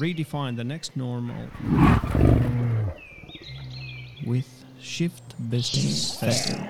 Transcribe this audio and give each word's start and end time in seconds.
redefine 0.00 0.54
the 0.54 0.64
next 0.64 0.96
normal 0.96 1.46
with 4.26 4.48
Shift 4.80 5.24
Business 5.50 6.20
Festival. 6.20 6.66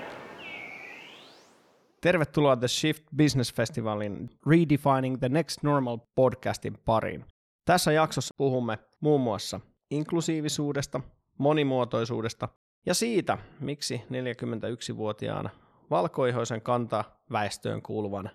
Tervetuloa 2.01 2.55
The 2.55 2.67
Shift 2.67 3.03
Business 3.17 3.53
Festivalin 3.53 4.29
Redefining 4.47 5.19
the 5.19 5.29
Next 5.29 5.63
Normal 5.63 5.97
podcastin 6.15 6.77
pariin. 6.85 7.25
Tässä 7.65 7.91
jaksossa 7.91 8.35
puhumme 8.37 8.77
muun 8.99 9.21
muassa 9.21 9.59
inklusiivisuudesta, 9.91 11.01
monimuotoisuudesta 11.37 12.49
ja 12.85 12.93
siitä, 12.93 13.37
miksi 13.59 14.01
41-vuotiaana 14.05 15.49
valkoihoisen 15.89 16.61
kanta 16.61 17.03
väestöön 17.31 17.81
kuuluvan 17.81 18.29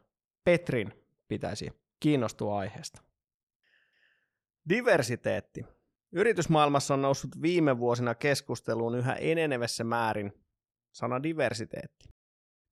Petrin 0.44 0.92
pitäisi 1.28 1.72
kiinnostua 2.00 2.58
aiheesta. 2.58 3.03
Diversiteetti. 4.68 5.66
Yritysmaailmassa 6.12 6.94
on 6.94 7.02
noussut 7.02 7.42
viime 7.42 7.78
vuosina 7.78 8.14
keskusteluun 8.14 8.94
yhä 8.94 9.14
enenevässä 9.14 9.84
määrin 9.84 10.32
sana 10.94 11.22
diversiteetti. 11.22 12.08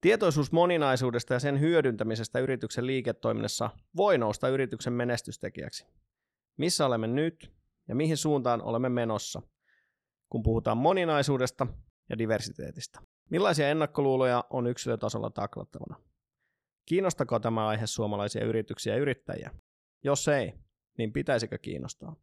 Tietoisuus 0.00 0.52
moninaisuudesta 0.52 1.34
ja 1.34 1.40
sen 1.40 1.60
hyödyntämisestä 1.60 2.38
yrityksen 2.38 2.86
liiketoiminnassa 2.86 3.70
voi 3.96 4.18
nousta 4.18 4.48
yrityksen 4.48 4.92
menestystekijäksi. 4.92 5.86
Missä 6.58 6.86
olemme 6.86 7.06
nyt 7.06 7.52
ja 7.88 7.94
mihin 7.94 8.16
suuntaan 8.16 8.62
olemme 8.62 8.88
menossa, 8.88 9.42
kun 10.28 10.42
puhutaan 10.42 10.76
moninaisuudesta 10.76 11.66
ja 12.10 12.18
diversiteetistä? 12.18 13.00
Millaisia 13.30 13.68
ennakkoluuloja 13.68 14.44
on 14.50 14.66
yksilötasolla 14.66 15.30
taklattavana? 15.30 15.96
Kiinnostako 16.88 17.40
tämä 17.40 17.68
aihe 17.68 17.86
suomalaisia 17.86 18.44
yrityksiä 18.44 18.94
ja 18.94 19.00
yrittäjiä? 19.00 19.50
Jos 20.04 20.28
ei, 20.28 20.54
niin 20.98 21.12
pitäisikö 21.12 21.58
kiinnostaa? 21.58 22.16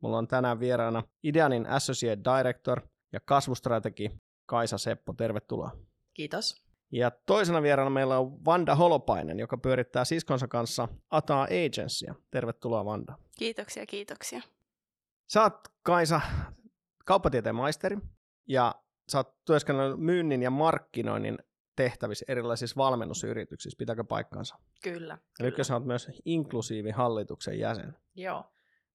Mulla 0.00 0.18
on 0.18 0.28
tänään 0.28 0.60
vieraana 0.60 1.02
Ideanin 1.22 1.66
Associate 1.66 2.22
Director 2.24 2.80
ja 3.12 3.20
kasvustrategi 3.20 4.10
Kaisa 4.46 4.78
Seppo. 4.78 5.12
Tervetuloa. 5.12 5.70
Kiitos. 6.14 6.62
Ja 6.92 7.10
toisena 7.10 7.62
vieraana 7.62 7.90
meillä 7.90 8.18
on 8.18 8.44
Vanda 8.44 8.74
Holopainen, 8.74 9.38
joka 9.38 9.58
pyörittää 9.58 10.04
siskonsa 10.04 10.48
kanssa 10.48 10.88
Ataa 11.10 11.42
Agencya. 11.44 12.14
Tervetuloa 12.30 12.84
Vanda. 12.84 13.18
Kiitoksia, 13.38 13.86
kiitoksia. 13.86 14.40
Sä 15.28 15.42
oot 15.42 15.68
Kaisa 15.82 16.20
kauppatieteen 17.04 17.54
maisteri 17.54 17.98
ja 18.48 18.74
sä 19.08 19.18
oot 19.18 19.44
työskennellyt 19.44 20.00
myynnin 20.00 20.42
ja 20.42 20.50
markkinoinnin 20.50 21.38
tehtävissä 21.82 22.24
erilaisissa 22.28 22.76
valmennusyrityksissä. 22.76 23.76
Pitääkö 23.78 24.04
paikkansa? 24.04 24.58
Kyllä. 24.82 25.18
Eli 25.40 25.50
kyllä. 25.50 25.64
sä 25.64 25.74
oot 25.74 25.84
myös 25.84 26.08
inklusiivihallituksen 26.24 27.58
jäsen. 27.58 27.96
Joo. 28.14 28.44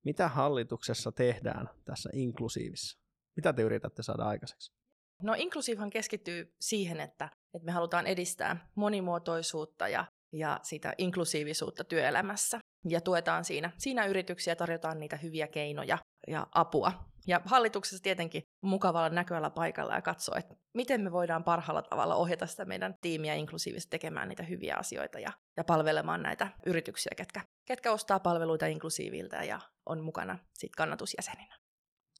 Mitä 0.03 0.27
hallituksessa 0.27 1.11
tehdään 1.11 1.69
tässä 1.85 2.09
inklusiivissa? 2.13 2.99
Mitä 3.35 3.53
te 3.53 3.61
yritätte 3.61 4.03
saada 4.03 4.23
aikaiseksi? 4.23 4.73
No 5.21 5.35
inklusiivhan 5.37 5.89
keskittyy 5.89 6.55
siihen, 6.61 6.99
että, 6.99 7.29
että 7.53 7.65
me 7.65 7.71
halutaan 7.71 8.07
edistää 8.07 8.69
monimuotoisuutta 8.75 9.87
ja, 9.87 10.05
ja 10.33 10.59
sitä 10.63 10.93
inklusiivisuutta 10.97 11.83
työelämässä. 11.83 12.59
Ja 12.89 13.01
tuetaan 13.01 13.45
siinä, 13.45 13.71
siinä 13.77 14.05
yrityksiä, 14.05 14.55
tarjotaan 14.55 14.99
niitä 14.99 15.17
hyviä 15.17 15.47
keinoja 15.47 15.97
ja 16.27 16.47
apua. 16.51 16.91
Ja 17.27 17.41
hallituksessa 17.45 18.03
tietenkin 18.03 18.43
mukavalla 18.61 19.09
näkövällä 19.09 19.49
paikalla 19.49 19.93
ja 19.93 20.01
katsoa, 20.01 20.37
että 20.37 20.55
miten 20.73 21.01
me 21.01 21.11
voidaan 21.11 21.43
parhaalla 21.43 21.81
tavalla 21.81 22.15
ohjata 22.15 22.47
sitä 22.47 22.65
meidän 22.65 22.95
tiimiä 23.01 23.33
inklusiivisesti 23.33 23.89
tekemään 23.89 24.29
niitä 24.29 24.43
hyviä 24.43 24.75
asioita 24.75 25.19
ja, 25.19 25.31
ja 25.57 25.63
palvelemaan 25.63 26.23
näitä 26.23 26.47
yrityksiä, 26.65 27.11
ketkä, 27.17 27.41
ketkä 27.65 27.91
ostaa 27.91 28.19
palveluita 28.19 28.65
inklusiiviltä 28.65 29.43
ja 29.43 29.59
on 29.85 30.03
mukana 30.03 30.39
sit 30.53 30.75
kannatusjäseninä. 30.75 31.57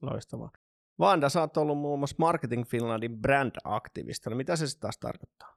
Loistavaa. 0.02 0.52
Vanda, 0.99 1.30
sä 1.30 1.39
oot 1.39 1.58
ollut 1.58 1.77
muun 1.77 1.99
muassa 1.99 2.16
Marketing 2.19 2.66
Finlandin 2.66 3.21
brand-aktivistina. 3.21 4.36
Mitä 4.36 4.55
se 4.55 4.67
sitten 4.67 4.82
taas 4.82 4.98
tarkoittaa? 4.98 5.57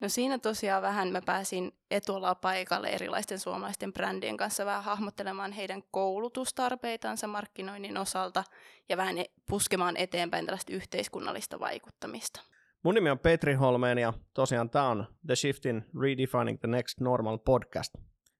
No 0.00 0.08
siinä 0.08 0.38
tosiaan 0.38 0.82
vähän 0.82 1.08
mä 1.08 1.22
pääsin 1.22 1.72
etualaa 1.90 2.34
paikalle 2.34 2.88
erilaisten 2.88 3.38
suomalaisten 3.38 3.92
brändien 3.92 4.36
kanssa 4.36 4.66
vähän 4.66 4.84
hahmottelemaan 4.84 5.52
heidän 5.52 5.82
koulutustarpeitansa 5.90 7.26
markkinoinnin 7.26 7.96
osalta 7.96 8.44
ja 8.88 8.96
vähän 8.96 9.18
e- 9.18 9.30
puskemaan 9.48 9.96
eteenpäin 9.96 10.46
tällaista 10.46 10.72
yhteiskunnallista 10.72 11.60
vaikuttamista. 11.60 12.40
Mun 12.82 12.94
nimi 12.94 13.10
on 13.10 13.18
Petri 13.18 13.54
Holmeen 13.54 13.98
ja 13.98 14.12
tosiaan 14.34 14.70
tämä 14.70 14.88
on 14.88 15.06
The 15.26 15.36
Shiftin 15.36 15.84
Redefining 16.00 16.60
the 16.60 16.68
Next 16.68 17.00
Normal 17.00 17.38
podcast. 17.38 17.94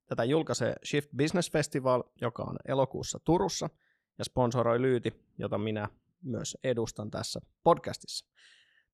Tätä 0.06 0.24
julkaisee 0.24 0.74
Shift 0.84 1.10
Business 1.16 1.52
Festival, 1.52 2.02
joka 2.20 2.42
on 2.42 2.56
elokuussa 2.68 3.18
Turussa 3.24 3.70
ja 4.18 4.24
sponsoroi 4.24 4.82
Lyyti, 4.82 5.12
jota 5.38 5.58
minä 5.58 5.88
myös 6.22 6.56
edustan 6.64 7.10
tässä 7.10 7.40
podcastissa. 7.62 8.26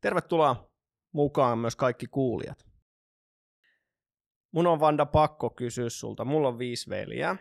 Tervetuloa 0.00 0.73
mukaan 1.14 1.58
myös 1.58 1.76
kaikki 1.76 2.06
kuulijat. 2.06 2.66
Mun 4.52 4.66
on 4.66 4.80
Vanda 4.80 5.06
pakko 5.06 5.50
kysyä 5.50 5.90
sulta. 5.90 6.24
Mulla 6.24 6.48
on 6.48 6.58
viisi 6.58 6.90
veljeä. 6.90 7.36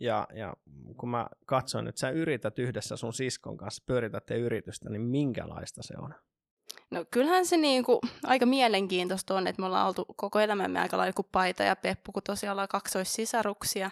Ja, 0.00 0.28
ja 0.34 0.54
kun 0.96 1.08
mä 1.08 1.26
katsoin, 1.46 1.88
että 1.88 1.98
sä 1.98 2.10
yrität 2.10 2.58
yhdessä 2.58 2.96
sun 2.96 3.12
siskon 3.12 3.56
kanssa, 3.56 3.82
pyöritätte 3.86 4.38
yritystä, 4.38 4.90
niin 4.90 5.02
minkälaista 5.02 5.82
se 5.82 5.94
on? 5.98 6.14
No 6.90 7.04
kyllähän 7.10 7.46
se 7.46 7.56
niinku 7.56 8.00
aika 8.24 8.46
mielenkiintoista 8.46 9.34
on, 9.34 9.46
että 9.46 9.62
me 9.62 9.66
ollaan 9.66 9.86
oltu 9.86 10.04
koko 10.16 10.40
elämämme 10.40 10.80
aika 10.80 10.98
lailla 10.98 11.12
kuin 11.12 11.28
paita 11.32 11.62
ja 11.62 11.76
peppu, 11.76 12.12
kun 12.12 12.22
tosiaan 12.22 12.52
ollaan 12.52 12.68
kaksoissisaruksia. 12.68 13.90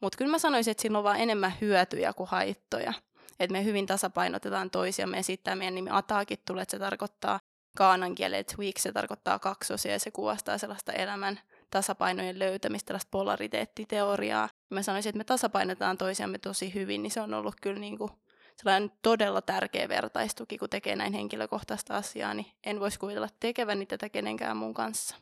Mutta 0.00 0.18
kyllä 0.18 0.30
mä 0.30 0.38
sanoisin, 0.38 0.70
että 0.70 0.82
siinä 0.82 0.98
on 0.98 1.04
vaan 1.04 1.20
enemmän 1.20 1.52
hyötyjä 1.60 2.12
kuin 2.12 2.28
haittoja. 2.28 2.92
Että 3.40 3.52
me 3.52 3.64
hyvin 3.64 3.86
tasapainotetaan 3.86 4.70
toisiamme 4.70 5.16
ja 5.16 5.22
sitten 5.22 5.58
meidän 5.58 5.74
nimi 5.74 5.90
Ataakin 5.92 6.38
tulee, 6.46 6.62
että 6.62 6.70
se 6.70 6.78
tarkoittaa 6.78 7.40
kaanan 7.76 8.14
kielellä 8.14 8.44
tweak, 8.56 8.78
se 8.78 8.92
tarkoittaa 8.92 9.38
kaksosia 9.38 9.92
ja 9.92 9.98
se 9.98 10.10
kuvastaa 10.10 10.58
sellaista 10.58 10.92
elämän 10.92 11.40
tasapainojen 11.70 12.38
löytämistä, 12.38 12.86
tällaista 12.86 13.08
polariteettiteoriaa. 13.10 14.48
Mä 14.70 14.82
sanoisin, 14.82 15.10
että 15.10 15.18
me 15.18 15.24
tasapainotetaan 15.24 15.98
toisiamme 15.98 16.38
tosi 16.38 16.74
hyvin, 16.74 17.02
niin 17.02 17.10
se 17.10 17.20
on 17.20 17.34
ollut 17.34 17.54
kyllä 17.62 17.80
niin 17.80 17.98
kuin 17.98 18.10
sellainen 18.56 18.92
todella 19.02 19.42
tärkeä 19.42 19.88
vertaistuki, 19.88 20.58
kun 20.58 20.70
tekee 20.70 20.96
näin 20.96 21.12
henkilökohtaista 21.12 21.96
asiaa, 21.96 22.34
niin 22.34 22.46
en 22.66 22.80
voisi 22.80 22.98
kuvitella 22.98 23.28
tekeväni 23.40 23.86
tätä 23.86 24.08
kenenkään 24.08 24.56
mun 24.56 24.74
kanssa. 24.74 25.16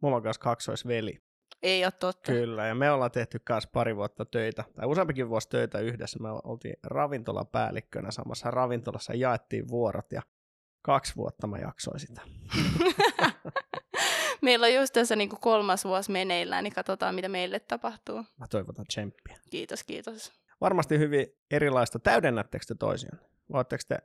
Mulla 0.00 0.16
on 0.16 0.22
kanssa 0.22 0.40
kaksoisveli. 0.40 1.18
Ei 1.62 1.84
ole 1.84 1.92
totta. 1.92 2.32
Kyllä, 2.32 2.66
ja 2.66 2.74
me 2.74 2.90
ollaan 2.90 3.10
tehty 3.10 3.38
kanssa 3.38 3.70
pari 3.72 3.96
vuotta 3.96 4.24
töitä, 4.24 4.64
tai 4.74 4.86
useampikin 4.86 5.28
vuosi 5.28 5.48
töitä 5.48 5.78
yhdessä. 5.78 6.18
Me 6.18 6.28
oltiin 6.44 6.76
ravintolapäällikkönä 6.82 8.10
samassa 8.10 8.50
ravintolassa, 8.50 9.14
jaettiin 9.14 9.68
vuorot, 9.68 10.12
ja 10.12 10.22
kaksi 10.82 11.16
vuotta 11.16 11.46
mä 11.46 11.58
jaksoin 11.58 12.00
sitä. 12.00 12.22
Meillä 14.42 14.66
on 14.66 14.74
just 14.74 14.92
tässä 14.92 15.16
niin 15.16 15.28
kuin 15.28 15.40
kolmas 15.40 15.84
vuosi 15.84 16.10
meneillään, 16.10 16.64
niin 16.64 16.74
katsotaan, 16.74 17.14
mitä 17.14 17.28
meille 17.28 17.60
tapahtuu. 17.60 18.24
Mä 18.38 18.46
toivotan 18.50 18.86
tsemppiä. 18.86 19.38
Kiitos, 19.50 19.84
kiitos. 19.84 20.32
Varmasti 20.60 20.98
hyvin 20.98 21.26
erilaista. 21.50 21.98
Täydennättekö 21.98 22.64
te 22.68 22.74
toisiaan? 22.74 23.18
Vai 23.18 23.58
Oletteko 23.58 23.82
te, 23.88 23.98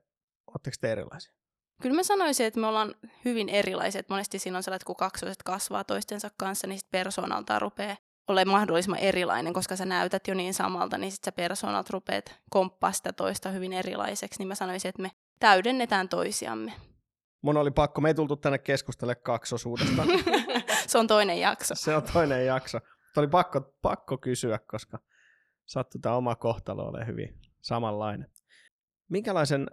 oletteko 0.47 0.75
te 0.81 0.91
erilaisia? 0.91 1.33
Kyllä 1.81 1.95
mä 1.95 2.03
sanoisin, 2.03 2.45
että 2.45 2.59
me 2.59 2.67
ollaan 2.67 2.95
hyvin 3.25 3.49
erilaisia. 3.49 3.99
Että 3.99 4.13
monesti 4.13 4.39
siinä 4.39 4.57
on 4.57 4.63
sellainen, 4.63 4.77
että 4.77 4.85
kun 4.85 4.95
kaksoset 4.95 5.43
kasvaa 5.43 5.83
toistensa 5.83 6.29
kanssa, 6.37 6.67
niin 6.67 6.79
sit 6.79 6.91
persoonalta 6.91 7.59
rupeaa 7.59 7.97
olemaan 8.27 8.57
mahdollisimman 8.57 8.99
erilainen, 8.99 9.53
koska 9.53 9.75
sä 9.75 9.85
näytät 9.85 10.27
jo 10.27 10.33
niin 10.33 10.53
samalta, 10.53 10.97
niin 10.97 11.11
sitten 11.11 11.31
sä 11.31 11.35
persoonalta 11.35 11.89
rupeat 11.93 12.35
komppaa 12.49 12.91
sitä 12.91 13.13
toista 13.13 13.49
hyvin 13.49 13.73
erilaiseksi. 13.73 14.39
Niin 14.39 14.47
mä 14.47 14.55
sanoisin, 14.55 14.89
että 14.89 15.01
me 15.01 15.11
täydennetään 15.39 16.09
toisiamme. 16.09 16.73
Mun 17.41 17.57
oli 17.57 17.71
pakko, 17.71 18.01
me 18.01 18.09
ei 18.09 18.13
tultu 18.13 18.35
tänne 18.35 18.57
keskustelemaan 18.57 19.23
kaksosuudesta. 19.23 20.03
Se 20.87 20.97
on 20.97 21.07
toinen 21.07 21.39
jakso. 21.39 21.75
Se 21.75 21.95
on 21.95 22.03
toinen 22.13 22.45
jakso. 22.45 22.77
Mutta 22.77 23.21
oli 23.21 23.27
pakko, 23.27 23.61
pakko 23.81 24.17
kysyä, 24.17 24.59
koska 24.59 24.99
sattui 25.65 26.01
tämä 26.01 26.15
oma 26.15 26.35
kohtalo 26.35 26.83
ole 26.83 27.07
hyvin 27.07 27.41
samanlainen. 27.61 28.31
Minkälaisen 29.09 29.67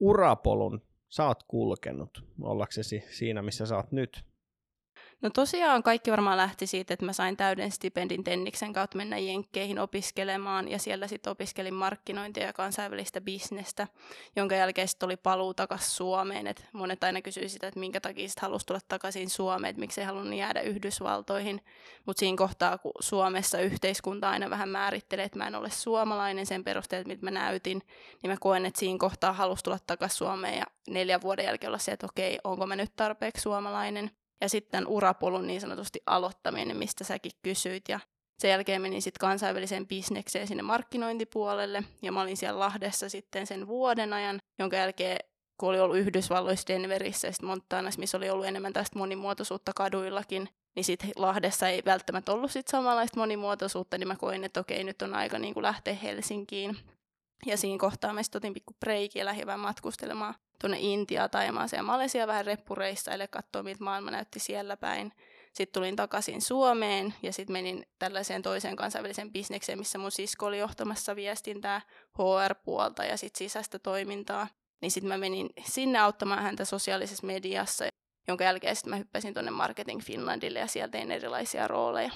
urapolun 0.00 0.82
sä 1.08 1.26
oot 1.26 1.42
kulkenut 1.42 2.24
ollaksesi 2.42 3.04
siinä, 3.10 3.42
missä 3.42 3.66
sä 3.66 3.76
oot 3.76 3.92
nyt? 3.92 4.27
No 5.22 5.30
tosiaan 5.30 5.82
kaikki 5.82 6.10
varmaan 6.10 6.36
lähti 6.36 6.66
siitä, 6.66 6.94
että 6.94 7.06
mä 7.06 7.12
sain 7.12 7.36
täyden 7.36 7.70
stipendin 7.70 8.24
Tenniksen 8.24 8.72
kautta 8.72 8.96
mennä 8.96 9.18
Jenkkeihin 9.18 9.78
opiskelemaan 9.78 10.68
ja 10.68 10.78
siellä 10.78 11.06
sitten 11.06 11.30
opiskelin 11.30 11.74
markkinointia 11.74 12.46
ja 12.46 12.52
kansainvälistä 12.52 13.20
bisnestä, 13.20 13.86
jonka 14.36 14.54
jälkeen 14.54 14.88
sitten 14.88 15.06
oli 15.06 15.16
paluu 15.16 15.54
takaisin 15.54 15.90
Suomeen. 15.90 16.46
Et 16.46 16.66
monet 16.72 17.04
aina 17.04 17.22
kysyivät 17.22 17.50
sitä, 17.50 17.68
että 17.68 17.80
minkä 17.80 18.00
takia 18.00 18.28
sitten 18.28 18.42
halusi 18.42 18.66
tulla 18.66 18.80
takaisin 18.88 19.30
Suomeen, 19.30 19.70
että 19.70 19.80
miksei 19.80 20.04
halunnut 20.04 20.38
jäädä 20.38 20.60
Yhdysvaltoihin. 20.60 21.64
Mutta 22.06 22.20
siinä 22.20 22.36
kohtaa, 22.36 22.78
kun 22.78 22.92
Suomessa 23.00 23.60
yhteiskunta 23.60 24.30
aina 24.30 24.50
vähän 24.50 24.68
määrittelee, 24.68 25.24
että 25.24 25.38
mä 25.38 25.46
en 25.46 25.54
ole 25.54 25.70
suomalainen 25.70 26.46
sen 26.46 26.64
perusteella, 26.64 27.08
mitä 27.08 27.24
mä 27.24 27.30
näytin, 27.30 27.82
niin 28.22 28.30
mä 28.30 28.36
koen, 28.40 28.66
että 28.66 28.80
siinä 28.80 28.98
kohtaa 28.98 29.32
halusi 29.32 29.64
tulla 29.64 29.78
takaisin 29.86 30.18
Suomeen 30.18 30.58
ja 30.58 30.64
neljän 30.88 31.22
vuoden 31.22 31.44
jälkeen 31.44 31.70
olla 31.70 31.78
se, 31.78 31.92
että 31.92 32.06
okei, 32.06 32.38
onko 32.44 32.66
mä 32.66 32.76
nyt 32.76 32.92
tarpeeksi 32.96 33.42
suomalainen. 33.42 34.10
Ja 34.40 34.48
sitten 34.48 34.86
urapolun 34.86 35.46
niin 35.46 35.60
sanotusti 35.60 36.00
aloittaminen, 36.06 36.76
mistä 36.76 37.04
säkin 37.04 37.32
kysyit. 37.42 37.84
Ja 37.88 38.00
Sen 38.38 38.50
jälkeen 38.50 38.82
menin 38.82 39.02
sitten 39.02 39.20
kansainväliseen 39.20 39.86
bisnekseen 39.86 40.46
sinne 40.46 40.62
markkinointipuolelle, 40.62 41.84
ja 42.02 42.12
mä 42.12 42.20
olin 42.20 42.36
siellä 42.36 42.58
Lahdessa 42.58 43.08
sitten 43.08 43.46
sen 43.46 43.66
vuoden 43.66 44.12
ajan, 44.12 44.38
jonka 44.58 44.76
jälkeen 44.76 45.18
kun 45.60 45.68
oli 45.68 45.80
ollut 45.80 45.96
Yhdysvalloissa 45.96 46.68
Denverissä 46.68 47.28
ja 47.28 47.32
sitten 47.32 47.46
Montanassa, 47.46 48.00
missä 48.00 48.16
oli 48.16 48.30
ollut 48.30 48.46
enemmän 48.46 48.72
tästä 48.72 48.98
monimuotoisuutta 48.98 49.72
kaduillakin, 49.76 50.48
niin 50.76 50.84
sitten 50.84 51.10
Lahdessa 51.16 51.68
ei 51.68 51.82
välttämättä 51.84 52.32
ollut 52.32 52.50
sit 52.50 52.68
samanlaista 52.68 53.20
monimuotoisuutta, 53.20 53.98
niin 53.98 54.08
mä 54.08 54.16
koin, 54.16 54.44
että 54.44 54.60
okei, 54.60 54.84
nyt 54.84 55.02
on 55.02 55.14
aika 55.14 55.38
niin 55.38 55.54
kuin 55.54 55.62
lähteä 55.62 55.94
Helsinkiin. 55.94 56.76
Ja 57.46 57.56
siinä 57.56 57.78
kohtaa 57.78 58.12
mä 58.12 58.22
sitten 58.22 58.38
otin 58.38 58.54
pikku 58.54 58.74
breikiä 58.80 59.24
lähdin 59.24 59.60
matkustelemaan 59.60 60.34
tuonne 60.60 60.76
Intiaan, 60.80 61.30
Taimaaseen 61.30 61.78
ja 61.78 61.82
Malesia 61.82 62.26
vähän 62.26 62.46
reppureissa, 62.46 63.12
eli 63.12 63.28
katsoa, 63.28 63.62
miltä 63.62 63.84
maailma 63.84 64.10
näytti 64.10 64.38
siellä 64.38 64.76
päin. 64.76 65.12
Sitten 65.52 65.80
tulin 65.80 65.96
takaisin 65.96 66.42
Suomeen 66.42 67.14
ja 67.22 67.32
sitten 67.32 67.52
menin 67.52 67.86
tällaiseen 67.98 68.42
toiseen 68.42 68.76
kansainväliseen 68.76 69.32
bisnekseen, 69.32 69.78
missä 69.78 69.98
mun 69.98 70.10
sisko 70.10 70.46
oli 70.46 70.58
johtamassa 70.58 71.16
viestintää, 71.16 71.80
HR-puolta 72.18 73.04
ja 73.04 73.16
sitten 73.16 73.38
sisäistä 73.38 73.78
toimintaa. 73.78 74.46
Niin 74.80 74.90
sitten 74.90 75.08
mä 75.08 75.18
menin 75.18 75.50
sinne 75.64 75.98
auttamaan 75.98 76.42
häntä 76.42 76.64
sosiaalisessa 76.64 77.26
mediassa, 77.26 77.84
jonka 78.28 78.44
jälkeen 78.44 78.76
sitten 78.76 78.90
mä 78.90 78.96
hyppäsin 78.96 79.34
tuonne 79.34 79.50
Marketing 79.50 80.00
Finlandille 80.00 80.58
ja 80.58 80.66
sieltä 80.66 80.92
tein 80.92 81.10
erilaisia 81.10 81.68
rooleja. 81.68 82.10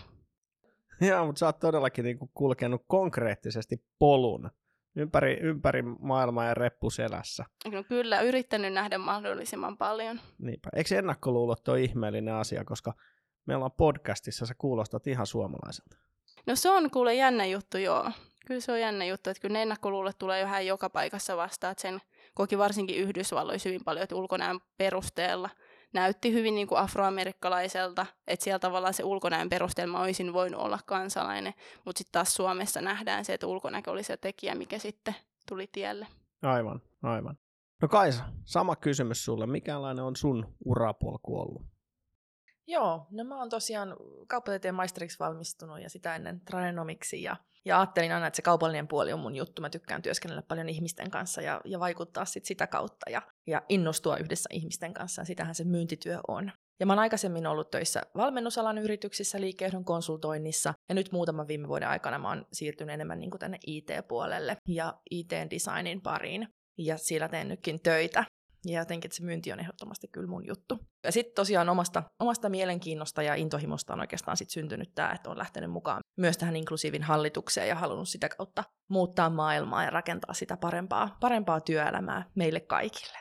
Joo, 1.08 1.26
mutta 1.26 1.38
sä 1.38 1.46
oot 1.46 1.58
todellakin 1.58 2.04
niinku 2.04 2.30
kulkenut 2.34 2.82
konkreettisesti 2.86 3.84
polun 3.98 4.50
ympäri, 4.96 5.38
ympäri 5.40 5.82
maailmaa 5.82 6.44
ja 6.44 6.54
reppuselässä. 6.54 7.44
No 7.72 7.84
kyllä, 7.84 8.20
yrittänyt 8.20 8.72
nähdä 8.72 8.98
mahdollisimman 8.98 9.76
paljon. 9.78 10.20
Niinpä. 10.38 10.68
Eikö 10.76 10.98
ennakkoluulot 10.98 11.68
ole 11.68 11.80
ihmeellinen 11.80 12.34
asia, 12.34 12.64
koska 12.64 12.92
me 13.46 13.54
ollaan 13.56 13.72
podcastissa, 13.72 14.46
sä 14.46 14.54
kuulostat 14.58 15.06
ihan 15.06 15.26
suomalaiselta. 15.26 15.96
No 16.46 16.56
se 16.56 16.70
on 16.70 16.90
kuule 16.90 17.14
jännä 17.14 17.44
juttu, 17.44 17.78
joo. 17.78 18.10
Kyllä 18.46 18.60
se 18.60 18.72
on 18.72 18.80
jännä 18.80 19.04
juttu, 19.04 19.30
että 19.30 19.40
kyllä 19.40 19.52
ne 19.52 19.62
ennakkoluulot 19.62 20.18
tulee 20.18 20.44
vähän 20.44 20.66
joka 20.66 20.90
paikassa 20.90 21.36
vastaan, 21.36 21.72
että 21.72 21.82
sen 21.82 22.00
koki 22.34 22.58
varsinkin 22.58 22.96
Yhdysvalloissa 22.96 23.68
hyvin 23.68 23.84
paljon, 23.84 24.02
että 24.02 24.16
ulkonäön 24.16 24.60
perusteella 24.76 25.50
näytti 25.92 26.32
hyvin 26.32 26.54
niin 26.54 26.66
kuin 26.66 26.78
afroamerikkalaiselta, 26.78 28.06
että 28.26 28.44
siellä 28.44 28.58
tavallaan 28.58 28.94
se 28.94 29.04
ulkonäön 29.04 29.48
perusteella 29.48 30.00
olisin 30.00 30.32
voinut 30.32 30.60
olla 30.60 30.78
kansalainen, 30.86 31.54
mutta 31.84 31.98
sitten 31.98 32.12
taas 32.12 32.34
Suomessa 32.34 32.80
nähdään 32.80 33.24
se, 33.24 33.34
että 33.34 33.46
ulkonäkö 33.46 33.90
oli 33.90 34.02
se 34.02 34.16
tekijä, 34.16 34.54
mikä 34.54 34.78
sitten 34.78 35.14
tuli 35.48 35.68
tielle. 35.72 36.06
Aivan, 36.42 36.82
aivan. 37.02 37.38
No 37.82 37.88
Kaisa, 37.88 38.24
sama 38.44 38.76
kysymys 38.76 39.24
sulle. 39.24 39.46
Mikälainen 39.46 40.04
on 40.04 40.16
sun 40.16 40.54
urapolku 40.64 41.40
ollut? 41.40 41.71
Joo, 42.66 43.06
no 43.10 43.24
mä 43.24 43.38
oon 43.38 43.48
tosiaan 43.48 43.96
kauppatieteen 44.28 44.74
maisteriksi 44.74 45.18
valmistunut 45.18 45.80
ja 45.80 45.90
sitä 45.90 46.16
ennen 46.16 46.40
tradenomiksi 46.40 47.22
ja, 47.22 47.36
ja 47.64 47.80
ajattelin 47.80 48.12
aina, 48.12 48.26
että 48.26 48.36
se 48.36 48.42
kaupallinen 48.42 48.88
puoli 48.88 49.12
on 49.12 49.20
mun 49.20 49.36
juttu. 49.36 49.62
Mä 49.62 49.70
tykkään 49.70 50.02
työskennellä 50.02 50.42
paljon 50.48 50.68
ihmisten 50.68 51.10
kanssa 51.10 51.42
ja, 51.42 51.60
ja 51.64 51.80
vaikuttaa 51.80 52.24
sit 52.24 52.44
sitä 52.44 52.66
kautta 52.66 53.10
ja, 53.10 53.22
ja 53.46 53.62
innostua 53.68 54.16
yhdessä 54.16 54.48
ihmisten 54.52 54.94
kanssa 54.94 55.24
sitähän 55.24 55.54
se 55.54 55.64
myyntityö 55.64 56.20
on. 56.28 56.52
Ja 56.80 56.86
mä 56.86 56.92
oon 56.92 56.98
aikaisemmin 56.98 57.46
ollut 57.46 57.70
töissä 57.70 58.02
valmennusalan 58.16 58.78
yrityksissä, 58.78 59.40
liikehdon 59.40 59.84
konsultoinnissa, 59.84 60.74
ja 60.88 60.94
nyt 60.94 61.12
muutaman 61.12 61.48
viime 61.48 61.68
vuoden 61.68 61.88
aikana 61.88 62.18
mä 62.18 62.28
oon 62.28 62.46
siirtynyt 62.52 62.94
enemmän 62.94 63.20
niin 63.20 63.30
tänne 63.38 63.58
IT-puolelle 63.66 64.56
ja 64.68 64.94
IT-designin 65.10 66.00
pariin. 66.02 66.48
Ja 66.78 66.98
siellä 66.98 67.28
teen 67.28 67.48
nytkin 67.48 67.80
töitä. 67.82 68.24
Ja 68.66 68.80
jotenkin, 68.80 69.08
että 69.08 69.16
se 69.16 69.22
myynti 69.24 69.52
on 69.52 69.60
ehdottomasti 69.60 70.08
kyllä 70.08 70.26
mun 70.26 70.46
juttu. 70.46 70.78
Ja 71.04 71.12
sitten 71.12 71.34
tosiaan 71.34 71.68
omasta, 71.68 72.02
omasta 72.20 72.48
mielenkiinnosta 72.48 73.22
ja 73.22 73.34
intohimosta 73.34 73.92
on 73.92 74.00
oikeastaan 74.00 74.36
sit 74.36 74.50
syntynyt 74.50 74.94
tämä, 74.94 75.12
että 75.12 75.30
on 75.30 75.38
lähtenyt 75.38 75.70
mukaan 75.70 76.00
myös 76.16 76.38
tähän 76.38 76.56
inklusiivin 76.56 77.02
hallitukseen 77.02 77.68
ja 77.68 77.74
halunnut 77.74 78.08
sitä 78.08 78.28
kautta 78.28 78.64
muuttaa 78.88 79.30
maailmaa 79.30 79.84
ja 79.84 79.90
rakentaa 79.90 80.34
sitä 80.34 80.56
parempaa, 80.56 81.16
parempaa 81.20 81.60
työelämää 81.60 82.24
meille 82.34 82.60
kaikille. 82.60 83.18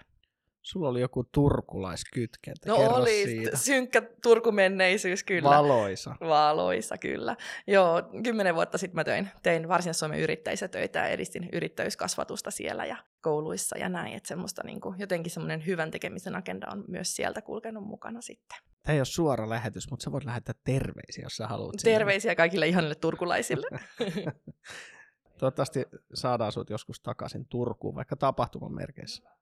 Sulla 0.62 0.90
oli 0.90 1.02
joku 1.02 1.24
turkulaiskytkentä. 1.24 2.69
No 2.69 2.78
Kerro 2.78 2.96
oli, 2.96 3.24
siitä. 3.24 3.58
synkkä 3.58 4.02
turkumenneisyys 4.24 5.24
kyllä. 5.24 5.50
Valoisa. 5.50 6.16
Valoisa, 6.19 6.98
kyllä. 6.98 7.38
Joo, 7.68 8.04
kymmenen 8.24 8.56
vuotta 8.56 8.78
sitten 8.78 8.96
mä 8.96 9.04
tein, 9.04 9.30
tein 9.44 9.68
Varsinais-Suomen 9.68 10.19
yrittäjätöitä 10.19 11.00
ja 11.00 11.08
edistin 11.08 11.50
yrittäjyyskasvatusta 11.54 12.52
siellä 12.52 12.86
ja 12.86 12.98
kouluissa 13.22 13.78
ja 13.78 13.90
näin. 13.90 14.13
Että 14.13 14.28
semmoista 14.28 14.62
niin 14.66 14.81
kuin, 14.81 15.00
jotenkin 15.00 15.31
semmoinen 15.31 15.66
hyvän 15.66 15.92
tekemisen 15.92 16.36
agenda 16.36 16.68
on 16.72 16.84
myös 16.88 17.16
sieltä 17.16 17.42
kulkenut 17.42 17.84
mukana 17.84 18.22
sitten. 18.22 18.57
Tämä 18.84 18.94
ei 18.94 19.00
ole 19.00 19.06
suora 19.06 19.50
lähetys, 19.50 19.90
mutta 19.90 20.04
sä 20.04 20.12
voit 20.12 20.25
lähettää 20.25 20.56
terveisiä, 20.64 21.24
jos 21.24 21.38
sä 21.38 21.48
haluat. 21.48 21.80
sinne. 21.80 21.94
Terveisiä 21.94 22.36
kaikille 22.36 22.68
ihanille 22.68 22.96
turkulaisille. 22.96 23.68
Toivottavasti 25.40 25.86
saadaan 26.14 26.52
sut 26.52 26.69
joskus 26.69 27.00
takaisin 27.00 27.46
Turkuun, 27.46 27.96
vaikka 27.96 28.16
tapahtuman 28.16 28.74
merkeissä. 28.74 29.41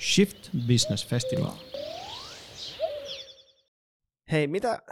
Shift 0.00 0.50
Business 0.66 1.08
Festival. 1.08 1.52
Hei, 4.32 4.46
mitä, 4.46 4.82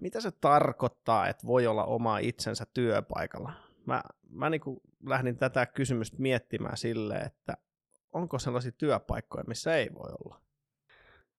mitä 0.00 0.20
se 0.20 0.30
tarkoittaa, 0.30 1.28
että 1.28 1.46
voi 1.46 1.66
olla 1.66 1.84
oma 1.84 2.18
itsensä 2.18 2.66
työpaikalla? 2.74 3.52
Mä, 3.86 4.02
mä 4.28 4.50
niin 4.50 4.60
lähdin 5.06 5.36
tätä 5.36 5.66
kysymystä 5.66 6.16
miettimään 6.20 6.76
silleen, 6.76 7.26
että 7.26 7.56
onko 8.12 8.38
sellaisia 8.38 8.72
työpaikkoja, 8.72 9.44
missä 9.46 9.76
ei 9.76 9.94
voi 9.94 10.10
olla? 10.24 10.40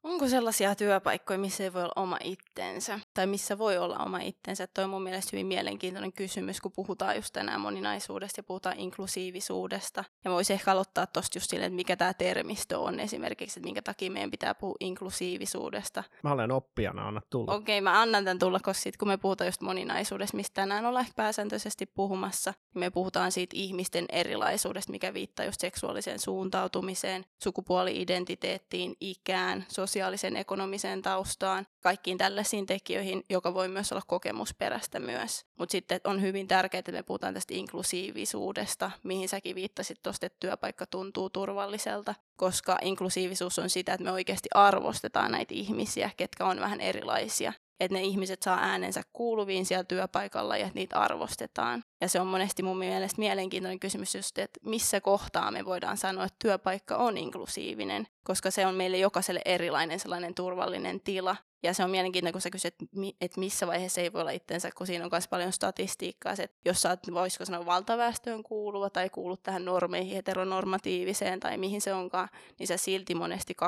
Onko 0.03 0.27
sellaisia 0.27 0.75
työpaikkoja, 0.75 1.39
missä 1.39 1.63
ei 1.63 1.74
voi 1.74 1.83
olla 1.83 1.94
oma 1.95 2.18
itsensä? 2.24 3.00
Tai 3.13 3.27
missä 3.27 3.57
voi 3.57 3.77
olla 3.77 3.98
oma 3.98 4.19
itsensä? 4.19 4.68
Toi 4.68 4.83
on 4.83 4.89
mun 4.89 5.03
mielestä 5.03 5.30
hyvin 5.33 5.45
mielenkiintoinen 5.48 6.13
kysymys, 6.13 6.62
kun 6.62 6.71
puhutaan 6.71 7.15
just 7.15 7.33
tänään 7.33 7.62
moninaisuudesta 7.62 8.39
ja 8.39 8.44
puhutaan 8.44 8.80
inklusiivisuudesta. 8.80 10.03
Ja 10.24 10.31
mä 10.31 10.36
voisin 10.36 10.53
ehkä 10.53 10.71
aloittaa 10.71 11.07
tosta 11.07 11.38
just 11.38 11.50
silleen, 11.50 11.68
että 11.68 11.75
mikä 11.75 11.95
tämä 11.95 12.13
termistö 12.13 12.80
on 12.80 13.00
esimerkiksi, 13.00 13.59
että 13.59 13.68
minkä 13.68 13.81
takia 13.81 14.12
meidän 14.12 14.31
pitää 14.31 14.56
puhua 14.56 14.75
inklusiivisuudesta. 14.80 16.04
Mä 16.24 16.31
olen 16.31 16.51
oppijana, 16.51 17.07
anna 17.07 17.21
tulla. 17.30 17.56
Okei, 17.56 17.80
okay, 17.80 17.83
mä 17.83 18.01
annan 18.01 18.24
tämän 18.24 18.39
tulla, 18.39 18.59
koska 18.59 18.83
sit, 18.83 18.97
kun 18.97 19.07
me 19.07 19.18
puhutaan 19.18 19.47
just 19.47 19.62
moninaisuudesta, 19.62 20.38
mistä 20.38 20.54
tänään 20.54 20.86
ollaan 20.86 21.06
ehkä 21.06 21.13
pääsääntöisesti 21.15 21.86
puhumassa, 21.86 22.54
niin 22.74 22.80
me 22.80 22.89
puhutaan 22.89 23.31
siitä 23.31 23.54
ihmisten 23.57 24.06
erilaisuudesta, 24.09 24.92
mikä 24.92 25.13
viittaa 25.13 25.45
just 25.45 25.62
seksuaaliseen 25.62 26.19
suuntautumiseen, 26.19 27.25
sukupuoli-identiteettiin, 27.44 28.95
ikään, 29.00 29.65
sosiaaliseen 29.68 29.90
ekonomiseen 30.38 31.01
taustaan, 31.01 31.67
kaikkiin 31.81 32.17
tällaisiin 32.17 32.65
tekijöihin, 32.65 33.23
joka 33.29 33.53
voi 33.53 33.67
myös 33.67 33.91
olla 33.91 34.01
kokemusperäistä 34.07 34.99
myös. 34.99 35.45
Mutta 35.59 35.71
sitten 35.71 36.01
on 36.03 36.21
hyvin 36.21 36.47
tärkeää, 36.47 36.79
että 36.79 36.91
me 36.91 37.03
puhutaan 37.03 37.33
tästä 37.33 37.53
inklusiivisuudesta, 37.53 38.92
mihin 39.04 39.30
säkin 39.30 39.56
viittasit 39.56 40.01
tuosta, 40.04 40.25
että 40.25 40.37
työpaikka 40.39 40.85
tuntuu 40.85 41.30
turvalliselta, 41.30 42.16
koska 42.35 42.77
inklusiivisuus 42.81 43.59
on 43.59 43.69
sitä, 43.69 43.94
että 43.94 44.04
me 44.04 44.11
oikeasti 44.11 44.49
arvostetaan 44.54 45.31
näitä 45.31 45.54
ihmisiä, 45.54 46.11
ketkä 46.18 46.45
on 46.45 46.59
vähän 46.59 46.81
erilaisia 46.81 47.54
että 47.81 47.97
ne 47.97 48.04
ihmiset 48.04 48.44
saa 48.44 48.59
äänensä 48.59 49.02
kuuluviin 49.14 49.66
siellä 49.66 49.83
työpaikalla 49.83 50.57
ja 50.57 50.66
että 50.66 50.80
niitä 50.80 51.00
arvostetaan. 51.00 51.83
Ja 52.02 52.09
se 52.09 52.19
on 52.19 52.28
monesti 52.28 52.64
mun 52.64 52.78
mielestä 52.78 53.19
mielenkiintoinen 53.19 53.80
kysymys 53.80 54.16
just, 54.16 54.38
että 54.38 54.59
missä 54.64 55.02
kohtaa 55.02 55.52
me 55.52 55.66
voidaan 55.66 55.97
sanoa, 55.97 56.26
että 56.26 56.35
työpaikka 56.40 56.95
on 56.95 57.18
inklusiivinen, 57.18 58.07
koska 58.23 58.52
se 58.52 58.66
on 58.66 58.76
meille 58.76 58.97
jokaiselle 58.97 59.42
erilainen 59.45 60.00
sellainen 60.00 60.35
turvallinen 60.35 61.02
tila. 61.02 61.35
Ja 61.64 61.73
se 61.73 61.83
on 61.83 61.90
mielenkiintoinen, 61.90 62.33
kun 62.33 62.42
sä 62.42 62.50
kysyt, 62.50 62.76
että 63.21 63.40
missä 63.40 63.68
vaiheessa 63.68 64.02
ei 64.02 64.14
voi 64.14 64.21
olla 64.21 64.31
itsensä, 64.31 64.69
kun 64.78 64.88
siinä 64.88 65.06
on 65.06 65.09
myös 65.11 65.28
paljon 65.28 65.52
statistiikkaa, 65.52 66.31
että 66.31 66.57
jos 66.66 66.81
sä 66.81 66.90
oot, 66.90 67.00
voisiko 67.14 67.45
sanoa 67.45 67.66
valtaväestöön 67.66 68.44
kuuluva 68.44 68.90
tai 68.90 69.09
kuulut 69.09 69.44
tähän 69.44 69.66
normeihin, 69.66 70.16
heteronormatiiviseen 70.16 71.40
tai 71.40 71.57
mihin 71.57 71.81
se 71.81 71.94
onkaan, 71.94 72.30
niin 72.59 72.68
sä 72.68 72.78
silti 72.78 73.16
monesti 73.16 73.56
20-30 73.64 73.66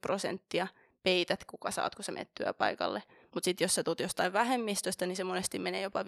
prosenttia 0.00 0.66
peität, 1.02 1.44
kuka 1.44 1.70
sä 1.70 1.82
oot, 1.82 1.94
kun 1.94 2.04
sä 2.04 2.12
menet 2.12 2.30
työpaikalle. 2.34 3.02
Mutta 3.34 3.44
sitten 3.44 3.64
jos 3.64 3.74
sä 3.74 3.82
tulet 3.82 4.00
jostain 4.00 4.32
vähemmistöstä, 4.32 5.06
niin 5.06 5.16
se 5.16 5.24
monesti 5.24 5.58
menee 5.58 5.82
jopa 5.82 6.02
50-100 6.02 6.04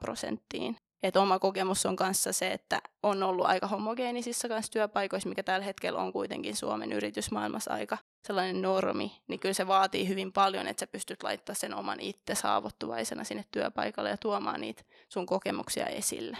prosenttiin. 0.00 0.76
Et 1.02 1.16
oma 1.16 1.38
kokemus 1.38 1.86
on 1.86 1.96
kanssa 1.96 2.32
se, 2.32 2.52
että 2.52 2.82
on 3.02 3.22
ollut 3.22 3.46
aika 3.46 3.66
homogeenisissa 3.66 4.48
kanssa 4.48 4.72
työpaikoissa, 4.72 5.28
mikä 5.28 5.42
tällä 5.42 5.64
hetkellä 5.64 5.98
on 5.98 6.12
kuitenkin 6.12 6.56
Suomen 6.56 6.92
yritysmaailmassa 6.92 7.72
aika 7.72 7.98
sellainen 8.26 8.62
normi, 8.62 9.12
niin 9.28 9.40
kyllä 9.40 9.52
se 9.52 9.66
vaatii 9.66 10.08
hyvin 10.08 10.32
paljon, 10.32 10.66
että 10.66 10.80
sä 10.80 10.86
pystyt 10.86 11.22
laittamaan 11.22 11.60
sen 11.60 11.74
oman 11.74 12.00
itse 12.00 12.34
saavuttuvaisena 12.34 13.24
sinne 13.24 13.44
työpaikalle 13.50 14.10
ja 14.10 14.16
tuomaan 14.16 14.60
niitä 14.60 14.82
sun 15.08 15.26
kokemuksia 15.26 15.86
esille. 15.86 16.38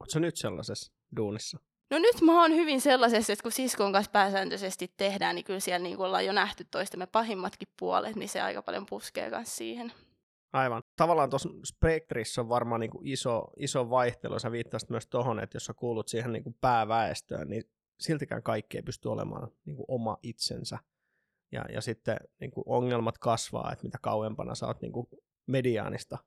Oletko 0.00 0.18
nyt 0.18 0.36
sellaisessa 0.36 0.92
duunissa? 1.16 1.58
No 1.90 1.98
nyt 1.98 2.20
mä 2.20 2.42
oon 2.42 2.54
hyvin 2.54 2.80
sellaisessa, 2.80 3.32
että 3.32 3.42
kun 3.42 3.52
siskon 3.52 3.92
kanssa 3.92 4.10
pääsääntöisesti 4.10 4.92
tehdään, 4.96 5.34
niin 5.34 5.44
kyllä 5.44 5.60
siellä 5.60 5.82
niin 5.82 5.98
ollaan 5.98 6.26
jo 6.26 6.32
nähty 6.32 6.66
toistemme 6.70 7.06
pahimmatkin 7.06 7.68
puolet, 7.78 8.16
niin 8.16 8.28
se 8.28 8.40
aika 8.40 8.62
paljon 8.62 8.86
puskee 8.86 9.30
myös 9.30 9.56
siihen. 9.56 9.92
Aivan. 10.52 10.82
Tavallaan 10.96 11.30
tuossa 11.30 11.48
spektrissä 11.64 12.40
on 12.40 12.48
varmaan 12.48 12.80
niin 12.80 12.90
kuin 12.90 13.06
iso, 13.06 13.44
iso 13.56 13.90
vaihtelu. 13.90 14.38
Sä 14.38 14.52
viittasit 14.52 14.90
myös 14.90 15.06
tuohon, 15.06 15.40
että 15.40 15.56
jos 15.56 15.64
sä 15.64 15.74
kuulut 15.74 16.08
siihen 16.08 16.32
niin 16.32 16.42
kuin 16.42 16.56
pääväestöön, 16.60 17.48
niin 17.48 17.64
siltikään 18.00 18.42
kaikki 18.42 18.78
ei 18.78 18.82
pysty 18.82 19.08
olemaan 19.08 19.48
niin 19.64 19.76
kuin 19.76 19.86
oma 19.88 20.18
itsensä. 20.22 20.78
ja, 21.52 21.64
ja 21.72 21.80
sitten 21.80 22.16
niin 22.40 22.50
kuin 22.50 22.64
ongelmat 22.66 23.18
kasvaa, 23.18 23.72
että 23.72 23.84
mitä 23.84 23.98
kauempana 24.02 24.54
sä 24.54 24.66
oot 24.66 24.80
niin 24.80 24.92
kuin 24.92 25.06
mediaanista. 25.46 26.18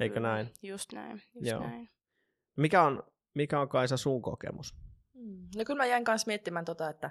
Eikö 0.00 0.20
näin? 0.20 0.52
Just 0.62 0.92
näin, 0.92 1.22
just 1.34 1.46
Joo. 1.46 1.60
näin. 1.60 1.90
Mikä 2.56 2.82
on, 2.82 3.02
mikä 3.34 3.60
on 3.60 3.68
Kaisa 3.68 3.96
sun 3.96 4.22
kokemus? 4.22 4.74
Mm. 5.14 5.46
No 5.56 5.64
kyllä 5.64 5.82
mä 5.82 5.86
jäin 5.86 6.04
kanssa 6.04 6.26
miettimään 6.26 6.64
tota, 6.64 6.88
että 6.88 7.10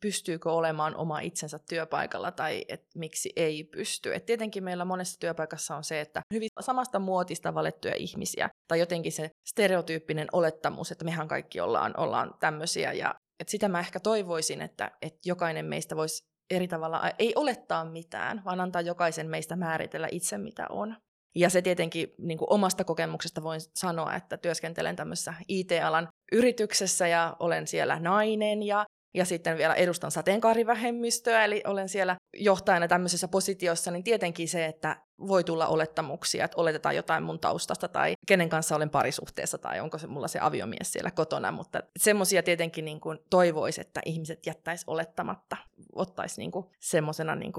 pystyykö 0.00 0.52
olemaan 0.52 0.96
oma 0.96 1.20
itsensä 1.20 1.58
työpaikalla 1.68 2.32
tai 2.32 2.64
et 2.68 2.86
miksi 2.94 3.32
ei 3.36 3.64
pysty. 3.64 4.14
Et 4.14 4.26
tietenkin 4.26 4.64
meillä 4.64 4.84
monessa 4.84 5.20
työpaikassa 5.20 5.76
on 5.76 5.84
se, 5.84 6.00
että 6.00 6.22
hyvin 6.34 6.48
samasta 6.60 6.98
muotista 6.98 7.54
valettuja 7.54 7.94
ihmisiä 7.96 8.50
tai 8.68 8.78
jotenkin 8.78 9.12
se 9.12 9.30
stereotyyppinen 9.48 10.26
olettamus, 10.32 10.92
että 10.92 11.04
mehän 11.04 11.28
kaikki 11.28 11.60
ollaan, 11.60 12.00
ollaan 12.00 12.34
tämmöisiä 12.40 12.92
ja 12.92 13.14
et 13.40 13.48
sitä 13.48 13.68
mä 13.68 13.80
ehkä 13.80 14.00
toivoisin, 14.00 14.62
että, 14.62 14.90
että 15.02 15.20
jokainen 15.26 15.66
meistä 15.66 15.96
voisi 15.96 16.22
eri 16.50 16.68
tavalla, 16.68 17.10
ei 17.18 17.32
olettaa 17.36 17.84
mitään, 17.84 18.42
vaan 18.44 18.60
antaa 18.60 18.82
jokaisen 18.82 19.30
meistä 19.30 19.56
määritellä 19.56 20.08
itse 20.10 20.38
mitä 20.38 20.66
on. 20.70 20.96
Ja 21.34 21.50
se 21.50 21.62
tietenkin 21.62 22.14
niin 22.18 22.38
kuin 22.38 22.52
omasta 22.52 22.84
kokemuksesta 22.84 23.42
voin 23.42 23.60
sanoa, 23.74 24.14
että 24.14 24.36
työskentelen 24.36 24.96
tämmöisessä 24.96 25.34
IT-alan 25.48 26.08
yrityksessä 26.32 27.08
ja 27.08 27.36
olen 27.38 27.66
siellä 27.66 28.00
nainen 28.00 28.62
ja, 28.62 28.86
ja 29.14 29.24
sitten 29.24 29.58
vielä 29.58 29.74
edustan 29.74 30.10
sateenkaarivähemmistöä, 30.10 31.44
eli 31.44 31.62
olen 31.66 31.88
siellä 31.88 32.16
johtajana 32.34 32.88
tämmöisessä 32.88 33.28
positiossa, 33.28 33.90
niin 33.90 34.04
tietenkin 34.04 34.48
se, 34.48 34.66
että 34.66 34.96
voi 35.28 35.44
tulla 35.44 35.66
olettamuksia, 35.66 36.44
että 36.44 36.60
oletetaan 36.60 36.96
jotain 36.96 37.22
mun 37.22 37.40
taustasta 37.40 37.88
tai 37.88 38.14
kenen 38.26 38.48
kanssa 38.48 38.76
olen 38.76 38.90
parisuhteessa 38.90 39.58
tai 39.58 39.80
onko 39.80 39.98
se 39.98 40.06
mulla 40.06 40.28
se 40.28 40.38
aviomies 40.42 40.92
siellä 40.92 41.10
kotona, 41.10 41.52
mutta 41.52 41.80
semmoisia 41.98 42.42
tietenkin 42.42 42.84
niin 42.84 43.00
kuin 43.00 43.18
toivoisi, 43.30 43.80
että 43.80 44.00
ihmiset 44.06 44.46
jättäisi 44.46 44.84
olettamatta, 44.86 45.56
ottaisi 45.92 46.40
niin 46.40 46.52
semmoisena, 46.80 47.34
niin 47.34 47.52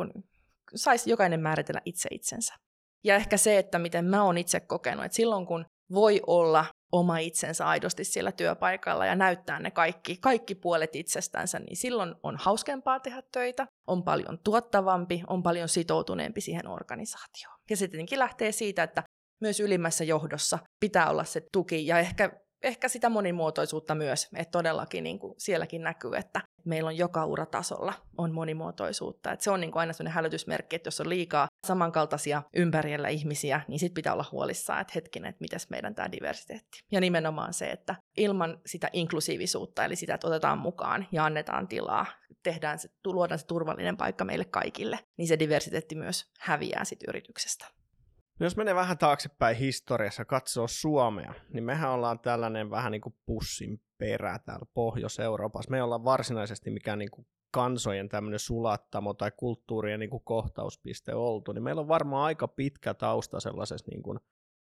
saisi 0.76 1.10
jokainen 1.10 1.42
määritellä 1.42 1.82
itse 1.86 2.10
itsensä. 2.12 2.54
Ja 3.04 3.16
ehkä 3.16 3.38
se, 3.38 3.58
että 3.58 3.80
miten 3.80 4.06
mä 4.06 4.24
oon 4.24 4.38
itse 4.38 4.60
kokenut, 4.60 5.06
että 5.06 5.16
silloin 5.16 5.46
kun 5.46 5.66
voi 5.94 6.22
olla 6.28 6.66
oma 6.92 7.18
itsensä 7.18 7.68
aidosti 7.68 8.04
siellä 8.04 8.32
työpaikalla 8.32 9.06
ja 9.06 9.16
näyttää 9.16 9.60
ne 9.60 9.72
kaikki, 9.72 10.18
kaikki 10.18 10.56
puolet 10.56 10.96
itsestänsä, 10.96 11.60
niin 11.60 11.78
silloin 11.78 12.16
on 12.24 12.38
hauskempaa 12.38 13.00
tehdä 13.00 13.24
töitä, 13.32 13.68
on 13.88 14.04
paljon 14.04 14.40
tuottavampi, 14.44 15.24
on 15.28 15.44
paljon 15.44 15.70
sitoutuneempi 15.70 16.42
siihen 16.42 16.68
organisaatioon. 16.68 17.56
Ja 17.70 17.78
se 17.78 17.88
tietenkin 17.88 18.20
lähtee 18.20 18.52
siitä, 18.52 18.84
että 18.84 19.04
myös 19.42 19.60
ylimmässä 19.60 20.04
johdossa 20.04 20.60
pitää 20.80 21.10
olla 21.10 21.24
se 21.24 21.42
tuki 21.54 21.88
ja 21.88 22.00
ehkä, 22.00 22.32
ehkä 22.64 22.88
sitä 22.88 23.10
monimuotoisuutta 23.10 23.96
myös, 23.96 24.30
että 24.36 24.52
todellakin 24.52 25.04
niin 25.04 25.20
kuin 25.20 25.34
sielläkin 25.38 25.82
näkyy, 25.82 26.16
että 26.16 26.42
meillä 26.66 26.88
on 26.88 26.98
joka 26.98 27.26
uratasolla 27.26 27.94
on 28.18 28.32
monimuotoisuutta. 28.32 29.32
Että 29.32 29.44
se 29.44 29.52
on 29.52 29.62
niin 29.62 29.72
kuin 29.72 29.80
aina 29.80 29.94
sellainen 29.94 30.14
hälytysmerkki, 30.14 30.76
että 30.76 30.88
jos 30.88 31.02
on 31.02 31.10
liikaa 31.10 31.48
samankaltaisia 31.68 32.44
ympärillä 32.56 33.10
ihmisiä, 33.10 33.62
niin 33.68 33.80
sitten 33.80 33.94
pitää 33.94 34.14
olla 34.14 34.26
huolissaan, 34.32 34.82
että 34.82 34.92
hetkinen, 34.96 35.30
että 35.30 35.42
mitäs 35.42 35.70
meidän 35.70 35.96
tämä 35.96 36.12
diversiteetti. 36.12 36.84
Ja 36.92 37.02
nimenomaan 37.02 37.54
se, 37.54 37.72
että 37.72 37.96
ilman 38.18 38.62
sitä 38.66 38.90
inklusiivisuutta, 38.94 39.86
eli 39.86 39.96
sitä, 39.96 40.14
että 40.14 40.28
otetaan 40.28 40.58
mukaan 40.58 41.08
ja 41.12 41.26
annetaan 41.26 41.68
tilaa, 41.68 42.06
tehdään 42.44 42.80
se, 42.80 42.90
luodaan 43.06 43.40
se 43.40 43.46
turvallinen 43.46 43.98
paikka 43.98 44.26
meille 44.26 44.46
kaikille, 44.46 45.00
niin 45.18 45.28
se 45.28 45.40
diversiteetti 45.40 45.96
myös 45.96 46.32
häviää 46.40 46.86
sitten 46.86 47.10
yrityksestä. 47.10 47.81
No 48.42 48.46
jos 48.46 48.58
menee 48.58 48.76
vähän 48.76 48.98
taaksepäin 48.98 49.58
historiassa, 49.58 50.26
katsoo 50.26 50.68
Suomea, 50.68 51.34
niin 51.54 51.64
mehän 51.64 51.92
ollaan 51.92 52.20
tällainen 52.20 52.70
vähän 52.70 52.92
niin 52.92 53.02
kuin 53.02 53.16
pussin 53.26 53.82
perä 53.98 54.40
täällä 54.40 54.66
Pohjois-Euroopassa. 54.74 55.72
Me 55.72 55.78
ei 55.78 55.82
olla 55.82 56.04
varsinaisesti 56.04 56.72
mikään 56.72 57.00
niin 57.00 57.12
kuin 57.12 57.28
kansojen 57.52 58.10
tämmöinen 58.10 58.40
sulattamo 58.40 59.14
tai 59.14 59.32
kulttuurien 59.38 60.00
niin 60.00 60.10
kuin 60.10 60.24
kohtauspiste 60.24 61.16
oltu, 61.16 61.52
niin 61.52 61.64
meillä 61.64 61.82
on 61.82 61.88
varmaan 61.88 62.26
aika 62.26 62.48
pitkä 62.48 62.94
tausta 62.94 63.40
sellaisessa 63.40 63.92
niin 63.92 64.04
kuin 64.04 64.20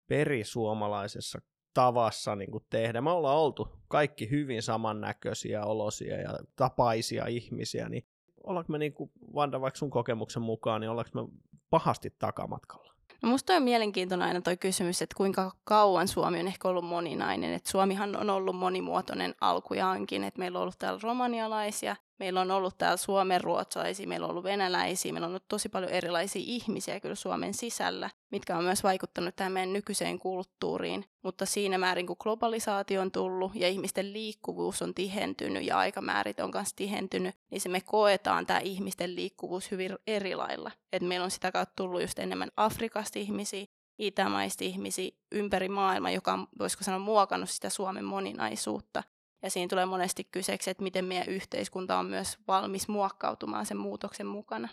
perisuomalaisessa 0.07 1.41
tavassa 1.73 2.35
niin 2.35 2.51
kuin 2.51 2.65
tehdä. 2.69 3.01
Me 3.01 3.09
ollaan 3.09 3.37
oltu 3.37 3.67
kaikki 3.87 4.29
hyvin 4.29 4.61
samannäköisiä, 4.61 5.65
olosia 5.65 6.21
ja 6.21 6.39
tapaisia 6.55 7.27
ihmisiä, 7.27 7.89
niin 7.89 8.07
ollaanko 8.43 8.71
me, 8.71 8.77
niin 8.77 8.93
kuin, 8.93 9.11
Vanda, 9.35 9.61
vaikka 9.61 9.77
sun 9.77 9.89
kokemuksen 9.89 10.43
mukaan, 10.43 10.81
niin 10.81 10.89
ollaanko 10.89 11.27
me 11.27 11.39
pahasti 11.69 12.15
takamatkalla? 12.19 12.90
No 13.21 13.29
musta 13.29 13.53
on 13.53 13.63
mielenkiintoinen 13.63 14.27
aina 14.27 14.41
toi 14.41 14.57
kysymys, 14.57 15.01
että 15.01 15.17
kuinka 15.17 15.51
kauan 15.63 16.07
Suomi 16.07 16.39
on 16.39 16.47
ehkä 16.47 16.67
ollut 16.67 16.85
moninainen. 16.85 17.53
Et 17.53 17.65
Suomihan 17.65 18.15
on 18.15 18.29
ollut 18.29 18.55
monimuotoinen 18.55 19.35
alkujaankin, 19.41 20.23
että 20.23 20.39
meillä 20.39 20.59
on 20.59 20.61
ollut 20.61 20.79
täällä 20.79 20.99
romanialaisia, 21.03 21.95
meillä 22.21 22.41
on 22.41 22.51
ollut 22.51 22.77
täällä 22.77 22.97
suomen 22.97 23.41
ruotsalaisia, 23.41 24.07
meillä 24.07 24.25
on 24.25 24.31
ollut 24.31 24.43
venäläisiä, 24.43 25.13
meillä 25.13 25.25
on 25.25 25.31
ollut 25.31 25.47
tosi 25.47 25.69
paljon 25.69 25.91
erilaisia 25.91 26.41
ihmisiä 26.45 26.99
kyllä 26.99 27.15
Suomen 27.15 27.53
sisällä, 27.53 28.09
mitkä 28.31 28.57
on 28.57 28.63
myös 28.63 28.83
vaikuttanut 28.83 29.35
tähän 29.35 29.51
meidän 29.51 29.73
nykyiseen 29.73 30.19
kulttuuriin. 30.19 31.05
Mutta 31.23 31.45
siinä 31.45 31.77
määrin, 31.77 32.07
kun 32.07 32.15
globalisaatio 32.19 33.01
on 33.01 33.11
tullut 33.11 33.51
ja 33.55 33.67
ihmisten 33.67 34.13
liikkuvuus 34.13 34.81
on 34.81 34.93
tihentynyt 34.93 35.65
ja 35.65 35.77
aikamäärit 35.77 36.39
on 36.39 36.51
myös 36.53 36.73
tihentynyt, 36.73 37.35
niin 37.51 37.61
se 37.61 37.69
me 37.69 37.81
koetaan 37.81 38.45
tämä 38.45 38.59
ihmisten 38.59 39.15
liikkuvuus 39.15 39.71
hyvin 39.71 39.97
eri 40.07 40.35
lailla. 40.35 40.71
Et 40.93 41.01
meillä 41.01 41.23
on 41.23 41.31
sitä 41.31 41.51
kautta 41.51 41.73
tullut 41.75 42.01
just 42.01 42.19
enemmän 42.19 42.51
Afrikasta 42.57 43.19
ihmisiä, 43.19 43.65
itämaista 43.99 44.63
ihmisiä 44.63 45.11
ympäri 45.31 45.69
maailmaa, 45.69 46.11
joka 46.11 46.33
on, 46.33 46.47
voisiko 46.59 46.83
sanoa, 46.83 46.99
muokannut 46.99 47.49
sitä 47.49 47.69
Suomen 47.69 48.05
moninaisuutta. 48.05 49.03
Ja 49.43 49.49
siinä 49.49 49.69
tulee 49.69 49.85
monesti 49.85 50.23
kyseeksi, 50.23 50.69
että 50.69 50.83
miten 50.83 51.05
meidän 51.05 51.27
yhteiskunta 51.27 51.97
on 51.97 52.05
myös 52.05 52.37
valmis 52.47 52.87
muokkautumaan 52.87 53.65
sen 53.65 53.77
muutoksen 53.77 54.27
mukana. 54.27 54.69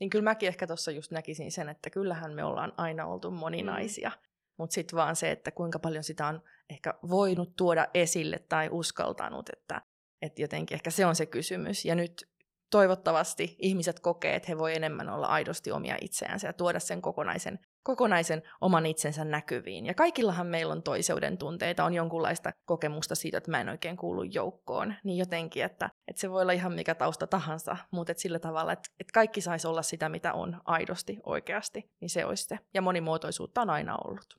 Niin 0.00 0.10
kyllä 0.10 0.22
mäkin 0.22 0.46
ehkä 0.46 0.66
tuossa 0.66 0.90
just 0.90 1.10
näkisin 1.10 1.52
sen, 1.52 1.68
että 1.68 1.90
kyllähän 1.90 2.32
me 2.32 2.44
ollaan 2.44 2.72
aina 2.76 3.06
oltu 3.06 3.30
moninaisia. 3.30 4.08
Mm. 4.08 4.26
Mutta 4.58 4.74
sitten 4.74 4.96
vaan 4.96 5.16
se, 5.16 5.30
että 5.30 5.50
kuinka 5.50 5.78
paljon 5.78 6.04
sitä 6.04 6.26
on 6.26 6.42
ehkä 6.70 6.94
voinut 7.08 7.56
tuoda 7.56 7.86
esille 7.94 8.38
tai 8.48 8.68
uskaltanut, 8.70 9.48
että, 9.48 9.82
että 10.22 10.42
jotenkin 10.42 10.74
ehkä 10.74 10.90
se 10.90 11.06
on 11.06 11.16
se 11.16 11.26
kysymys. 11.26 11.84
Ja 11.84 11.94
nyt 11.94 12.28
toivottavasti 12.70 13.56
ihmiset 13.58 14.00
kokee, 14.00 14.34
että 14.34 14.48
he 14.48 14.58
voi 14.58 14.74
enemmän 14.74 15.08
olla 15.08 15.26
aidosti 15.26 15.72
omia 15.72 15.96
itseänsä 16.00 16.46
ja 16.46 16.52
tuoda 16.52 16.80
sen 16.80 17.02
kokonaisen, 17.02 17.58
kokonaisen 17.86 18.42
oman 18.60 18.86
itsensä 18.86 19.24
näkyviin. 19.24 19.86
Ja 19.86 19.94
kaikillahan 19.94 20.46
meillä 20.46 20.72
on 20.72 20.82
toiseuden 20.82 21.38
tunteita, 21.38 21.84
on 21.84 21.94
jonkunlaista 21.94 22.52
kokemusta 22.64 23.14
siitä, 23.14 23.38
että 23.38 23.50
mä 23.50 23.60
en 23.60 23.68
oikein 23.68 23.96
kuulu 23.96 24.22
joukkoon. 24.22 24.94
Niin 25.04 25.18
jotenkin, 25.18 25.64
että, 25.64 25.90
että 26.08 26.20
se 26.20 26.30
voi 26.30 26.42
olla 26.42 26.52
ihan 26.52 26.72
mikä 26.72 26.94
tausta 26.94 27.26
tahansa, 27.26 27.76
mutta 27.90 28.12
että 28.12 28.22
sillä 28.22 28.38
tavalla, 28.38 28.72
että, 28.72 28.90
että 29.00 29.12
kaikki 29.12 29.40
saisi 29.40 29.66
olla 29.66 29.82
sitä, 29.82 30.08
mitä 30.08 30.32
on 30.32 30.60
aidosti, 30.64 31.18
oikeasti, 31.26 31.90
niin 32.00 32.10
se 32.10 32.24
olisi 32.24 32.44
se. 32.44 32.58
Ja 32.74 32.82
monimuotoisuutta 32.82 33.62
on 33.62 33.70
aina 33.70 33.96
ollut. 34.04 34.38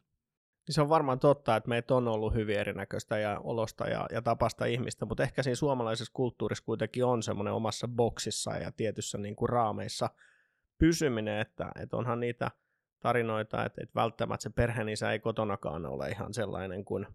Niin 0.68 0.74
se 0.74 0.82
on 0.82 0.90
varmaan 0.90 1.20
totta, 1.20 1.56
että 1.56 1.70
meitä 1.70 1.96
on 1.96 2.08
ollut 2.08 2.34
hyvin 2.34 2.60
erinäköistä 2.60 3.18
ja 3.18 3.40
olosta 3.44 3.88
ja, 3.88 4.08
ja 4.12 4.22
tapasta 4.22 4.66
ihmistä, 4.66 5.06
mutta 5.06 5.24
ehkä 5.24 5.44
siinä 5.44 5.56
suomalaisessa 5.56 6.14
kulttuurissa 6.14 6.66
kuitenkin 6.66 7.06
on 7.06 7.24
semmoinen 7.24 7.54
omassa 7.54 7.88
boksissa 7.88 8.52
ja 8.52 8.72
tietyssä 8.72 9.18
niin 9.18 9.36
kuin 9.36 9.50
raameissa 9.50 10.10
pysyminen, 10.78 11.40
että, 11.40 11.72
että 11.82 11.98
onhan 11.98 12.20
niitä 12.20 12.52
tarinoita, 13.00 13.66
että, 13.66 13.82
että 13.84 13.96
välttämättä 13.96 14.44
se 14.44 14.50
perheenisä 14.50 15.12
ei 15.12 15.20
kotonakaan 15.20 15.86
ole 15.86 16.10
ihan 16.10 16.34
sellainen 16.34 16.86
kuin 16.86 17.08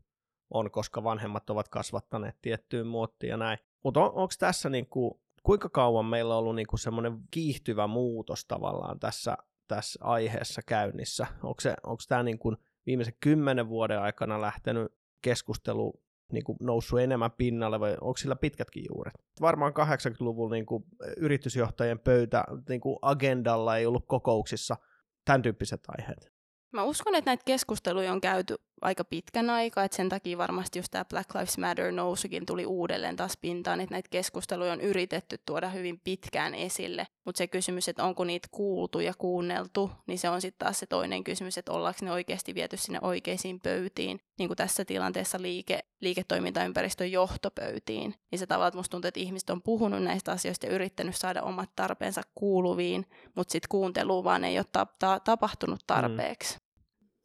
on, 0.50 0.70
koska 0.70 1.04
vanhemmat 1.04 1.50
ovat 1.50 1.68
kasvattaneet 1.68 2.36
tiettyyn 2.42 2.86
muottiin 2.86 3.30
ja 3.30 3.36
näin. 3.36 3.58
Mutta 3.84 4.00
on, 4.00 4.06
onko 4.06 4.34
tässä 4.38 4.68
niin 4.68 4.86
kuin, 4.86 5.14
kuinka 5.42 5.68
kauan 5.68 6.06
meillä 6.06 6.34
on 6.34 6.38
ollut 6.38 6.54
niin 6.54 6.66
kuin 6.66 6.80
semmoinen 6.80 7.18
kiihtyvä 7.30 7.86
muutos 7.86 8.44
tavallaan 8.44 8.98
tässä, 8.98 9.36
tässä 9.68 10.00
aiheessa 10.04 10.62
käynnissä? 10.66 11.26
Onko, 11.42 11.98
tämä 12.08 12.22
niin 12.22 12.38
kuin 12.38 12.56
viimeisen 12.86 13.14
kymmenen 13.20 13.68
vuoden 13.68 14.00
aikana 14.00 14.40
lähtenyt 14.40 14.92
keskustelu 15.22 16.02
niin 16.32 16.44
kuin 16.44 16.58
noussut 16.60 17.00
enemmän 17.00 17.30
pinnalle, 17.30 17.80
vai 17.80 17.96
onko 18.00 18.16
sillä 18.16 18.36
pitkätkin 18.36 18.84
juuret? 18.88 19.14
Varmaan 19.40 19.72
80-luvulla 19.72 20.54
niin 20.54 20.66
kuin 20.66 20.84
yritysjohtajien 21.16 21.98
pöytä 21.98 22.44
niin 22.68 22.80
kuin 22.80 22.98
agendalla 23.02 23.76
ei 23.76 23.86
ollut 23.86 24.04
kokouksissa 24.06 24.76
tämän 25.24 25.42
tyyppiset 25.42 25.80
aiheet. 25.88 26.32
Mä 26.72 26.82
uskon, 26.82 27.14
että 27.14 27.28
näitä 27.28 27.42
keskusteluja 27.46 28.12
on 28.12 28.20
käyty 28.20 28.56
aika 28.82 29.04
pitkän 29.04 29.50
aikaa, 29.50 29.84
että 29.84 29.96
sen 29.96 30.08
takia 30.08 30.38
varmasti 30.38 30.78
just 30.78 30.90
tämä 30.90 31.04
Black 31.04 31.34
Lives 31.34 31.58
Matter 31.58 31.92
nousukin 31.92 32.46
tuli 32.46 32.66
uudelleen 32.66 33.16
taas 33.16 33.36
pintaan, 33.36 33.80
että 33.80 33.94
näitä 33.94 34.08
keskusteluja 34.10 34.72
on 34.72 34.80
yritetty 34.80 35.38
tuoda 35.46 35.68
hyvin 35.68 36.00
pitkään 36.04 36.54
esille, 36.54 37.06
mutta 37.24 37.38
se 37.38 37.46
kysymys, 37.46 37.88
että 37.88 38.04
onko 38.04 38.24
niitä 38.24 38.48
kuultu 38.50 39.00
ja 39.00 39.12
kuunneltu, 39.18 39.90
niin 40.06 40.18
se 40.18 40.28
on 40.28 40.40
sitten 40.40 40.66
taas 40.66 40.78
se 40.78 40.86
toinen 40.86 41.24
kysymys, 41.24 41.58
että 41.58 41.72
ollaanko 41.72 42.04
ne 42.04 42.12
oikeasti 42.12 42.54
viety 42.54 42.76
sinne 42.76 42.98
oikeisiin 43.02 43.60
pöytiin, 43.60 44.20
niin 44.38 44.48
kuin 44.48 44.56
tässä 44.56 44.84
tilanteessa 44.84 45.42
liike, 45.42 45.80
liiketoimintaympäristön 46.00 47.12
johtopöytiin, 47.12 48.14
niin 48.30 48.38
se 48.38 48.46
tavallaan, 48.46 48.68
että 48.68 48.78
musta 48.78 48.90
tuntuu, 48.90 49.08
että 49.08 49.20
ihmiset 49.20 49.50
on 49.50 49.62
puhunut 49.62 50.02
näistä 50.02 50.32
asioista 50.32 50.66
ja 50.66 50.72
yrittänyt 50.72 51.16
saada 51.16 51.42
omat 51.42 51.70
tarpeensa 51.76 52.22
kuuluviin, 52.34 53.06
mutta 53.34 53.52
sitten 53.52 53.68
kuuntelu 53.68 54.24
vaan 54.24 54.44
ei 54.44 54.58
ole 54.58 54.66
ta- 54.72 54.86
ta- 54.98 55.20
tapahtunut 55.20 55.80
tarpeeksi. 55.86 56.54
Mm. 56.54 56.71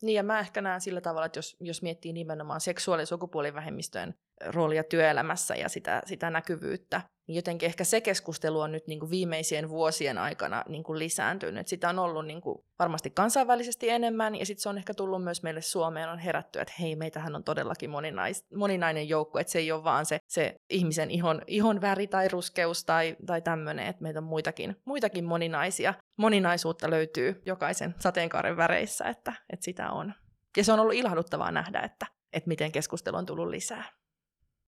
Niin 0.01 0.15
ja 0.15 0.23
mä 0.23 0.39
ehkä 0.39 0.61
näen 0.61 0.81
sillä 0.81 1.01
tavalla, 1.01 1.25
että 1.25 1.37
jos, 1.37 1.57
jos 1.59 1.81
miettii 1.81 2.13
nimenomaan 2.13 2.61
seksuaali- 2.61 3.01
ja 3.01 3.05
sukupuolivähemmistöjen 3.05 4.15
roolia 4.45 4.83
työelämässä 4.83 5.55
ja 5.55 5.69
sitä, 5.69 6.01
sitä 6.05 6.29
näkyvyyttä, 6.29 7.01
jotenkin 7.27 7.67
ehkä 7.67 7.83
se 7.83 8.01
keskustelu 8.01 8.59
on 8.59 8.71
nyt 8.71 8.87
niin 8.87 8.99
kuin 8.99 9.09
viimeisien 9.09 9.69
vuosien 9.69 10.17
aikana 10.17 10.63
niin 10.67 10.83
kuin 10.83 10.99
lisääntynyt. 10.99 11.67
Sitä 11.67 11.89
on 11.89 11.99
ollut 11.99 12.25
niin 12.25 12.41
kuin 12.41 12.63
varmasti 12.79 13.09
kansainvälisesti 13.09 13.89
enemmän, 13.89 14.35
ja 14.35 14.45
sitten 14.45 14.61
se 14.63 14.69
on 14.69 14.77
ehkä 14.77 14.93
tullut 14.93 15.23
myös 15.23 15.43
meille 15.43 15.61
Suomeen, 15.61 16.09
on 16.09 16.19
herätty, 16.19 16.59
että 16.59 16.73
hei, 16.79 16.95
meitähän 16.95 17.35
on 17.35 17.43
todellakin 17.43 17.89
moninais, 17.89 18.45
moninainen 18.55 19.09
joukko, 19.09 19.39
että 19.39 19.51
se 19.51 19.59
ei 19.59 19.71
ole 19.71 19.83
vaan 19.83 20.05
se, 20.05 20.19
se 20.27 20.55
ihmisen 20.69 21.11
ihon, 21.11 21.41
ihon 21.47 21.81
väri 21.81 22.07
tai 22.07 22.27
ruskeus 22.27 22.85
tai, 22.85 23.15
tai 23.25 23.41
tämmöinen, 23.41 23.87
että 23.87 24.03
meitä 24.03 24.19
on 24.19 24.23
muitakin, 24.23 24.75
muitakin 24.85 25.25
moninaisia. 25.25 25.93
Moninaisuutta 26.17 26.89
löytyy 26.89 27.41
jokaisen 27.45 27.95
sateenkaaren 27.99 28.57
väreissä, 28.57 29.05
että, 29.05 29.33
että 29.49 29.63
sitä 29.63 29.91
on. 29.91 30.13
Ja 30.57 30.63
se 30.63 30.73
on 30.73 30.79
ollut 30.79 30.95
ilahduttavaa 30.95 31.51
nähdä, 31.51 31.79
että, 31.79 32.05
että 32.33 32.47
miten 32.47 32.71
keskustelu 32.71 33.17
on 33.17 33.25
tullut 33.25 33.47
lisää. 33.47 33.83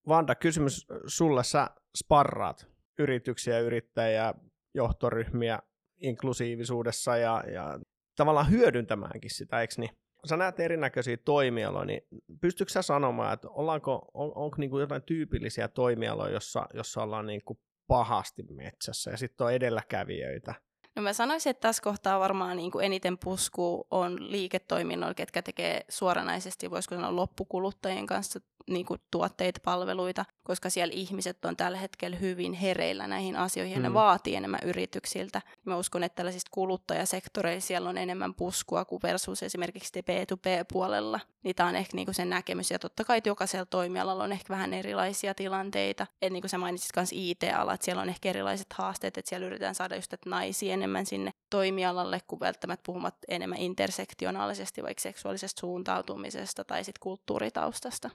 Vanda, 0.09 0.35
kysymys 0.35 0.87
sulle. 1.07 1.43
Sä 1.43 1.69
sparraat 1.97 2.67
yrityksiä, 2.99 3.59
yrittäjiä, 3.59 4.33
johtoryhmiä 4.73 5.59
inklusiivisuudessa 5.97 7.17
ja, 7.17 7.43
ja 7.53 7.79
tavallaan 8.15 8.49
hyödyntämäänkin 8.49 9.35
sitä, 9.35 9.61
eikö 9.61 9.73
niin? 9.77 9.89
Sä 10.25 10.37
näet 10.37 10.59
erinäköisiä 10.59 11.17
toimialoja, 11.17 11.85
niin 11.85 12.01
pystytkö 12.41 12.71
sä 12.71 12.81
sanomaan, 12.81 13.33
että 13.33 13.49
ollaanko, 13.49 14.11
on, 14.13 14.31
onko 14.35 14.55
niin 14.57 14.69
kuin 14.69 14.81
jotain 14.81 15.01
tyypillisiä 15.01 15.67
toimialoja, 15.67 16.33
jossa, 16.33 16.65
jossa 16.73 17.03
ollaan 17.03 17.27
niin 17.27 17.41
kuin 17.45 17.59
pahasti 17.87 18.43
metsässä 18.43 19.11
ja 19.11 19.17
sitten 19.17 19.45
on 19.45 19.53
edelläkävijöitä? 19.53 20.53
No 20.95 21.01
mä 21.01 21.13
sanoisin, 21.13 21.49
että 21.49 21.67
tässä 21.67 21.83
kohtaa 21.83 22.19
varmaan 22.19 22.57
niin 22.57 22.71
kuin 22.71 22.85
eniten 22.85 23.17
pusku 23.17 23.87
on 23.91 24.31
liiketoiminnoilla, 24.31 25.13
ketkä 25.13 25.41
tekee 25.41 25.81
suoranaisesti, 25.89 26.71
voisiko 26.71 26.95
sanoa 26.95 27.15
loppukuluttajien 27.15 28.05
kanssa 28.05 28.39
niin 28.69 28.85
kuin 28.85 29.01
tuotteita, 29.11 29.59
palveluita, 29.63 30.25
koska 30.43 30.69
siellä 30.69 30.93
ihmiset 30.95 31.45
on 31.45 31.57
tällä 31.57 31.77
hetkellä 31.77 32.17
hyvin 32.17 32.53
hereillä 32.53 33.07
näihin 33.07 33.35
asioihin 33.35 33.73
ja 33.73 33.79
mm. 33.79 33.83
ne 33.83 33.93
vaatii 33.93 34.35
enemmän 34.35 34.59
yrityksiltä. 34.63 35.41
Mä 35.65 35.77
uskon, 35.77 36.03
että 36.03 36.15
tällaisista 36.15 36.49
kuluttajasektoreilla 36.53 37.61
siellä 37.61 37.89
on 37.89 37.97
enemmän 37.97 38.33
puskua 38.33 38.85
kuin 38.85 39.01
versus 39.03 39.43
esimerkiksi 39.43 39.99
B2B-puolella. 39.99 41.19
Niitä 41.43 41.65
on 41.65 41.75
ehkä 41.75 41.95
niinku 41.95 42.13
sen 42.13 42.29
näkemys 42.29 42.71
ja 42.71 42.79
totta 42.79 43.03
kai 43.03 43.21
jokaisella 43.25 43.65
toimialalla 43.65 44.23
on 44.23 44.31
ehkä 44.31 44.53
vähän 44.53 44.73
erilaisia 44.73 45.33
tilanteita. 45.33 46.07
Et 46.21 46.33
niin 46.33 46.41
kuin 46.41 46.49
sä 46.49 46.57
mainitsit 46.57 46.91
myös 46.95 47.09
IT-ala, 47.11 47.73
että 47.73 47.85
siellä 47.85 48.01
on 48.01 48.09
ehkä 48.09 48.29
erilaiset 48.29 48.73
haasteet, 48.73 49.17
että 49.17 49.29
siellä 49.29 49.47
yritetään 49.47 49.75
saada 49.75 49.95
just 49.95 50.13
että 50.13 50.29
naisia 50.29 50.73
enemmän 50.73 51.05
sinne 51.05 51.31
toimialalle, 51.49 52.19
kuin 52.27 52.39
välttämättä 52.39 52.83
puhumat 52.85 53.15
enemmän 53.27 53.57
intersektionaalisesti 53.57 54.83
vaikka 54.83 55.01
seksuaalisesta 55.01 55.59
suuntautumisesta 55.59 56.63
tai 56.63 56.83
sitten 56.83 56.99
kulttuuritaustasta. 56.99 58.09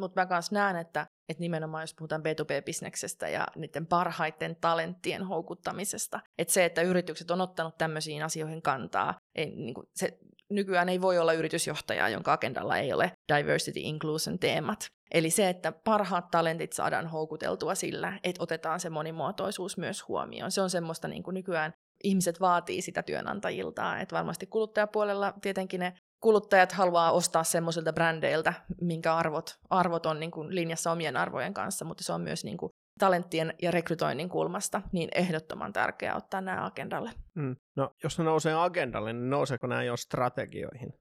Mutta 0.00 0.20
mä 0.20 0.34
myös 0.34 0.52
näen, 0.52 0.76
että, 0.76 1.06
että 1.28 1.40
nimenomaan 1.40 1.82
jos 1.82 1.94
puhutaan 1.94 2.22
B2B-bisneksestä 2.22 3.28
ja 3.28 3.46
niiden 3.56 3.86
parhaiten 3.86 4.56
talenttien 4.60 5.22
houkuttamisesta, 5.22 6.20
että 6.38 6.54
se, 6.54 6.64
että 6.64 6.82
yritykset 6.82 7.30
on 7.30 7.40
ottanut 7.40 7.78
tämmöisiin 7.78 8.22
asioihin 8.22 8.62
kantaa, 8.62 9.14
ei, 9.34 9.56
niin 9.56 9.74
kuin 9.74 9.86
se, 9.94 10.18
nykyään 10.50 10.88
ei 10.88 11.00
voi 11.00 11.18
olla 11.18 11.32
yritysjohtajaa, 11.32 12.08
jonka 12.08 12.32
agendalla 12.32 12.76
ei 12.76 12.92
ole 12.92 13.12
diversity 13.36 13.80
inclusion 13.82 14.38
teemat. 14.38 14.86
Eli 15.14 15.30
se, 15.30 15.48
että 15.48 15.72
parhaat 15.72 16.30
talentit 16.30 16.72
saadaan 16.72 17.06
houkuteltua 17.06 17.74
sillä, 17.74 18.18
että 18.24 18.42
otetaan 18.42 18.80
se 18.80 18.90
monimuotoisuus 18.90 19.78
myös 19.78 20.08
huomioon. 20.08 20.50
Se 20.50 20.60
on 20.60 20.70
semmoista 20.70 21.08
niin 21.08 21.22
kuin 21.22 21.34
nykyään 21.34 21.72
ihmiset 22.04 22.40
vaatii 22.40 22.82
sitä 22.82 23.02
työnantajilta. 23.02 23.98
Että 23.98 24.16
varmasti 24.16 24.46
kuluttajapuolella 24.46 25.34
tietenkin 25.42 25.80
ne 25.80 25.92
kuluttajat 26.20 26.72
haluaa 26.72 27.12
ostaa 27.12 27.44
semmoisilta 27.44 27.92
brändeiltä, 27.92 28.54
minkä 28.80 29.14
arvot, 29.14 29.58
arvot 29.70 30.06
on 30.06 30.20
niin 30.20 30.30
kuin 30.30 30.54
linjassa 30.54 30.92
omien 30.92 31.16
arvojen 31.16 31.54
kanssa, 31.54 31.84
mutta 31.84 32.04
se 32.04 32.12
on 32.12 32.20
myös 32.20 32.44
niin 32.44 32.56
kuin 32.56 32.72
talenttien 32.98 33.54
ja 33.62 33.70
rekrytoinnin 33.70 34.28
kulmasta 34.28 34.82
niin 34.92 35.08
ehdottoman 35.14 35.72
tärkeää 35.72 36.16
ottaa 36.16 36.40
nämä 36.40 36.66
agendalle. 36.66 37.10
Mm. 37.34 37.56
No, 37.76 37.90
jos 38.02 38.18
ne 38.18 38.24
nousee 38.24 38.54
agendalle, 38.54 39.12
niin 39.12 39.30
nouseeko 39.30 39.66
nämä 39.66 39.82
jo 39.82 39.96
strategioihin? 39.96 40.92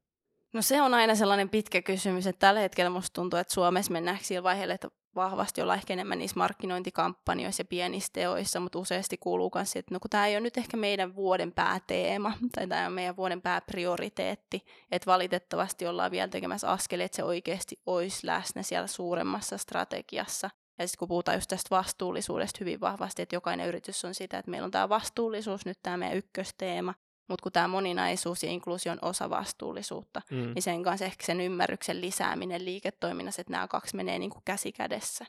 No 0.53 0.61
se 0.61 0.81
on 0.81 0.93
aina 0.93 1.15
sellainen 1.15 1.49
pitkä 1.49 1.81
kysymys, 1.81 2.27
että 2.27 2.39
tällä 2.39 2.59
hetkellä 2.59 2.89
musta 2.89 3.13
tuntuu, 3.13 3.39
että 3.39 3.53
Suomessa 3.53 3.91
mennään 3.91 4.17
sillä 4.21 4.43
vaiheella, 4.43 4.73
että 4.73 4.87
vahvasti 5.19 5.61
olla 5.61 5.75
ehkä 5.75 5.93
enemmän 5.93 6.17
niissä 6.17 6.39
markkinointikampanjoissa 6.39 7.61
ja 7.61 7.65
pienissä 7.65 8.09
teoissa, 8.13 8.59
mutta 8.59 8.79
useasti 8.79 9.17
kuuluu 9.17 9.51
myös, 9.55 9.75
että 9.75 9.95
no 9.95 9.99
kun 9.99 10.09
tämä 10.09 10.27
ei 10.27 10.33
ole 10.33 10.41
nyt 10.41 10.57
ehkä 10.57 10.77
meidän 10.77 11.15
vuoden 11.15 11.51
pääteema 11.51 12.33
tai 12.55 12.67
tämä 12.67 12.85
on 12.85 12.93
meidän 12.93 13.17
vuoden 13.17 13.41
pääprioriteetti, 13.41 14.65
että 14.91 15.05
valitettavasti 15.05 15.87
ollaan 15.87 16.11
vielä 16.11 16.27
tekemässä 16.27 16.71
askelia, 16.71 17.05
että 17.05 17.15
se 17.15 17.23
oikeasti 17.23 17.81
olisi 17.85 18.27
läsnä 18.27 18.63
siellä 18.63 18.87
suuremmassa 18.87 19.57
strategiassa. 19.57 20.49
Ja 20.79 20.87
sitten 20.87 20.99
kun 20.99 21.07
puhutaan 21.07 21.37
just 21.37 21.47
tästä 21.47 21.75
vastuullisuudesta 21.75 22.57
hyvin 22.61 22.81
vahvasti, 22.81 23.21
että 23.21 23.35
jokainen 23.35 23.67
yritys 23.67 24.05
on 24.05 24.15
sitä, 24.15 24.37
että 24.37 24.51
meillä 24.51 24.65
on 24.65 24.71
tämä 24.71 24.89
vastuullisuus, 24.89 25.65
nyt 25.65 25.79
tämä 25.83 25.97
meidän 25.97 26.17
ykkösteema, 26.17 26.93
mutta 27.29 27.43
kun 27.43 27.51
tämä 27.51 27.67
moninaisuus 27.67 28.43
ja 28.43 28.49
inkluusio 28.49 28.91
on 28.91 28.99
osa 29.01 29.29
vastuullisuutta, 29.29 30.21
mm. 30.31 30.37
niin 30.37 30.61
sen 30.61 30.83
kanssa 30.83 31.05
ehkä 31.05 31.25
sen 31.25 31.41
ymmärryksen 31.41 32.01
lisääminen 32.01 32.65
liiketoiminnassa, 32.65 33.41
että 33.41 33.51
nämä 33.51 33.67
kaksi 33.67 33.95
menee 33.95 34.19
niin 34.19 34.29
kuin 34.29 34.41
käsi 34.45 34.71
kädessä. 34.71 35.25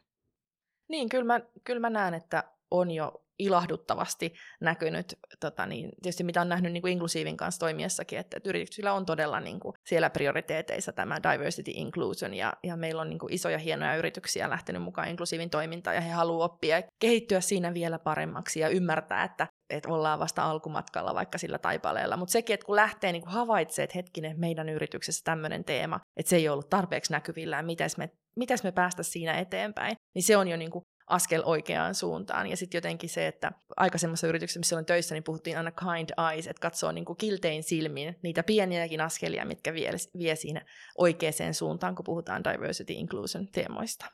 Niin, 0.88 1.08
kyllä 1.08 1.24
mä, 1.24 1.40
kyllä 1.64 1.80
mä 1.80 1.90
näen, 1.90 2.14
että 2.14 2.44
on 2.70 2.90
jo 2.90 3.22
ilahduttavasti 3.40 4.34
näkynyt, 4.60 5.14
tota 5.40 5.66
niin, 5.66 5.90
tietysti 6.02 6.24
mitä 6.24 6.40
on 6.40 6.48
nähnyt 6.48 6.72
niin 6.72 6.82
kuin 6.82 6.92
inklusiivin 6.92 7.36
kanssa 7.36 7.58
toimiessakin, 7.58 8.18
että, 8.18 8.36
että 8.36 8.48
yrityksillä 8.50 8.92
on 8.92 9.06
todella 9.06 9.40
niin 9.40 9.60
kuin 9.60 9.74
siellä 9.86 10.10
prioriteeteissa 10.10 10.92
tämä 10.92 11.16
diversity 11.32 11.70
inclusion, 11.74 12.34
ja, 12.34 12.52
ja 12.62 12.76
meillä 12.76 13.02
on 13.02 13.08
niin 13.08 13.18
kuin 13.18 13.32
isoja 13.32 13.58
hienoja 13.58 13.96
yrityksiä 13.96 14.50
lähtenyt 14.50 14.82
mukaan 14.82 15.08
inklusiivin 15.08 15.50
toimintaan, 15.50 15.96
ja 15.96 16.02
he 16.02 16.10
haluavat 16.10 16.52
oppia 16.52 16.78
ja 16.78 16.82
kehittyä 16.98 17.40
siinä 17.40 17.74
vielä 17.74 17.98
paremmaksi 17.98 18.60
ja 18.60 18.68
ymmärtää, 18.68 19.24
että, 19.24 19.46
että 19.70 19.88
ollaan 19.88 20.18
vasta 20.18 20.42
alkumatkalla 20.42 21.14
vaikka 21.14 21.38
sillä 21.38 21.58
taipaleella. 21.58 22.16
Mutta 22.16 22.32
sekin, 22.32 22.54
että 22.54 22.66
kun 22.66 22.76
lähtee 22.76 23.12
niin 23.12 23.22
havaitsee, 23.26 23.82
että 23.82 23.98
hetkinen, 23.98 24.40
meidän 24.40 24.68
yrityksessä 24.68 25.24
tämmöinen 25.24 25.64
teema, 25.64 26.00
että 26.16 26.30
se 26.30 26.36
ei 26.36 26.48
ollut 26.48 26.70
tarpeeksi 26.70 27.12
näkyvillä 27.12 27.56
ja 27.56 27.62
mitäs 27.62 27.96
me, 27.96 28.10
mitäs 28.36 28.62
me 28.62 28.72
päästä 28.72 29.02
siinä 29.02 29.38
eteenpäin, 29.38 29.96
niin 30.14 30.22
se 30.22 30.36
on 30.36 30.48
jo 30.48 30.56
niin 30.56 30.70
kuin 30.70 30.84
askel 31.10 31.42
oikeaan 31.44 31.94
suuntaan. 31.94 32.46
Ja 32.46 32.56
sitten 32.56 32.78
jotenkin 32.78 33.10
se, 33.10 33.26
että 33.26 33.52
aikaisemmassa 33.76 34.26
yrityksessä, 34.26 34.60
missä 34.60 34.76
olen 34.76 34.86
töissä, 34.86 35.14
niin 35.14 35.24
puhuttiin 35.24 35.56
aina 35.56 35.70
kind 35.70 36.10
eyes, 36.32 36.46
että 36.46 36.60
katsoo 36.60 36.92
niin 36.92 37.04
kuin 37.04 37.16
kiltein 37.16 37.62
silmin 37.62 38.16
niitä 38.22 38.42
pieniäkin 38.42 39.00
askelia, 39.00 39.44
mitkä 39.44 39.74
vie, 39.74 39.92
vie 40.18 40.36
siinä 40.36 40.64
oikeaan 40.98 41.54
suuntaan, 41.54 41.94
kun 41.94 42.04
puhutaan 42.04 42.44
diversity 42.44 42.92
inclusion 42.92 43.48
teemoista. 43.48 44.06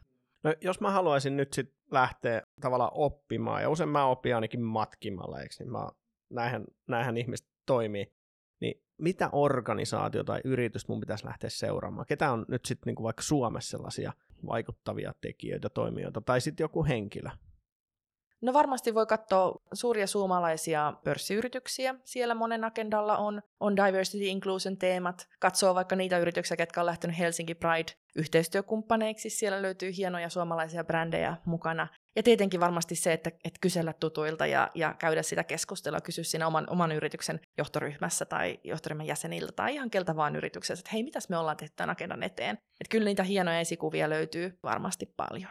No, 0.43 0.55
jos 0.61 0.81
mä 0.81 0.91
haluaisin 0.91 1.37
nyt 1.37 1.53
sit 1.53 1.73
lähteä 1.91 2.43
tavallaan 2.61 2.93
oppimaan, 2.95 3.63
ja 3.63 3.71
usein 3.71 3.89
mä 3.89 4.07
opin 4.07 4.35
ainakin 4.35 4.63
matkimalla, 4.63 5.41
eikö 5.41 5.55
niin 5.59 5.73
mä, 5.73 5.89
näinhän, 6.31 6.65
näinhän 6.87 7.17
ihmiset 7.17 7.47
toimii, 7.67 8.13
niin 8.61 8.83
mitä 8.99 9.29
organisaatio 9.33 10.25
tai 10.25 10.41
yritys 10.45 10.89
mun 10.89 11.01
pitäisi 11.01 11.27
lähteä 11.27 11.51
seuraamaan? 11.51 12.07
Ketä 12.07 12.33
on 12.33 12.45
nyt 12.49 12.65
sitten 12.65 12.87
niinku 12.87 13.03
vaikka 13.03 13.23
Suomessa 13.23 13.71
sellaisia 13.71 14.13
vaikuttavia 14.47 15.13
tekijöitä, 15.21 15.69
toimijoita, 15.69 16.21
tai 16.21 16.41
sitten 16.41 16.65
joku 16.65 16.85
henkilö? 16.85 17.31
No 18.43 18.53
varmasti 18.53 18.95
voi 18.95 19.07
katsoa 19.07 19.63
suuria 19.73 20.07
suomalaisia 20.07 20.93
pörssiyrityksiä. 21.05 21.95
Siellä 22.05 22.35
monen 22.35 22.65
agendalla 22.65 23.17
on, 23.17 23.43
on 23.61 23.77
diversity 23.77 24.25
inclusion 24.25 24.77
teemat. 24.77 25.29
Katsoo 25.41 25.75
vaikka 25.75 25.97
niitä 25.97 26.19
yrityksiä, 26.19 26.57
jotka 26.59 26.81
on 26.81 26.87
lähtenyt 26.87 27.19
Helsinki 27.19 27.55
Pride 27.55 27.93
yhteistyökumppaneiksi. 28.17 29.31
Siellä 29.31 29.63
löytyy 29.63 29.91
hienoja 29.97 30.29
suomalaisia 30.29 30.85
brändejä 30.85 31.37
mukana. 31.45 31.89
Ja 32.17 32.23
tietenkin 32.23 32.61
varmasti 32.61 32.95
se, 32.95 33.13
että, 33.13 33.31
että 33.45 33.59
kysellä 33.61 33.93
tutuilta 33.93 34.47
ja, 34.47 34.71
ja 34.75 34.95
käydä 34.99 35.23
sitä 35.23 35.45
keskustelua, 35.45 36.01
kysyä 36.01 36.25
siinä 36.25 36.47
oman, 36.47 36.71
oman 36.71 36.93
yrityksen 36.93 37.41
johtoryhmässä 37.59 38.25
tai 38.25 38.61
johtoryhmän 38.65 39.07
jäseniltä 39.07 39.53
tai 39.53 39.75
ihan 39.75 39.91
keltä 39.91 40.17
vaan 40.17 40.37
yrityksessä, 40.37 40.81
että 40.81 40.91
hei, 40.93 41.03
mitäs 41.03 41.29
me 41.29 41.39
ollaan 41.39 41.57
tehty 41.57 41.77
tämän 41.77 41.93
agendan 41.93 42.23
eteen. 42.23 42.57
Että 42.57 42.91
kyllä 42.91 43.05
niitä 43.05 43.23
hienoja 43.23 43.61
esikuvia 43.61 44.11
löytyy 44.11 44.59
varmasti 44.63 45.07
paljon. 45.17 45.51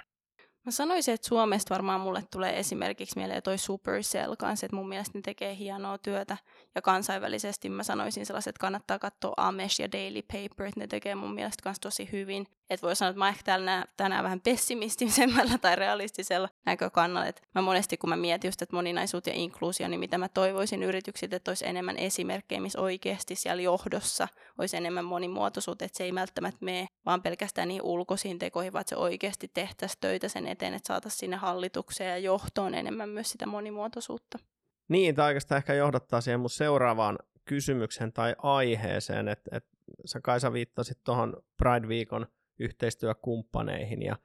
Mä 0.65 0.71
sanoisin, 0.71 1.13
että 1.13 1.27
Suomesta 1.27 1.73
varmaan 1.73 2.01
mulle 2.01 2.23
tulee 2.31 2.59
esimerkiksi 2.59 3.17
mieleen 3.17 3.43
toi 3.43 3.57
Supercell 3.57 4.35
kanssa, 4.35 4.65
että 4.65 4.75
mun 4.75 4.89
mielestä 4.89 5.17
ne 5.17 5.21
tekee 5.21 5.55
hienoa 5.55 5.97
työtä. 5.97 6.37
Ja 6.75 6.81
kansainvälisesti 6.81 7.69
mä 7.69 7.83
sanoisin 7.83 8.25
sellaiset, 8.25 8.49
että 8.49 8.61
kannattaa 8.61 8.99
katsoa 8.99 9.33
Amesh 9.37 9.81
ja 9.81 9.91
Daily 9.91 10.21
Paper, 10.21 10.65
että 10.65 10.79
ne 10.79 10.87
tekee 10.87 11.15
mun 11.15 11.33
mielestä 11.33 11.63
kanssa 11.63 11.81
tosi 11.81 12.09
hyvin. 12.11 12.47
Että 12.69 12.87
voi 12.87 12.95
sanoa, 12.95 13.09
että 13.09 13.19
mä 13.19 13.29
ehkä 13.29 13.43
täällä 13.43 13.85
tänään 13.97 14.23
vähän 14.23 14.41
pessimistisemmällä 14.41 15.57
tai 15.61 15.75
realistisella 15.75 16.49
näkökannalla. 16.65 17.27
Että 17.27 17.41
mä 17.55 17.61
monesti, 17.61 17.97
kun 17.97 18.09
mä 18.09 18.15
mietin 18.15 18.47
just, 18.47 18.61
että 18.61 18.75
moninaisuutta 18.75 19.29
ja 19.29 19.35
inkluusio, 19.35 19.87
niin 19.87 19.99
mitä 19.99 20.17
mä 20.17 20.29
toivoisin 20.29 20.83
yrityksiltä, 20.83 21.35
että 21.35 21.51
olisi 21.51 21.67
enemmän 21.67 21.97
esimerkkejä, 21.97 22.61
missä 22.61 22.81
oikeasti 22.81 23.35
siellä 23.35 23.61
johdossa 23.61 24.27
olisi 24.57 24.77
enemmän 24.77 25.05
monimuotoisuutta, 25.05 25.85
että 25.85 25.97
se 25.97 26.03
ei 26.03 26.15
välttämättä 26.15 26.65
mene 26.65 26.87
vaan 27.05 27.21
pelkästään 27.21 27.67
niin 27.67 27.81
ulkoisiin 27.81 28.39
tekoihin, 28.39 28.73
vaan 28.73 28.85
se 28.87 28.95
oikeasti 28.95 29.51
tehtäisiin 29.53 29.99
töitä 30.01 30.29
sen 30.29 30.47
eteen, 30.47 30.73
että 30.73 30.87
saataisiin 30.87 31.19
sinne 31.19 31.35
hallitukseen 31.35 32.09
ja 32.09 32.17
johtoon 32.17 32.75
enemmän 32.75 33.09
myös 33.09 33.31
sitä 33.31 33.45
monimuotoisuutta. 33.45 34.39
Niin, 34.87 35.15
tai 35.15 35.27
oikeastaan 35.27 35.57
ehkä 35.57 35.73
johdattaa 35.73 36.21
siihen 36.21 36.39
mun 36.39 36.49
seuraavaan 36.49 37.17
kysymykseen 37.45 38.13
tai 38.13 38.35
aiheeseen, 38.37 39.27
että, 39.27 39.57
että 39.57 39.69
sä 40.05 40.21
Kaisa 40.21 40.53
viittasit 40.53 40.97
tuohon 41.03 41.33
Pride-viikon 41.57 42.27
yhteistyökumppaneihin 42.59 44.01
ja, 44.01 44.15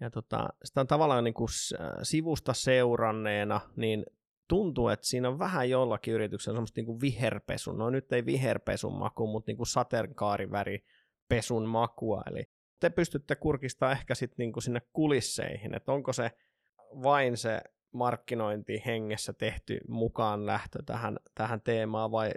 ja 0.00 0.10
tota, 0.10 0.48
sitä 0.64 0.80
on 0.80 0.86
tavallaan 0.86 1.24
niin 1.24 1.34
kuin 1.34 1.48
sivusta 2.02 2.52
seuranneena, 2.52 3.60
niin 3.76 4.06
tuntuu, 4.48 4.88
että 4.88 5.06
siinä 5.06 5.28
on 5.28 5.38
vähän 5.38 5.70
jollakin 5.70 6.14
yrityksellä 6.14 6.56
semmoista 6.56 6.78
niin 6.78 6.86
kuin 6.86 7.00
viherpesun, 7.00 7.78
no 7.78 7.90
nyt 7.90 8.12
ei 8.12 8.26
viherpesun 8.26 8.98
maku, 8.98 9.26
mutta 9.26 9.50
niin 9.50 9.56
kuin 9.56 9.66
sateenkaariväri 9.66 10.84
pesun 11.28 11.68
makua, 11.68 12.22
eli 12.30 12.50
te 12.80 12.90
pystytte 12.90 13.34
kurkistaa 13.34 13.92
ehkä 13.92 14.14
sitten 14.14 14.36
niin 14.38 14.52
kuin 14.52 14.62
sinne 14.62 14.80
kulisseihin, 14.92 15.74
että 15.74 15.92
onko 15.92 16.12
se 16.12 16.30
vain 17.02 17.36
se 17.36 17.60
markkinointi 17.92 18.82
hengessä 18.86 19.32
tehty 19.32 19.80
mukaan 19.88 20.46
lähtö 20.46 20.82
tähän, 20.86 21.16
tähän 21.34 21.60
teemaan 21.60 22.10
vai 22.10 22.30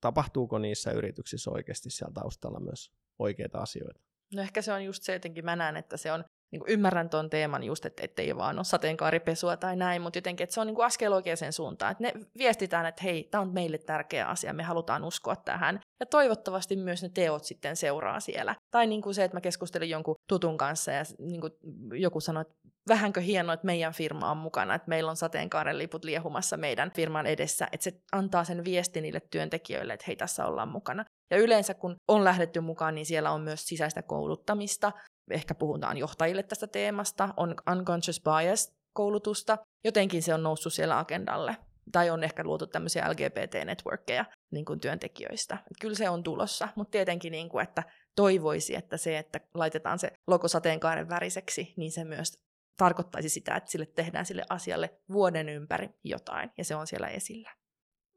tapahtuuko 0.00 0.58
niissä 0.58 0.92
yrityksissä 0.92 1.50
oikeasti 1.50 1.90
siellä 1.90 2.12
taustalla 2.12 2.60
myös 2.60 2.92
oikeita 3.18 3.58
asioita? 3.58 4.09
No 4.34 4.42
ehkä 4.42 4.62
se 4.62 4.72
on 4.72 4.84
just 4.84 5.02
se 5.02 5.12
jotenkin, 5.12 5.44
mä 5.44 5.56
näen, 5.56 5.76
että 5.76 5.96
se 5.96 6.12
on 6.12 6.24
niin 6.52 6.62
ymmärrän 6.66 7.10
tuon 7.10 7.30
teeman 7.30 7.62
just, 7.62 7.86
että 7.86 8.02
ettei 8.04 8.36
vaan 8.36 8.56
ole 8.56 8.64
sateenkaaripesua 8.64 9.56
tai 9.56 9.76
näin, 9.76 10.02
mutta 10.02 10.16
jotenkin, 10.16 10.44
että 10.44 10.54
se 10.54 10.60
on 10.60 10.66
niin 10.66 10.84
askel 10.84 11.12
oikeaan 11.12 11.52
suuntaan. 11.52 11.92
Että 11.92 12.04
ne 12.04 12.12
viestitään, 12.38 12.86
että 12.86 13.02
hei, 13.02 13.24
tämä 13.24 13.42
on 13.42 13.54
meille 13.54 13.78
tärkeä 13.78 14.26
asia, 14.26 14.52
me 14.52 14.62
halutaan 14.62 15.04
uskoa 15.04 15.36
tähän. 15.36 15.80
Ja 16.00 16.06
toivottavasti 16.06 16.76
myös 16.76 17.02
ne 17.02 17.08
teot 17.14 17.44
sitten 17.44 17.76
seuraa 17.76 18.20
siellä. 18.20 18.54
Tai 18.70 18.86
niin 18.86 19.02
kuin 19.02 19.14
se, 19.14 19.24
että 19.24 19.36
mä 19.36 19.40
keskustelin 19.40 19.90
jonkun 19.90 20.14
tutun 20.28 20.56
kanssa 20.58 20.92
ja 20.92 21.02
niin 21.18 21.40
kuin 21.40 21.52
joku 21.94 22.20
sanoi, 22.20 22.40
että 22.40 22.54
vähänkö 22.88 23.20
hienoa, 23.20 23.54
että 23.54 23.66
meidän 23.66 23.92
firma 23.92 24.30
on 24.30 24.36
mukana, 24.36 24.74
että 24.74 24.88
meillä 24.88 25.10
on 25.10 25.16
sateenkaaren 25.16 25.78
liput 25.78 26.04
liehumassa 26.04 26.56
meidän 26.56 26.90
firman 26.90 27.26
edessä, 27.26 27.68
että 27.72 27.84
se 27.84 27.92
antaa 28.12 28.44
sen 28.44 28.64
viesti 28.64 29.00
niille 29.00 29.20
työntekijöille, 29.30 29.92
että 29.92 30.04
hei, 30.06 30.16
tässä 30.16 30.46
ollaan 30.46 30.68
mukana. 30.68 31.04
Ja 31.30 31.38
yleensä 31.38 31.74
kun 31.74 31.96
on 32.08 32.24
lähdetty 32.24 32.60
mukaan, 32.60 32.94
niin 32.94 33.06
siellä 33.06 33.30
on 33.30 33.40
myös 33.40 33.66
sisäistä 33.66 34.02
kouluttamista, 34.02 34.92
ehkä 35.30 35.54
puhutaan 35.54 35.96
johtajille 35.96 36.42
tästä 36.42 36.66
teemasta, 36.66 37.34
on 37.36 37.54
unconscious 37.72 38.22
bias-koulutusta, 38.22 39.58
jotenkin 39.84 40.22
se 40.22 40.34
on 40.34 40.42
noussut 40.42 40.72
siellä 40.72 40.98
agendalle. 40.98 41.56
Tai 41.92 42.10
on 42.10 42.24
ehkä 42.24 42.44
luotu 42.44 42.66
tämmöisiä 42.66 43.10
LGBT-networkkeja 43.10 44.24
niin 44.50 44.64
kuin 44.64 44.80
työntekijöistä. 44.80 45.54
Et 45.54 45.76
kyllä 45.80 45.94
se 45.94 46.08
on 46.08 46.22
tulossa, 46.22 46.68
mutta 46.76 46.90
tietenkin, 46.90 47.32
niin 47.32 47.48
kuin, 47.48 47.62
että 47.62 47.82
toivoisi, 48.16 48.76
että 48.76 48.96
se, 48.96 49.18
että 49.18 49.40
laitetaan 49.54 49.98
se 49.98 50.12
logo 50.26 50.48
sateenkaaren 50.48 51.08
väriseksi, 51.08 51.74
niin 51.76 51.92
se 51.92 52.04
myös 52.04 52.42
tarkoittaisi 52.76 53.28
sitä, 53.28 53.54
että 53.54 53.70
sille 53.70 53.86
tehdään 53.86 54.26
sille 54.26 54.44
asialle 54.48 55.00
vuoden 55.12 55.48
ympäri 55.48 55.88
jotain, 56.04 56.50
ja 56.58 56.64
se 56.64 56.74
on 56.74 56.86
siellä 56.86 57.08
esillä. 57.08 57.50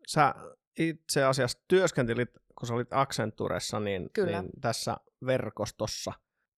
Sä 0.08 0.36
itse 0.80 1.24
asiassa 1.24 1.60
työskentelit, 1.68 2.30
kun 2.60 2.68
sä 2.68 2.74
olit 2.74 2.94
Accenturessa, 2.94 3.80
niin, 3.80 4.10
Kyllä. 4.14 4.42
niin 4.42 4.52
tässä 4.62 4.98
verkostossa, 5.26 6.12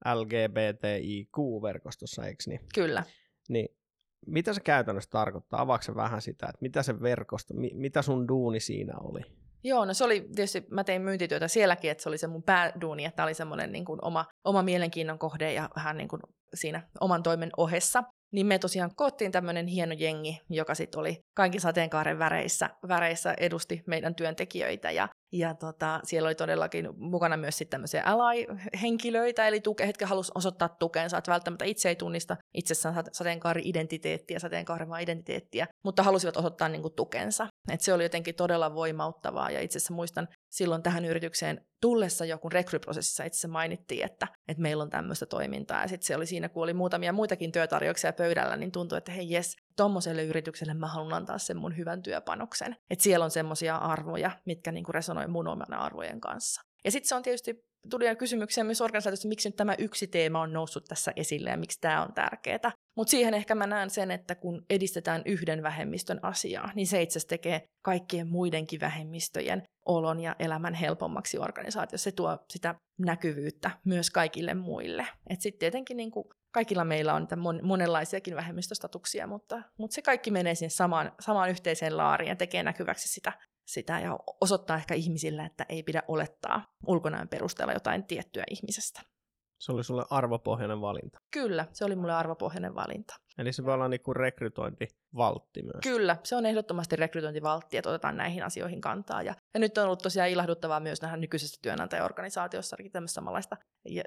LGBTIQ-verkostossa, 0.05 2.25
eikö 2.25 2.43
niin? 2.47 2.59
Kyllä. 2.75 3.03
Niin 3.49 3.77
mitä 4.27 4.53
se 4.53 4.61
käytännössä 4.61 5.09
tarkoittaa? 5.09 5.61
Avaako 5.61 5.95
vähän 5.95 6.21
sitä, 6.21 6.45
että 6.45 6.61
mitä 6.61 6.83
se 6.83 7.01
verkosto, 7.01 7.53
mi, 7.53 7.71
mitä 7.73 8.01
sun 8.01 8.27
duuni 8.27 8.59
siinä 8.59 8.93
oli? 8.99 9.21
Joo, 9.63 9.85
no 9.85 9.93
se 9.93 10.03
oli 10.03 10.21
tietysti, 10.35 10.65
mä 10.69 10.83
tein 10.83 11.01
myyntityötä 11.01 11.47
sielläkin, 11.47 11.91
että 11.91 12.03
se 12.03 12.09
oli 12.09 12.17
se 12.17 12.27
mun 12.27 12.43
pääduuni, 12.43 13.05
että 13.05 13.15
tämä 13.15 13.25
oli 13.25 13.33
semmoinen 13.33 13.71
niin 13.71 13.85
kuin 13.85 13.99
oma, 14.01 14.25
oma 14.43 14.63
mielenkiinnon 14.63 15.19
kohde 15.19 15.53
ja 15.53 15.69
vähän 15.75 15.97
niin 15.97 16.07
kuin 16.07 16.21
siinä 16.53 16.89
oman 16.99 17.23
toimen 17.23 17.49
ohessa 17.57 18.03
niin 18.35 18.47
me 18.47 18.59
tosiaan 18.59 18.95
koottiin 18.95 19.31
tämmöinen 19.31 19.67
hieno 19.67 19.95
jengi, 19.97 20.41
joka 20.49 20.75
sitten 20.75 20.99
oli 20.99 21.19
kaikki 21.35 21.59
sateenkaaren 21.59 22.19
väreissä, 22.19 22.69
väreissä 22.87 23.33
edusti 23.37 23.83
meidän 23.87 24.15
työntekijöitä 24.15 24.91
ja 24.91 25.09
ja 25.31 25.53
tota, 25.53 25.99
siellä 26.03 26.27
oli 26.27 26.35
todellakin 26.35 26.89
mukana 26.97 27.37
myös 27.37 27.57
sitten 27.57 27.71
tämmöisiä 27.71 28.03
ally-henkilöitä, 28.05 29.47
eli 29.47 29.61
tuke, 29.61 29.87
hetken 29.87 30.07
halusi 30.07 30.31
osoittaa 30.35 30.69
tukensa, 30.69 31.17
että 31.17 31.31
välttämättä 31.31 31.65
itse 31.65 31.89
ei 31.89 31.95
tunnista 31.95 32.37
itsessään 32.53 33.03
sateenkaari-identiteettiä, 33.11 34.39
sateenkaarevaa 34.39 34.99
identiteettiä, 34.99 35.67
mutta 35.83 36.03
halusivat 36.03 36.37
osoittaa 36.37 36.69
niin 36.69 36.81
kuin, 36.81 36.93
tukensa. 36.93 37.47
Et 37.71 37.81
se 37.81 37.93
oli 37.93 38.03
jotenkin 38.03 38.35
todella 38.35 38.75
voimauttavaa, 38.75 39.51
ja 39.51 39.61
itse 39.61 39.77
asiassa 39.77 39.93
muistan 39.93 40.27
silloin 40.55 40.83
tähän 40.83 41.05
yritykseen 41.05 41.65
tullessa 41.81 42.25
joku 42.25 42.49
rekryprosessissa 42.49 43.23
itse 43.23 43.35
asiassa 43.35 43.47
mainittiin, 43.47 44.05
että, 44.05 44.27
että 44.47 44.61
meillä 44.61 44.83
on 44.83 44.89
tämmöistä 44.89 45.25
toimintaa, 45.25 45.81
ja 45.81 45.87
sitten 45.87 46.07
se 46.07 46.15
oli 46.15 46.25
siinä, 46.25 46.49
kun 46.49 46.63
oli 46.63 46.73
muutamia 46.73 47.13
muitakin 47.13 47.51
työtarjouksia 47.51 48.13
pöydällä, 48.13 48.57
niin 48.57 48.71
tuntui, 48.71 48.97
että 48.97 49.11
hei 49.11 49.31
jes, 49.31 49.55
tuommoiselle 49.77 50.23
yritykselle 50.23 50.73
mä 50.73 50.87
haluan 50.87 51.13
antaa 51.13 51.37
sen 51.37 51.57
mun 51.57 51.77
hyvän 51.77 52.03
työpanoksen. 52.03 52.75
Että 52.89 53.03
siellä 53.03 53.25
on 53.25 53.31
semmoisia 53.31 53.75
arvoja, 53.75 54.31
mitkä 54.45 54.71
niinku 54.71 54.91
resonoi 54.91 55.27
mun 55.27 55.47
omana 55.47 55.77
arvojen 55.77 56.21
kanssa. 56.21 56.61
Ja 56.83 56.91
sitten 56.91 57.09
se 57.09 57.15
on 57.15 57.23
tietysti, 57.23 57.65
tuli 57.89 58.15
kysymyksiä 58.15 58.63
myös 58.63 58.81
organisaatiosta, 58.81 59.27
miksi 59.27 59.49
nyt 59.49 59.55
tämä 59.55 59.75
yksi 59.77 60.07
teema 60.07 60.41
on 60.41 60.53
noussut 60.53 60.85
tässä 60.85 61.11
esille 61.15 61.49
ja 61.49 61.57
miksi 61.57 61.81
tämä 61.81 62.03
on 62.03 62.13
tärkeää. 62.13 62.71
Mutta 62.97 63.11
siihen 63.11 63.33
ehkä 63.33 63.55
mä 63.55 63.67
näen 63.67 63.89
sen, 63.89 64.11
että 64.11 64.35
kun 64.35 64.65
edistetään 64.69 65.21
yhden 65.25 65.63
vähemmistön 65.63 66.19
asiaa, 66.21 66.71
niin 66.75 66.87
se 66.87 67.01
itse 67.01 67.19
tekee 67.27 67.67
kaikkien 67.85 68.27
muidenkin 68.27 68.79
vähemmistöjen 68.79 69.63
olon 69.85 70.19
ja 70.19 70.35
elämän 70.39 70.73
helpommaksi 70.73 71.37
organisaatiossa. 71.37 72.03
Se 72.03 72.11
tuo 72.11 72.37
sitä 72.49 72.75
näkyvyyttä 72.99 73.71
myös 73.85 74.09
kaikille 74.09 74.53
muille. 74.53 75.07
Sitten 75.39 75.59
tietenkin 75.59 75.97
niin 75.97 76.11
kuin 76.11 76.25
kaikilla 76.51 76.83
meillä 76.83 77.13
on 77.13 77.27
monenlaisiakin 77.63 78.35
vähemmistöstatuksia, 78.35 79.27
mutta, 79.27 79.61
mutta 79.77 79.95
se 79.95 80.01
kaikki 80.01 80.31
menee 80.31 80.55
sinne 80.55 80.69
samaan, 80.69 81.11
samaan 81.19 81.49
yhteiseen 81.49 81.97
laariin 81.97 82.29
ja 82.29 82.35
tekee 82.35 82.63
näkyväksi 82.63 83.07
sitä, 83.07 83.33
sitä 83.65 83.99
ja 83.99 84.19
osoittaa 84.41 84.77
ehkä 84.77 84.93
ihmisille, 84.93 85.45
että 85.45 85.65
ei 85.69 85.83
pidä 85.83 86.03
olettaa 86.07 86.65
ulkonäön 86.87 87.27
perusteella 87.27 87.73
jotain 87.73 88.03
tiettyä 88.03 88.43
ihmisestä. 88.51 89.01
Se 89.59 89.71
oli 89.71 89.83
sulle 89.83 90.05
arvopohjainen 90.09 90.81
valinta. 90.81 91.19
Kyllä, 91.31 91.65
se 91.73 91.85
oli 91.85 91.95
mulle 91.95 92.13
arvopohjainen 92.13 92.75
valinta. 92.75 93.15
Eli 93.37 93.53
se 93.53 93.65
voi 93.65 93.73
olla 93.73 93.87
niin 93.87 94.01
kuin 94.01 94.15
rekrytointivaltti 94.15 95.61
myös. 95.61 95.79
Kyllä, 95.83 96.17
se 96.23 96.35
on 96.35 96.45
ehdottomasti 96.45 96.95
rekrytointivaltti, 96.95 97.77
että 97.77 97.89
otetaan 97.89 98.17
näihin 98.17 98.43
asioihin 98.43 98.81
kantaa. 98.81 99.21
Ja, 99.21 99.35
ja 99.53 99.59
nyt 99.59 99.77
on 99.77 99.85
ollut 99.85 100.01
tosiaan 100.01 100.29
ilahduttavaa 100.29 100.79
myös 100.79 101.01
nähdä 101.01 101.17
nykyisessä 101.17 101.59
työnantajaorganisaatiossa 101.61 102.77
tämmöistä 102.91 103.15
samanlaista 103.15 103.57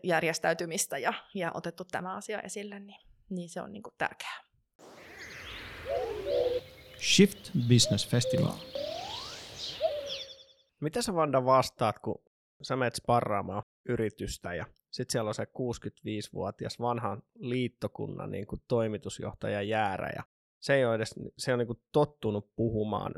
järjestäytymistä 0.04 0.98
ja, 0.98 1.12
ja 1.34 1.50
otettu 1.54 1.84
tämä 1.84 2.14
asia 2.14 2.40
esille, 2.40 2.80
niin, 2.80 3.00
niin 3.30 3.48
se 3.48 3.60
on 3.60 3.72
niin 3.72 3.82
kuin 3.82 3.94
tärkeää. 3.98 4.40
Shift 7.00 7.50
Business 7.68 8.08
Festival. 8.08 8.52
Mitä 10.80 11.02
sä 11.02 11.14
Vanda 11.14 11.44
vastaat, 11.44 11.98
kun 11.98 12.22
sä 12.62 12.76
menet 12.76 12.94
sparraamaan 12.94 13.62
yritystä 13.88 14.54
ja 14.54 14.66
sitten 14.90 15.12
siellä 15.12 15.28
on 15.28 15.34
se 15.34 15.44
65-vuotias 15.44 16.80
vanhan 16.80 17.22
liittokunnan 17.34 18.30
niin 18.30 18.46
kuin 18.46 18.62
toimitusjohtaja 18.68 19.62
Jäärä 19.62 20.10
ja 20.16 20.22
se 20.60 20.74
ei 20.74 20.84
ole 20.84 20.94
edes, 20.94 21.14
se 21.38 21.52
on 21.52 21.58
niin 21.58 21.66
kuin 21.66 21.82
tottunut 21.92 22.50
puhumaan 22.56 23.14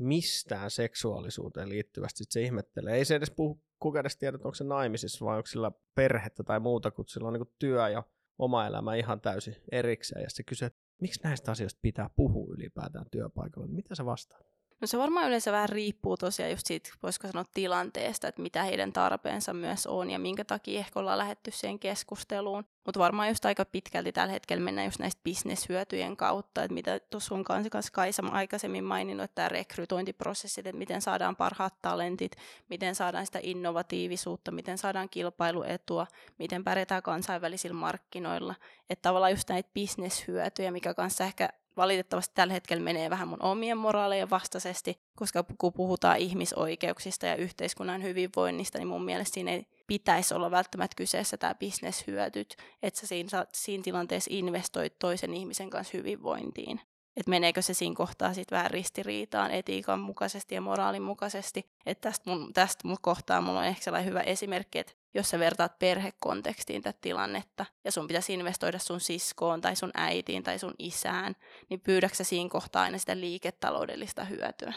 mistään 0.00 0.70
seksuaalisuuteen 0.70 1.68
liittyvästi. 1.68 2.18
Sitten 2.18 2.32
se 2.32 2.42
ihmettelee. 2.42 2.94
Ei 2.94 3.04
se 3.04 3.14
edes 3.14 3.30
puhu, 3.30 3.62
kuka 3.78 4.00
edes 4.00 4.16
tiedä, 4.16 4.36
onko 4.36 4.54
se 4.54 4.64
naimisissa 4.64 5.24
vai 5.24 5.36
onko 5.36 5.46
sillä 5.46 5.72
perhettä 5.94 6.42
tai 6.42 6.60
muuta, 6.60 6.90
kun 6.90 7.08
sillä 7.08 7.26
on 7.26 7.32
niin 7.32 7.46
kuin 7.46 7.54
työ 7.58 7.88
ja 7.88 8.02
oma 8.38 8.66
elämä 8.66 8.94
ihan 8.94 9.20
täysin 9.20 9.56
erikseen. 9.72 10.22
Ja 10.22 10.30
se 10.30 10.42
kysyy, 10.42 10.66
että 10.66 10.78
miksi 11.00 11.20
näistä 11.24 11.50
asioista 11.50 11.78
pitää 11.82 12.10
puhua 12.16 12.54
ylipäätään 12.54 13.06
työpaikalla. 13.10 13.66
Mitä 13.66 13.94
se 13.94 14.04
vastaa? 14.04 14.40
No 14.80 14.86
se 14.86 14.98
varmaan 14.98 15.26
yleensä 15.26 15.52
vähän 15.52 15.68
riippuu 15.68 16.16
tosiaan 16.16 16.50
just 16.50 16.66
siitä, 16.66 16.90
voisiko 17.02 17.26
sanoa 17.26 17.44
tilanteesta, 17.54 18.28
että 18.28 18.42
mitä 18.42 18.62
heidän 18.62 18.92
tarpeensa 18.92 19.54
myös 19.54 19.86
on 19.86 20.10
ja 20.10 20.18
minkä 20.18 20.44
takia 20.44 20.78
ehkä 20.78 21.00
ollaan 21.00 21.18
lähetty 21.18 21.50
siihen 21.50 21.78
keskusteluun. 21.78 22.64
Mutta 22.86 23.00
varmaan 23.00 23.28
just 23.28 23.44
aika 23.44 23.64
pitkälti 23.64 24.12
tällä 24.12 24.32
hetkellä 24.32 24.64
mennään 24.64 24.86
just 24.86 24.98
näistä 24.98 25.20
bisneshyötyjen 25.24 26.16
kautta, 26.16 26.62
että 26.62 26.74
mitä 26.74 27.00
tuossa 27.10 27.34
on 27.34 27.44
kanssa 27.44 27.92
Kaisa 27.92 28.22
aikaisemmin 28.30 28.84
maininnut, 28.84 29.24
että 29.24 29.34
tämä 29.34 29.48
rekrytointiprosessit, 29.48 30.66
että 30.66 30.78
miten 30.78 31.02
saadaan 31.02 31.36
parhaat 31.36 31.74
talentit, 31.82 32.32
miten 32.68 32.94
saadaan 32.94 33.26
sitä 33.26 33.38
innovatiivisuutta, 33.42 34.50
miten 34.50 34.78
saadaan 34.78 35.08
kilpailuetua, 35.08 36.06
miten 36.38 36.64
pärjätään 36.64 37.02
kansainvälisillä 37.02 37.76
markkinoilla. 37.76 38.54
Että 38.90 39.02
tavallaan 39.02 39.32
just 39.32 39.48
näitä 39.48 39.70
bisneshyötyjä, 39.74 40.70
mikä 40.70 40.94
kanssa 40.94 41.24
ehkä 41.24 41.48
valitettavasti 41.76 42.34
tällä 42.34 42.52
hetkellä 42.52 42.82
menee 42.82 43.10
vähän 43.10 43.28
mun 43.28 43.42
omien 43.42 43.78
moraalejen 43.78 44.30
vastaisesti, 44.30 45.00
koska 45.16 45.44
kun 45.58 45.72
puhutaan 45.72 46.18
ihmisoikeuksista 46.18 47.26
ja 47.26 47.36
yhteiskunnan 47.36 48.02
hyvinvoinnista, 48.02 48.78
niin 48.78 48.88
mun 48.88 49.04
mielestä 49.04 49.34
siinä 49.34 49.50
ei 49.50 49.66
pitäisi 49.86 50.34
olla 50.34 50.50
välttämättä 50.50 50.96
kyseessä 50.96 51.36
tämä 51.36 51.54
bisneshyötyt, 51.54 52.56
että 52.82 53.00
sä 53.00 53.06
siinä, 53.06 53.46
siinä 53.52 53.82
tilanteessa 53.82 54.30
investoit 54.32 54.98
toisen 54.98 55.34
ihmisen 55.34 55.70
kanssa 55.70 55.98
hyvinvointiin. 55.98 56.80
Että 57.16 57.30
meneekö 57.30 57.62
se 57.62 57.74
siinä 57.74 57.94
kohtaa 57.94 58.34
sitten 58.34 58.56
vähän 58.56 58.70
ristiriitaan 58.70 59.50
etiikan 59.50 60.00
mukaisesti 60.00 60.54
ja 60.54 60.60
moraalin 60.60 61.02
mukaisesti. 61.02 61.70
Että 61.86 62.08
tästä 62.08 62.30
mun, 62.30 62.52
tästä 62.52 62.88
mun 62.88 62.96
kohtaa 63.00 63.40
mulla 63.40 63.58
on 63.58 63.66
ehkä 63.66 63.82
sellainen 63.82 64.08
hyvä 64.08 64.20
esimerkki, 64.20 64.78
että 64.78 64.92
jos 65.14 65.30
sä 65.30 65.38
vertaat 65.38 65.78
perhekontekstiin 65.78 66.82
tätä 66.82 66.98
tilannetta 67.00 67.66
ja 67.84 67.92
sun 67.92 68.06
pitäisi 68.06 68.34
investoida 68.34 68.78
sun 68.78 69.00
siskoon 69.00 69.60
tai 69.60 69.76
sun 69.76 69.90
äitiin 69.94 70.42
tai 70.42 70.58
sun 70.58 70.74
isään, 70.78 71.36
niin 71.70 71.80
pyydäksä 71.80 72.24
siinä 72.24 72.50
kohtaa 72.50 72.82
aina 72.82 72.98
sitä 72.98 73.20
liiketaloudellista 73.20 74.24
hyötyä? 74.24 74.72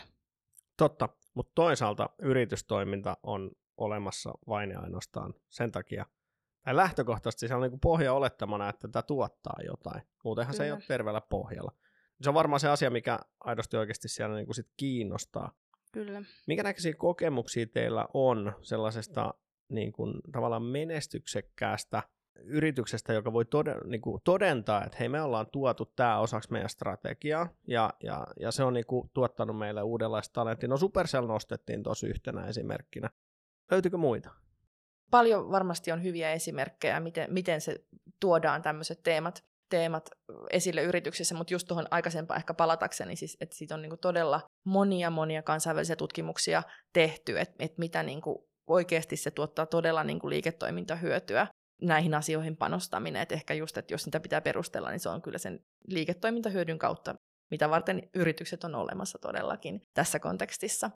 Totta, 0.77 1.09
mutta 1.33 1.51
toisaalta 1.55 2.09
yritystoiminta 2.21 3.17
on 3.23 3.51
olemassa 3.77 4.33
vain 4.47 4.71
ja 4.71 4.79
ainoastaan 4.79 5.33
sen 5.49 5.71
takia, 5.71 6.05
tai 6.63 6.75
lähtökohtaisesti 6.75 7.47
se 7.47 7.55
on 7.55 7.61
niin 7.61 7.79
pohja 7.79 8.13
olettamana, 8.13 8.69
että 8.69 8.87
tämä 8.87 9.03
tuottaa 9.03 9.57
jotain. 9.65 10.01
Muutenhan 10.23 10.51
Kyllä. 10.53 10.57
se 10.57 10.65
ei 10.65 10.71
ole 10.71 10.83
terveellä 10.87 11.21
pohjalla. 11.21 11.71
Se 12.21 12.29
on 12.29 12.33
varmaan 12.33 12.59
se 12.59 12.69
asia, 12.69 12.89
mikä 12.89 13.19
aidosti 13.39 13.77
oikeasti 13.77 14.07
siellä 14.07 14.35
niin 14.35 14.45
kuin 14.45 14.55
sit 14.55 14.67
kiinnostaa. 14.77 15.51
Kyllä. 15.91 16.21
Minkä 16.47 16.63
näköisiä 16.63 16.93
kokemuksia 16.93 17.67
teillä 17.67 18.05
on 18.13 18.55
sellaisesta 18.61 19.33
niin 19.69 19.91
kuin, 19.91 20.13
tavallaan 20.31 20.63
menestyksekkäästä 20.63 22.03
yrityksestä, 22.43 23.13
joka 23.13 23.33
voi 23.33 23.45
toden, 23.45 23.77
niin 23.85 24.01
kuin 24.01 24.21
todentaa, 24.23 24.85
että 24.85 24.97
hei 24.99 25.09
me 25.09 25.21
ollaan 25.21 25.47
tuotu 25.51 25.85
tämä 25.85 26.19
osaksi 26.19 26.51
meidän 26.51 26.69
strategiaa 26.69 27.49
ja, 27.67 27.93
ja, 28.03 28.27
ja 28.39 28.51
se 28.51 28.63
on 28.63 28.73
niin 28.73 28.85
kuin, 28.85 29.09
tuottanut 29.13 29.57
meille 29.57 29.81
uudenlaista 29.81 30.33
talenttia. 30.33 30.69
No 30.69 30.77
Supercell 30.77 31.27
nostettiin 31.27 31.83
tuossa 31.83 32.07
yhtenä 32.07 32.47
esimerkkinä. 32.47 33.09
Löytyykö 33.71 33.97
muita? 33.97 34.29
Paljon 35.11 35.51
varmasti 35.51 35.91
on 35.91 36.03
hyviä 36.03 36.31
esimerkkejä, 36.31 36.99
miten, 36.99 37.33
miten 37.33 37.61
se 37.61 37.75
tuodaan 38.19 38.61
tämmöiset 38.61 38.99
teemat, 39.03 39.43
teemat 39.69 40.09
esille 40.49 40.83
yrityksissä, 40.83 41.35
mutta 41.35 41.53
just 41.53 41.67
tuohon 41.67 41.87
aikaisempaan 41.91 42.37
ehkä 42.37 42.53
palatakseni, 42.53 43.15
siis, 43.15 43.37
että 43.41 43.55
siitä 43.55 43.75
on 43.75 43.81
niin 43.81 43.89
kuin 43.89 43.99
todella 43.99 44.41
monia 44.65 45.09
monia 45.09 45.43
kansainvälisiä 45.43 45.95
tutkimuksia 45.95 46.63
tehty, 46.93 47.39
että, 47.39 47.55
että 47.59 47.79
mitä 47.79 48.03
niin 48.03 48.21
kuin 48.21 48.48
oikeasti 48.69 49.17
se 49.17 49.31
tuottaa 49.31 49.65
todella 49.65 50.03
niin 50.03 50.19
kuin 50.19 50.29
liiketoimintahyötyä 50.29 51.47
näihin 51.81 52.13
asioihin 52.13 52.57
panostaminen. 52.57 53.21
että 53.21 53.35
ehkä 53.35 53.53
just, 53.53 53.77
että 53.77 53.93
jos 53.93 54.03
sitä 54.03 54.19
pitää 54.19 54.41
perustella, 54.41 54.89
niin 54.89 54.99
se 54.99 55.09
on 55.09 55.21
kyllä 55.21 55.37
sen 55.37 55.59
liiketoimintahyödyn 55.87 56.79
kautta, 56.79 57.15
mitä 57.51 57.69
varten 57.69 58.09
yritykset 58.13 58.63
on 58.63 58.75
olemassa 58.75 59.19
todellakin 59.19 59.81
tässä 59.93 60.19
kontekstissa. 60.19 60.91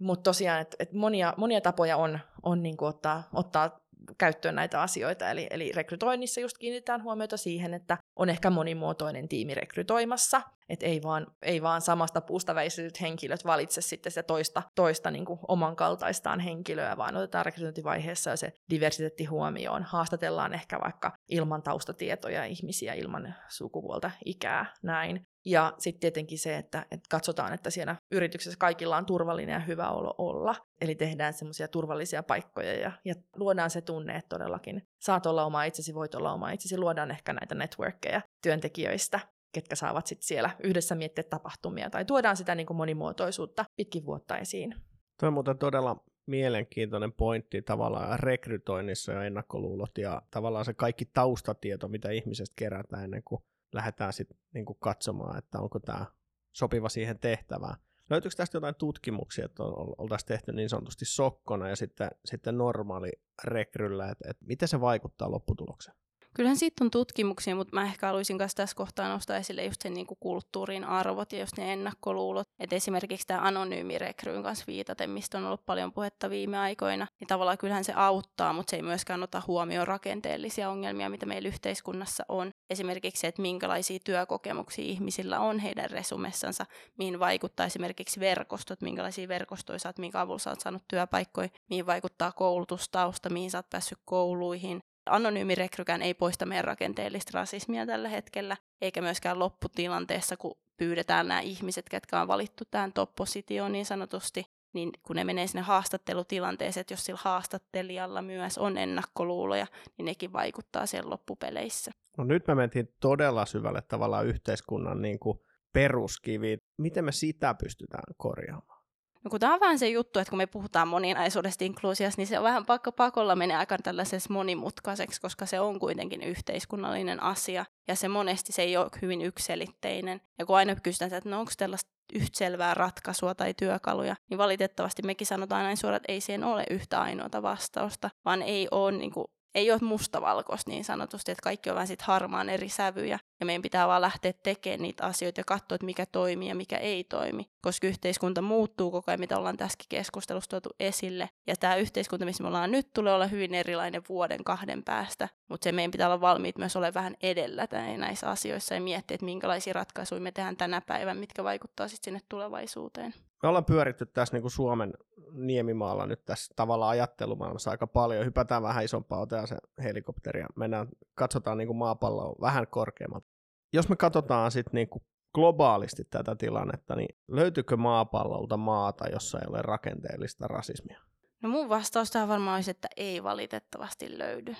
Mutta 0.00 0.22
tosiaan, 0.22 0.60
että 0.60 0.76
et 0.80 0.92
monia, 0.92 1.34
monia 1.36 1.60
tapoja 1.60 1.96
on, 1.96 2.18
on 2.42 2.62
niinku 2.62 2.84
ottaa, 2.84 3.28
ottaa 3.32 3.76
käyttöön 4.18 4.54
näitä 4.54 4.82
asioita. 4.82 5.30
Eli, 5.30 5.46
eli 5.50 5.72
rekrytoinnissa 5.72 6.40
just 6.40 6.58
kiinnitetään 6.58 7.02
huomiota 7.02 7.36
siihen, 7.36 7.74
että 7.74 7.98
on 8.16 8.30
ehkä 8.30 8.50
monimuotoinen 8.50 9.28
tiimi 9.28 9.54
rekrytoimassa, 9.54 10.42
että 10.68 10.86
ei 10.86 11.02
vaan, 11.02 11.26
ei 11.42 11.62
vaan 11.62 11.80
samasta 11.80 12.20
puusta 12.20 12.54
väistetyt 12.54 13.00
henkilöt 13.00 13.44
valitse 13.44 13.80
sitten 13.80 14.12
se 14.12 14.22
toista, 14.22 14.62
toista 14.74 15.10
niin 15.10 15.24
kuin 15.24 15.38
oman 15.48 15.76
kaltaistaan 15.76 16.40
henkilöä, 16.40 16.96
vaan 16.96 17.16
otetaan 17.16 17.46
rekrytointivaiheessa 17.46 18.36
se 18.36 18.52
diversiteetti 18.70 19.24
huomioon. 19.24 19.82
Haastatellaan 19.82 20.54
ehkä 20.54 20.80
vaikka 20.84 21.12
ilman 21.28 21.62
taustatietoja 21.62 22.44
ihmisiä, 22.44 22.94
ilman 22.94 23.34
sukupuolta, 23.48 24.10
ikää, 24.24 24.66
näin. 24.82 25.22
Ja 25.48 25.74
sitten 25.78 26.00
tietenkin 26.00 26.38
se, 26.38 26.56
että, 26.56 26.86
että 26.90 27.06
katsotaan, 27.10 27.52
että 27.52 27.70
siinä 27.70 27.96
yrityksessä 28.12 28.58
kaikilla 28.58 28.96
on 28.96 29.06
turvallinen 29.06 29.52
ja 29.52 29.58
hyvä 29.58 29.90
olo 29.90 30.14
olla. 30.18 30.54
Eli 30.80 30.94
tehdään 30.94 31.32
semmoisia 31.32 31.68
turvallisia 31.68 32.22
paikkoja 32.22 32.74
ja, 32.74 32.92
ja 33.04 33.14
luodaan 33.36 33.70
se 33.70 33.80
tunne, 33.80 34.16
että 34.16 34.28
todellakin 34.28 34.82
saat 35.00 35.26
olla 35.26 35.44
oma 35.44 35.64
itsesi, 35.64 35.94
voit 35.94 36.14
olla 36.14 36.32
oma 36.32 36.50
itsesi. 36.50 36.78
Luodaan 36.78 37.10
ehkä 37.10 37.32
näitä 37.32 37.54
networkkeja 37.54 38.20
työntekijöistä, 38.42 39.20
ketkä 39.52 39.76
saavat 39.76 40.06
sitten 40.06 40.26
siellä 40.26 40.50
yhdessä 40.62 40.94
miettiä 40.94 41.24
tapahtumia. 41.24 41.90
Tai 41.90 42.04
tuodaan 42.04 42.36
sitä 42.36 42.54
niin 42.54 42.66
kuin 42.66 42.76
monimuotoisuutta 42.76 43.64
pitkin 43.76 44.06
vuotta 44.06 44.38
esiin. 44.38 44.74
Tuo 45.20 45.26
on 45.26 45.32
muuten 45.32 45.58
todella 45.58 46.04
mielenkiintoinen 46.26 47.12
pointti 47.12 47.62
tavallaan 47.62 48.20
rekrytoinnissa 48.20 49.12
ja 49.12 49.24
ennakkoluulot 49.24 49.98
ja 49.98 50.22
tavallaan 50.30 50.64
se 50.64 50.74
kaikki 50.74 51.04
taustatieto, 51.04 51.88
mitä 51.88 52.10
ihmisestä 52.10 52.54
kerätään 52.56 53.04
ennen 53.04 53.22
kuin 53.24 53.42
lähdetään 53.72 54.12
sitten 54.12 54.38
niinku 54.54 54.74
katsomaan, 54.74 55.38
että 55.38 55.60
onko 55.60 55.78
tämä 55.78 56.06
sopiva 56.52 56.88
siihen 56.88 57.18
tehtävään. 57.18 57.76
Löytyykö 58.10 58.36
tästä 58.36 58.56
jotain 58.56 58.74
tutkimuksia, 58.74 59.44
että 59.44 59.62
oltaisiin 59.98 60.28
tehty 60.28 60.52
niin 60.52 60.68
sanotusti 60.68 61.04
sokkona 61.04 61.68
ja 61.68 61.76
sitten, 61.76 62.10
sitten 62.24 62.58
normaali 62.58 63.12
rekryllä, 63.44 64.08
että, 64.08 64.30
että 64.30 64.46
miten 64.46 64.68
se 64.68 64.80
vaikuttaa 64.80 65.30
lopputulokseen? 65.30 65.96
Kyllähän 66.34 66.56
siitä 66.56 66.84
on 66.84 66.90
tutkimuksia, 66.90 67.56
mutta 67.56 67.74
mä 67.74 67.84
ehkä 67.84 68.06
haluaisin 68.06 68.36
myös 68.36 68.54
tässä 68.54 68.76
kohtaa 68.76 69.08
nostaa 69.08 69.36
esille 69.36 69.64
just 69.64 69.82
sen 69.82 69.94
niin 69.94 70.06
kuin 70.06 70.18
kulttuurin 70.20 70.84
arvot 70.84 71.32
ja 71.32 71.40
just 71.40 71.56
ne 71.58 71.72
ennakkoluulot. 71.72 72.48
Et 72.58 72.72
esimerkiksi 72.72 73.26
tämä 73.26 73.40
anonyymi 73.40 73.98
rekryyn 73.98 74.42
kanssa 74.42 74.64
viitaten, 74.66 75.10
mistä 75.10 75.38
on 75.38 75.44
ollut 75.44 75.66
paljon 75.66 75.92
puhetta 75.92 76.30
viime 76.30 76.58
aikoina, 76.58 77.06
niin 77.20 77.28
tavallaan 77.28 77.58
kyllähän 77.58 77.84
se 77.84 77.92
auttaa, 77.96 78.52
mutta 78.52 78.70
se 78.70 78.76
ei 78.76 78.82
myöskään 78.82 79.22
ota 79.22 79.42
huomioon 79.46 79.88
rakenteellisia 79.88 80.70
ongelmia, 80.70 81.10
mitä 81.10 81.26
meillä 81.26 81.48
yhteiskunnassa 81.48 82.24
on. 82.28 82.50
Esimerkiksi 82.70 83.20
se, 83.20 83.26
että 83.26 83.42
minkälaisia 83.42 83.98
työkokemuksia 84.04 84.84
ihmisillä 84.84 85.40
on 85.40 85.58
heidän 85.58 85.90
resumessansa, 85.90 86.66
mihin 86.98 87.20
vaikuttaa 87.20 87.66
esimerkiksi 87.66 88.20
verkostot, 88.20 88.80
minkälaisia 88.80 89.28
verkostoja 89.28 89.78
oot, 89.84 89.98
minkä 89.98 90.20
avulla 90.20 90.38
sä 90.38 90.50
oot 90.50 90.60
saanut 90.60 90.82
työpaikkoja, 90.88 91.48
mihin 91.70 91.86
vaikuttaa 91.86 92.32
koulutustausta, 92.32 93.30
mihin 93.30 93.50
sä 93.50 93.58
oot 93.58 93.70
päässyt 93.70 93.98
kouluihin, 94.04 94.80
anonyymi 95.06 95.54
rekrykään 95.54 96.02
ei 96.02 96.14
poista 96.14 96.46
meidän 96.46 96.64
rakenteellista 96.64 97.30
rasismia 97.34 97.86
tällä 97.86 98.08
hetkellä, 98.08 98.56
eikä 98.80 99.02
myöskään 99.02 99.38
lopputilanteessa, 99.38 100.36
kun 100.36 100.58
pyydetään 100.76 101.28
nämä 101.28 101.40
ihmiset, 101.40 101.88
ketkä 101.88 102.20
on 102.20 102.28
valittu 102.28 102.64
tähän 102.70 102.92
top-positioon 102.92 103.72
niin 103.72 103.86
sanotusti, 103.86 104.46
niin 104.72 104.90
kun 105.02 105.16
ne 105.16 105.24
menee 105.24 105.46
sinne 105.46 105.62
haastattelutilanteeseen, 105.62 106.80
että 106.80 106.92
jos 106.92 107.04
sillä 107.04 107.20
haastattelijalla 107.22 108.22
myös 108.22 108.58
on 108.58 108.78
ennakkoluuloja, 108.78 109.66
niin 109.96 110.06
nekin 110.06 110.32
vaikuttaa 110.32 110.86
siellä 110.86 111.10
loppupeleissä. 111.10 111.90
No 112.18 112.24
nyt 112.24 112.46
me 112.46 112.54
mentiin 112.54 112.94
todella 113.00 113.46
syvälle 113.46 113.82
tavallaan 113.82 114.26
yhteiskunnan 114.26 115.02
niin 115.02 115.18
kuin 115.18 115.38
peruskiviin. 115.72 116.58
Miten 116.78 117.04
me 117.04 117.12
sitä 117.12 117.54
pystytään 117.54 118.14
korjaamaan? 118.16 118.78
No 119.24 119.30
kun 119.30 119.40
tämä 119.40 119.54
on 119.54 119.60
vähän 119.60 119.78
se 119.78 119.88
juttu, 119.88 120.18
että 120.18 120.30
kun 120.30 120.36
me 120.36 120.46
puhutaan 120.46 120.88
moninaisuudesta 120.88 121.64
inkluusiosta, 121.64 122.20
niin 122.20 122.26
se 122.26 122.38
on 122.38 122.44
vähän 122.44 122.66
pakko 122.66 122.92
pakolla 122.92 123.36
menee 123.36 123.56
aika 123.56 123.78
tällaisessa 123.78 124.32
monimutkaiseksi, 124.32 125.20
koska 125.20 125.46
se 125.46 125.60
on 125.60 125.78
kuitenkin 125.78 126.22
yhteiskunnallinen 126.22 127.22
asia. 127.22 127.64
Ja 127.88 127.94
se 127.94 128.08
monesti 128.08 128.52
se 128.52 128.62
ei 128.62 128.76
ole 128.76 128.90
hyvin 129.02 129.22
ykselitteinen. 129.22 130.20
Ja 130.38 130.46
kun 130.46 130.56
aina 130.56 130.76
kysytään, 130.76 131.14
että 131.14 131.30
no 131.30 131.40
onko 131.40 131.52
tällaista 131.56 131.90
yhtä 132.14 132.38
selvää 132.38 132.74
ratkaisua 132.74 133.34
tai 133.34 133.54
työkaluja, 133.54 134.16
niin 134.30 134.38
valitettavasti 134.38 135.02
mekin 135.02 135.26
sanotaan 135.26 135.64
näin 135.64 135.76
suoraan, 135.76 135.96
että 135.96 136.12
ei 136.12 136.20
siihen 136.20 136.44
ole 136.44 136.64
yhtä 136.70 137.00
ainoata 137.00 137.42
vastausta, 137.42 138.10
vaan 138.24 138.42
ei 138.42 138.68
ole 138.70 138.92
niin 138.92 139.12
kuin 139.12 139.26
ei 139.54 139.70
ole 139.70 139.80
mustavalkoista 139.82 140.70
niin 140.70 140.84
sanotusti, 140.84 141.32
että 141.32 141.42
kaikki 141.42 141.70
on 141.70 141.74
vähän 141.74 141.86
sit 141.86 142.02
harmaan 142.02 142.48
eri 142.48 142.68
sävyjä. 142.68 143.18
Ja 143.40 143.46
meidän 143.46 143.62
pitää 143.62 143.88
vaan 143.88 144.02
lähteä 144.02 144.32
tekemään 144.42 144.82
niitä 144.82 145.06
asioita 145.06 145.40
ja 145.40 145.44
katsoa, 145.44 145.74
että 145.74 145.84
mikä 145.84 146.06
toimii 146.06 146.48
ja 146.48 146.54
mikä 146.54 146.76
ei 146.76 147.04
toimi. 147.04 147.50
Koska 147.60 147.86
yhteiskunta 147.86 148.42
muuttuu 148.42 148.90
koko 148.90 149.10
ajan, 149.10 149.20
mitä 149.20 149.38
ollaan 149.38 149.56
tässäkin 149.56 149.86
keskustelussa 149.88 150.50
tuotu 150.50 150.68
esille. 150.80 151.30
Ja 151.46 151.56
tämä 151.56 151.76
yhteiskunta, 151.76 152.24
missä 152.24 152.42
me 152.42 152.48
ollaan 152.48 152.70
nyt, 152.70 152.92
tulee 152.92 153.14
olla 153.14 153.26
hyvin 153.26 153.54
erilainen 153.54 154.02
vuoden 154.08 154.44
kahden 154.44 154.84
päästä. 154.84 155.28
Mutta 155.48 155.64
se 155.64 155.72
meidän 155.72 155.90
pitää 155.90 156.08
olla 156.08 156.20
valmiit 156.20 156.58
myös 156.58 156.76
olla 156.76 156.94
vähän 156.94 157.16
edellä 157.22 157.68
näissä 157.96 158.30
asioissa 158.30 158.74
ja 158.74 158.80
miettiä, 158.80 159.14
että 159.14 159.24
minkälaisia 159.24 159.72
ratkaisuja 159.72 160.20
me 160.20 160.32
tehdään 160.32 160.56
tänä 160.56 160.80
päivänä, 160.80 161.20
mitkä 161.20 161.44
vaikuttaa 161.44 161.88
sitten 161.88 162.04
sinne 162.04 162.20
tulevaisuuteen. 162.28 163.14
Me 163.42 163.48
ollaan 163.48 163.64
pyöritty 163.64 164.06
tässä 164.06 164.34
niin 164.34 164.42
kuin 164.42 164.52
Suomen 164.52 164.94
niemimaalla 165.32 166.06
nyt 166.06 166.24
tässä 166.24 166.52
tavallaan 166.56 166.90
ajattelumaailmassa 166.90 167.70
aika 167.70 167.86
paljon. 167.86 168.26
Hypätään 168.26 168.62
vähän 168.62 168.84
isompaa, 168.84 169.20
otetaan 169.20 169.48
se 169.48 169.56
helikopteri 169.82 170.40
ja 170.40 170.46
mennään, 170.56 170.88
katsotaan 171.14 171.58
niin 171.58 171.68
kuin 171.68 171.76
maapalloa 171.76 172.36
vähän 172.40 172.66
korkeammalta. 172.66 173.26
Jos 173.72 173.88
me 173.88 173.96
katsotaan 173.96 174.50
sitten 174.50 174.74
niin 174.74 174.88
kuin 174.88 175.02
globaalisti 175.34 176.04
tätä 176.04 176.36
tilannetta, 176.36 176.96
niin 176.96 177.16
löytyykö 177.28 177.76
maapallolta 177.76 178.56
maata, 178.56 179.08
jossa 179.08 179.38
ei 179.38 179.46
ole 179.48 179.62
rakenteellista 179.62 180.48
rasismia? 180.48 181.00
No 181.42 181.48
mun 181.48 181.68
vastaus 181.68 182.10
tähän 182.10 182.28
varmaan 182.28 182.54
olisi, 182.54 182.70
että 182.70 182.88
ei 182.96 183.22
valitettavasti 183.22 184.18
löydy. 184.18 184.56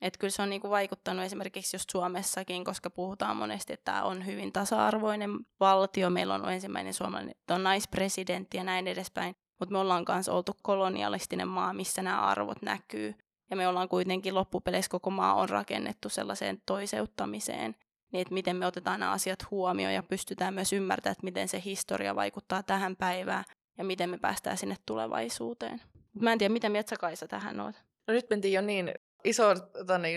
Et 0.00 0.16
kyllä 0.16 0.30
se 0.30 0.42
on 0.42 0.50
niinku 0.50 0.70
vaikuttanut 0.70 1.24
esimerkiksi 1.24 1.76
just 1.76 1.90
Suomessakin, 1.90 2.64
koska 2.64 2.90
puhutaan 2.90 3.36
monesti, 3.36 3.72
että 3.72 3.84
tämä 3.84 4.02
on 4.02 4.26
hyvin 4.26 4.52
tasa-arvoinen 4.52 5.30
valtio. 5.60 6.10
Meillä 6.10 6.34
on 6.34 6.52
ensimmäinen 6.52 6.94
suomalainen 6.94 7.34
on 7.50 7.62
naispresidentti 7.62 8.56
ja 8.56 8.64
näin 8.64 8.86
edespäin. 8.86 9.34
Mutta 9.58 9.72
me 9.72 9.78
ollaan 9.78 10.04
myös 10.08 10.28
oltu 10.28 10.52
kolonialistinen 10.62 11.48
maa, 11.48 11.72
missä 11.72 12.02
nämä 12.02 12.20
arvot 12.20 12.62
näkyy. 12.62 13.14
Ja 13.50 13.56
me 13.56 13.68
ollaan 13.68 13.88
kuitenkin 13.88 14.34
loppupeleissä 14.34 14.90
koko 14.90 15.10
maa 15.10 15.34
on 15.34 15.48
rakennettu 15.48 16.08
sellaiseen 16.08 16.62
toiseuttamiseen, 16.66 17.76
niin 18.12 18.22
että 18.22 18.34
miten 18.34 18.56
me 18.56 18.66
otetaan 18.66 19.00
nämä 19.00 19.12
asiat 19.12 19.50
huomioon 19.50 19.94
ja 19.94 20.02
pystytään 20.02 20.54
myös 20.54 20.72
ymmärtämään, 20.72 21.12
että 21.12 21.24
miten 21.24 21.48
se 21.48 21.62
historia 21.64 22.16
vaikuttaa 22.16 22.62
tähän 22.62 22.96
päivään 22.96 23.44
ja 23.78 23.84
miten 23.84 24.10
me 24.10 24.18
päästään 24.18 24.56
sinne 24.56 24.76
tulevaisuuteen. 24.86 25.82
Mä 26.20 26.32
en 26.32 26.38
tiedä, 26.38 26.52
mitä 26.52 26.68
mieltä 26.68 26.96
Kaisa 26.96 27.28
tähän 27.28 27.60
oot? 27.60 27.74
No 28.06 28.14
nyt 28.14 28.30
mentiin 28.30 28.54
jo 28.54 28.60
niin 28.60 28.94
iso 29.24 29.54
tani, 29.86 30.14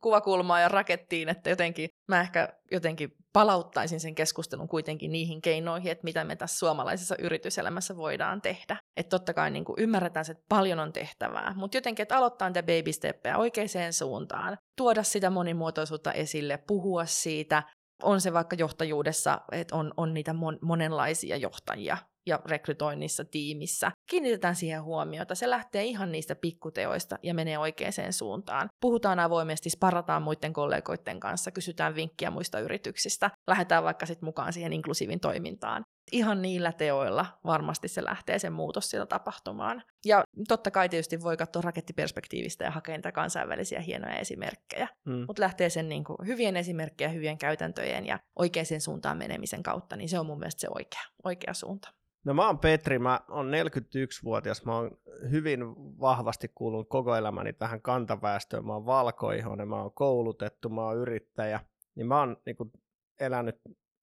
kuvakulmaa 0.00 0.60
ja 0.60 0.68
rakettiin, 0.68 1.28
että 1.28 1.50
jotenkin 1.50 1.88
mä 2.08 2.20
ehkä 2.20 2.48
jotenkin 2.72 3.10
palauttaisin 3.32 4.00
sen 4.00 4.14
keskustelun 4.14 4.68
kuitenkin 4.68 5.12
niihin 5.12 5.42
keinoihin, 5.42 5.92
että 5.92 6.04
mitä 6.04 6.24
me 6.24 6.36
tässä 6.36 6.58
suomalaisessa 6.58 7.16
yrityselämässä 7.18 7.96
voidaan 7.96 8.42
tehdä. 8.42 8.76
Että 8.96 9.10
totta 9.10 9.34
kai 9.34 9.50
niin 9.50 9.64
kuin 9.64 9.80
ymmärretään, 9.80 10.24
että 10.30 10.44
paljon 10.48 10.78
on 10.78 10.92
tehtävää, 10.92 11.54
mutta 11.56 11.76
jotenkin, 11.76 12.02
että 12.02 12.16
aloittaa 12.16 12.48
niitä 12.48 12.62
baby 12.62 12.92
steppejä 12.92 13.38
oikeaan 13.38 13.92
suuntaan, 13.92 14.58
tuoda 14.76 15.02
sitä 15.02 15.30
monimuotoisuutta 15.30 16.12
esille, 16.12 16.58
puhua 16.66 17.04
siitä, 17.04 17.62
on 18.02 18.20
se 18.20 18.32
vaikka 18.32 18.56
johtajuudessa, 18.58 19.40
että 19.52 19.76
on, 19.76 19.92
on 19.96 20.14
niitä 20.14 20.32
mon, 20.32 20.58
monenlaisia 20.62 21.36
johtajia, 21.36 21.96
ja 22.28 22.40
rekrytoinnissa 22.46 23.24
tiimissä. 23.24 23.92
Kiinnitetään 24.10 24.56
siihen 24.56 24.82
huomiota. 24.82 25.34
Se 25.34 25.50
lähtee 25.50 25.84
ihan 25.84 26.12
niistä 26.12 26.34
pikkuteoista 26.34 27.18
ja 27.22 27.34
menee 27.34 27.58
oikeaan 27.58 27.88
suuntaan. 28.10 28.68
Puhutaan 28.80 29.20
avoimesti, 29.20 29.70
sparataan 29.70 30.22
muiden 30.22 30.52
kollegoiden 30.52 31.20
kanssa, 31.20 31.50
kysytään 31.50 31.94
vinkkiä 31.94 32.30
muista 32.30 32.60
yrityksistä, 32.60 33.30
lähdetään 33.46 33.84
vaikka 33.84 34.06
sitten 34.06 34.26
mukaan 34.26 34.52
siihen 34.52 34.72
inklusiivin 34.72 35.20
toimintaan 35.20 35.82
ihan 36.12 36.42
niillä 36.42 36.72
teoilla 36.72 37.26
varmasti 37.44 37.88
se 37.88 38.04
lähtee 38.04 38.38
sen 38.38 38.52
muutos 38.52 38.90
siellä 38.90 39.06
tapahtumaan. 39.06 39.82
Ja 40.04 40.24
totta 40.48 40.70
kai 40.70 40.88
tietysti 40.88 41.22
voi 41.22 41.36
katsoa 41.36 41.62
rakettiperspektiivistä 41.62 42.64
ja 42.64 42.70
hakea 42.70 42.96
niitä 42.96 43.12
kansainvälisiä 43.12 43.80
hienoja 43.80 44.16
esimerkkejä, 44.16 44.88
mm. 45.04 45.24
mutta 45.26 45.42
lähtee 45.42 45.70
sen 45.70 45.88
niin 45.88 46.04
kuin 46.04 46.16
hyvien 46.26 46.56
esimerkkejä, 46.56 47.08
hyvien 47.08 47.38
käytäntöjen 47.38 48.06
ja 48.06 48.18
oikeaan 48.36 48.58
suuntaan 48.78 49.18
menemisen 49.18 49.62
kautta, 49.62 49.96
niin 49.96 50.08
se 50.08 50.18
on 50.18 50.26
mun 50.26 50.38
mielestä 50.38 50.60
se 50.60 50.68
oikea, 50.74 51.02
oikea 51.24 51.54
suunta. 51.54 51.92
No 52.24 52.34
mä 52.34 52.46
oon 52.46 52.58
Petri, 52.58 52.98
mä 52.98 53.20
oon 53.28 53.46
41-vuotias, 53.46 54.64
mä 54.64 54.76
oon 54.76 54.98
hyvin 55.30 55.60
vahvasti 56.00 56.48
kuulunut 56.54 56.88
koko 56.88 57.16
elämäni 57.16 57.52
tähän 57.52 57.82
kantaväestöön, 57.82 58.66
mä 58.66 58.72
oon 58.72 58.86
valkoihoinen, 58.86 59.68
mä 59.68 59.82
oon 59.82 59.92
koulutettu, 59.92 60.68
mä 60.68 60.82
oon 60.82 60.96
yrittäjä, 60.96 61.60
niin 61.94 62.06
mä 62.06 62.18
oon 62.18 62.36
niin 62.46 62.56
kuin, 62.56 62.72
elänyt 63.20 63.60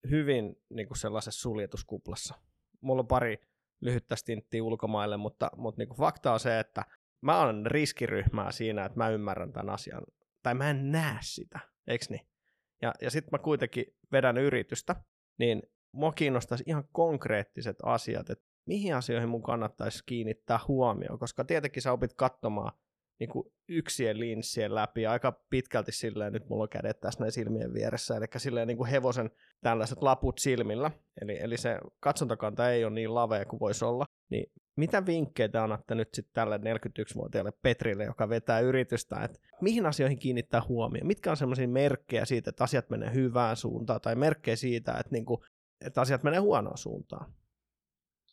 hyvin 0.10 0.56
niin 0.70 0.88
kuin 0.88 0.98
sellaisessa 0.98 1.42
suljetuskuplassa. 1.42 2.36
Mulla 2.82 3.00
on 3.00 3.08
pari 3.08 3.38
lyhyttä 3.82 4.16
stinttiä 4.16 4.64
ulkomaille, 4.64 5.18
mutta, 5.18 5.50
mutta 5.58 5.82
niin 5.82 5.88
kuin 5.88 5.98
fakta 5.98 6.34
on 6.34 6.40
se, 6.40 6.60
että 6.60 6.86
mä 7.22 7.42
olen 7.42 7.66
riskiryhmää 7.66 8.52
siinä, 8.52 8.86
että 8.86 8.98
mä 8.98 9.10
ymmärrän 9.10 9.54
tämän 9.54 9.70
asian, 9.70 10.04
tai 10.44 10.54
mä 10.54 10.70
en 10.70 10.92
näe 10.92 11.18
sitä, 11.22 11.60
eikö 11.88 12.06
niin? 12.10 12.28
Ja, 12.82 12.94
ja 13.02 13.12
sitten 13.12 13.30
mä 13.32 13.40
kuitenkin 13.40 13.86
vedän 14.12 14.38
yritystä, 14.38 14.96
niin 15.40 15.64
mua 15.92 16.12
kiinnostaisi 16.12 16.64
ihan 16.68 16.84
konkreettiset 16.92 17.78
asiat, 17.84 18.30
että 18.30 18.46
mihin 18.66 18.96
asioihin 18.96 19.30
mun 19.30 19.44
kannattaisi 19.44 20.04
kiinnittää 20.06 20.60
huomioon, 20.68 21.20
koska 21.20 21.44
tietenkin 21.44 21.82
sä 21.82 21.92
opit 21.92 22.14
katsomaan 22.14 22.72
niin 23.20 23.30
kuin 23.30 23.52
yksien 23.70 24.20
linssien 24.20 24.76
läpi. 24.76 25.08
Aika 25.08 25.42
pitkälti 25.50 25.92
silleen, 25.92 26.34
nyt 26.34 26.50
mulla 26.50 26.64
on 26.64 26.70
kädet 26.70 27.00
tässä 27.00 27.20
näin 27.20 27.32
silmien 27.32 27.74
vieressä, 27.74 28.18
eli 28.18 28.26
silleen 28.38 28.68
niin 28.68 28.78
kuin 28.78 28.90
hevosen 28.90 29.32
tällaiset 29.62 30.02
laput 30.02 30.38
silmillä, 30.38 30.92
eli, 31.22 31.40
eli 31.40 31.58
se 31.58 31.80
katsontakanta 32.00 32.70
ei 32.70 32.86
ole 32.86 32.94
niin 32.94 33.16
lavea 33.16 33.46
kuin 33.46 33.60
voisi 33.60 33.86
olla, 33.86 34.06
niin 34.30 34.52
mitä 34.78 35.06
vinkkejä 35.06 35.50
te 35.50 35.58
annatte 35.58 35.96
nyt 35.96 36.14
sitten 36.14 36.34
tälle 36.34 36.58
41-vuotiaalle 36.58 37.52
Petrille, 37.62 38.04
joka 38.04 38.30
vetää 38.30 38.60
yritystä, 38.60 39.16
että 39.24 39.40
mihin 39.62 39.86
asioihin 39.86 40.20
kiinnittää 40.20 40.62
huomioon? 40.68 41.08
Mitkä 41.08 41.32
on 41.32 41.38
sellaisia 41.38 41.68
merkkejä 41.68 42.26
siitä, 42.26 42.50
että 42.50 42.64
asiat 42.64 42.90
menee 42.90 43.14
hyvään 43.14 43.56
suuntaan, 43.56 44.02
tai 44.02 44.16
merkkejä 44.16 44.56
siitä, 44.56 44.92
että, 44.92 45.12
niinku, 45.12 45.44
että 45.86 46.02
asiat 46.02 46.24
menee 46.24 46.40
huonoon 46.40 46.78
suuntaan? 46.78 47.34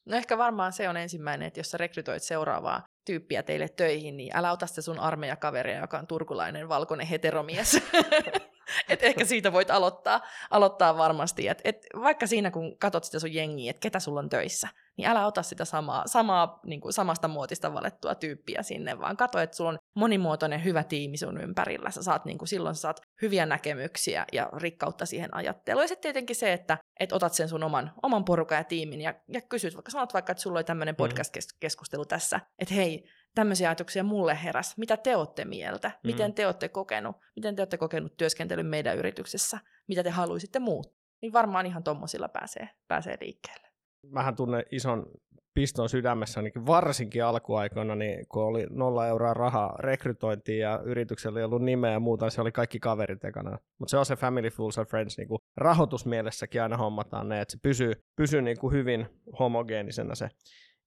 No 0.06 0.16
ehkä 0.16 0.38
varmaan 0.38 0.72
se 0.72 0.88
on 0.88 0.96
ensimmäinen, 0.96 1.48
että 1.48 1.60
jos 1.60 1.70
sä 1.70 1.78
rekrytoit 1.78 2.22
seuraavaa 2.22 2.82
tyyppiä 3.04 3.42
teille 3.42 3.68
töihin, 3.68 4.16
niin 4.16 4.36
älä 4.36 4.52
ota 4.52 4.66
se 4.66 4.82
sun 4.82 4.98
armeijakaveria, 4.98 5.80
joka 5.80 5.98
on 5.98 6.06
turkulainen 6.06 6.68
valkoinen 6.68 7.06
heteromies. 7.06 7.82
et 8.88 9.02
ehkä 9.02 9.24
siitä 9.24 9.52
voit 9.52 9.70
aloittaa, 9.70 10.20
aloittaa 10.50 10.96
varmasti. 10.96 11.48
Et, 11.48 11.60
et 11.64 11.86
vaikka 12.02 12.26
siinä, 12.26 12.50
kun 12.50 12.78
katsot 12.78 13.04
sitä 13.04 13.18
sun 13.18 13.34
jengiä, 13.34 13.70
että 13.70 13.80
ketä 13.80 14.00
sulla 14.00 14.20
on 14.20 14.28
töissä, 14.28 14.68
niin 14.96 15.08
älä 15.08 15.26
ota 15.26 15.42
sitä 15.42 15.64
samaa, 15.64 16.06
samaa 16.06 16.60
niin 16.66 16.80
kuin 16.80 16.92
samasta 16.92 17.28
muotista 17.28 17.74
valettua 17.74 18.14
tyyppiä 18.14 18.62
sinne, 18.62 18.98
vaan 19.00 19.16
katso, 19.16 19.38
että 19.38 19.56
sulla 19.56 19.70
on 19.70 19.78
monimuotoinen 19.94 20.64
hyvä 20.64 20.84
tiimi 20.84 21.16
sun 21.16 21.40
ympärillä. 21.40 21.90
Sä 21.90 22.02
saat, 22.02 22.24
niin 22.24 22.38
kuin, 22.38 22.48
silloin 22.48 22.74
sä 22.74 22.80
saat 22.80 23.00
hyviä 23.22 23.46
näkemyksiä 23.46 24.24
ja 24.32 24.50
rikkautta 24.56 25.06
siihen 25.06 25.34
ajatteluun. 25.34 25.84
Ja 25.84 25.88
sitten 25.88 26.02
tietenkin 26.02 26.36
se, 26.36 26.52
että 26.52 26.78
et 27.00 27.12
otat 27.12 27.34
sen 27.34 27.48
sun 27.48 27.62
oman, 27.62 27.92
oman 28.02 28.24
porukan 28.24 28.58
ja 28.58 28.64
tiimin 28.64 29.00
ja, 29.00 29.14
ja 29.28 29.40
kysyt, 29.40 29.74
vaikka 29.74 29.90
sanot 29.90 30.14
vaikka, 30.14 30.32
että 30.32 30.42
sulla 30.42 30.58
oli 30.58 30.64
tämmöinen 30.64 30.94
mm. 30.94 30.96
podcast-keskustelu 30.96 32.04
tässä, 32.04 32.40
että 32.58 32.74
hei, 32.74 33.04
tämmöisiä 33.34 33.68
ajatuksia 33.68 34.04
mulle 34.04 34.42
heräs. 34.44 34.78
Mitä 34.78 34.96
te 34.96 35.16
olette 35.16 35.44
mieltä? 35.44 35.90
Miten 36.04 36.30
mm. 36.30 36.34
te 36.34 36.46
olette 36.46 36.68
kokenut? 36.68 37.16
Miten 37.36 37.56
te 37.56 37.62
olette 37.62 37.76
kokenut 37.76 38.16
työskentelyn 38.16 38.66
meidän 38.66 38.98
yrityksessä? 38.98 39.58
Mitä 39.88 40.02
te 40.02 40.10
haluaisitte 40.10 40.58
muut? 40.58 40.94
Niin 41.22 41.32
varmaan 41.32 41.66
ihan 41.66 41.82
tommosilla 41.82 42.28
pääsee, 42.28 42.68
pääsee 42.88 43.16
liikkeelle. 43.20 43.68
Mähän 44.10 44.36
tunnen 44.36 44.64
ison 44.70 45.06
piston 45.54 45.88
sydämessä, 45.88 46.40
ainakin 46.40 46.66
varsinkin 46.66 47.24
alkuaikoina, 47.24 47.94
niin 47.94 48.26
kun 48.28 48.42
oli 48.42 48.66
nolla 48.70 49.06
euroa 49.06 49.34
rahaa 49.34 49.76
rekrytointiin 49.78 50.58
ja 50.58 50.80
yrityksellä 50.84 51.38
ei 51.38 51.44
ollut 51.44 51.62
nimeä 51.62 51.92
ja 51.92 52.00
muuta, 52.00 52.30
se 52.30 52.40
oli 52.40 52.52
kaikki 52.52 52.80
kaverit 52.80 53.24
ekana. 53.24 53.58
Mutta 53.78 53.90
se 53.90 53.96
on 53.96 54.06
se 54.06 54.16
Family 54.16 54.50
Fools 54.50 54.78
and 54.78 54.86
Friends, 54.86 55.18
niin 55.18 55.28
rahoitusmielessäkin 55.56 56.62
aina 56.62 56.76
hommataan 56.76 57.28
ne, 57.28 57.40
että 57.40 57.52
se 57.52 57.58
pysyy, 57.62 57.92
pysyy 58.16 58.42
niin 58.42 58.58
kuin 58.58 58.72
hyvin 58.72 59.06
homogeenisena 59.38 60.14
se. 60.14 60.28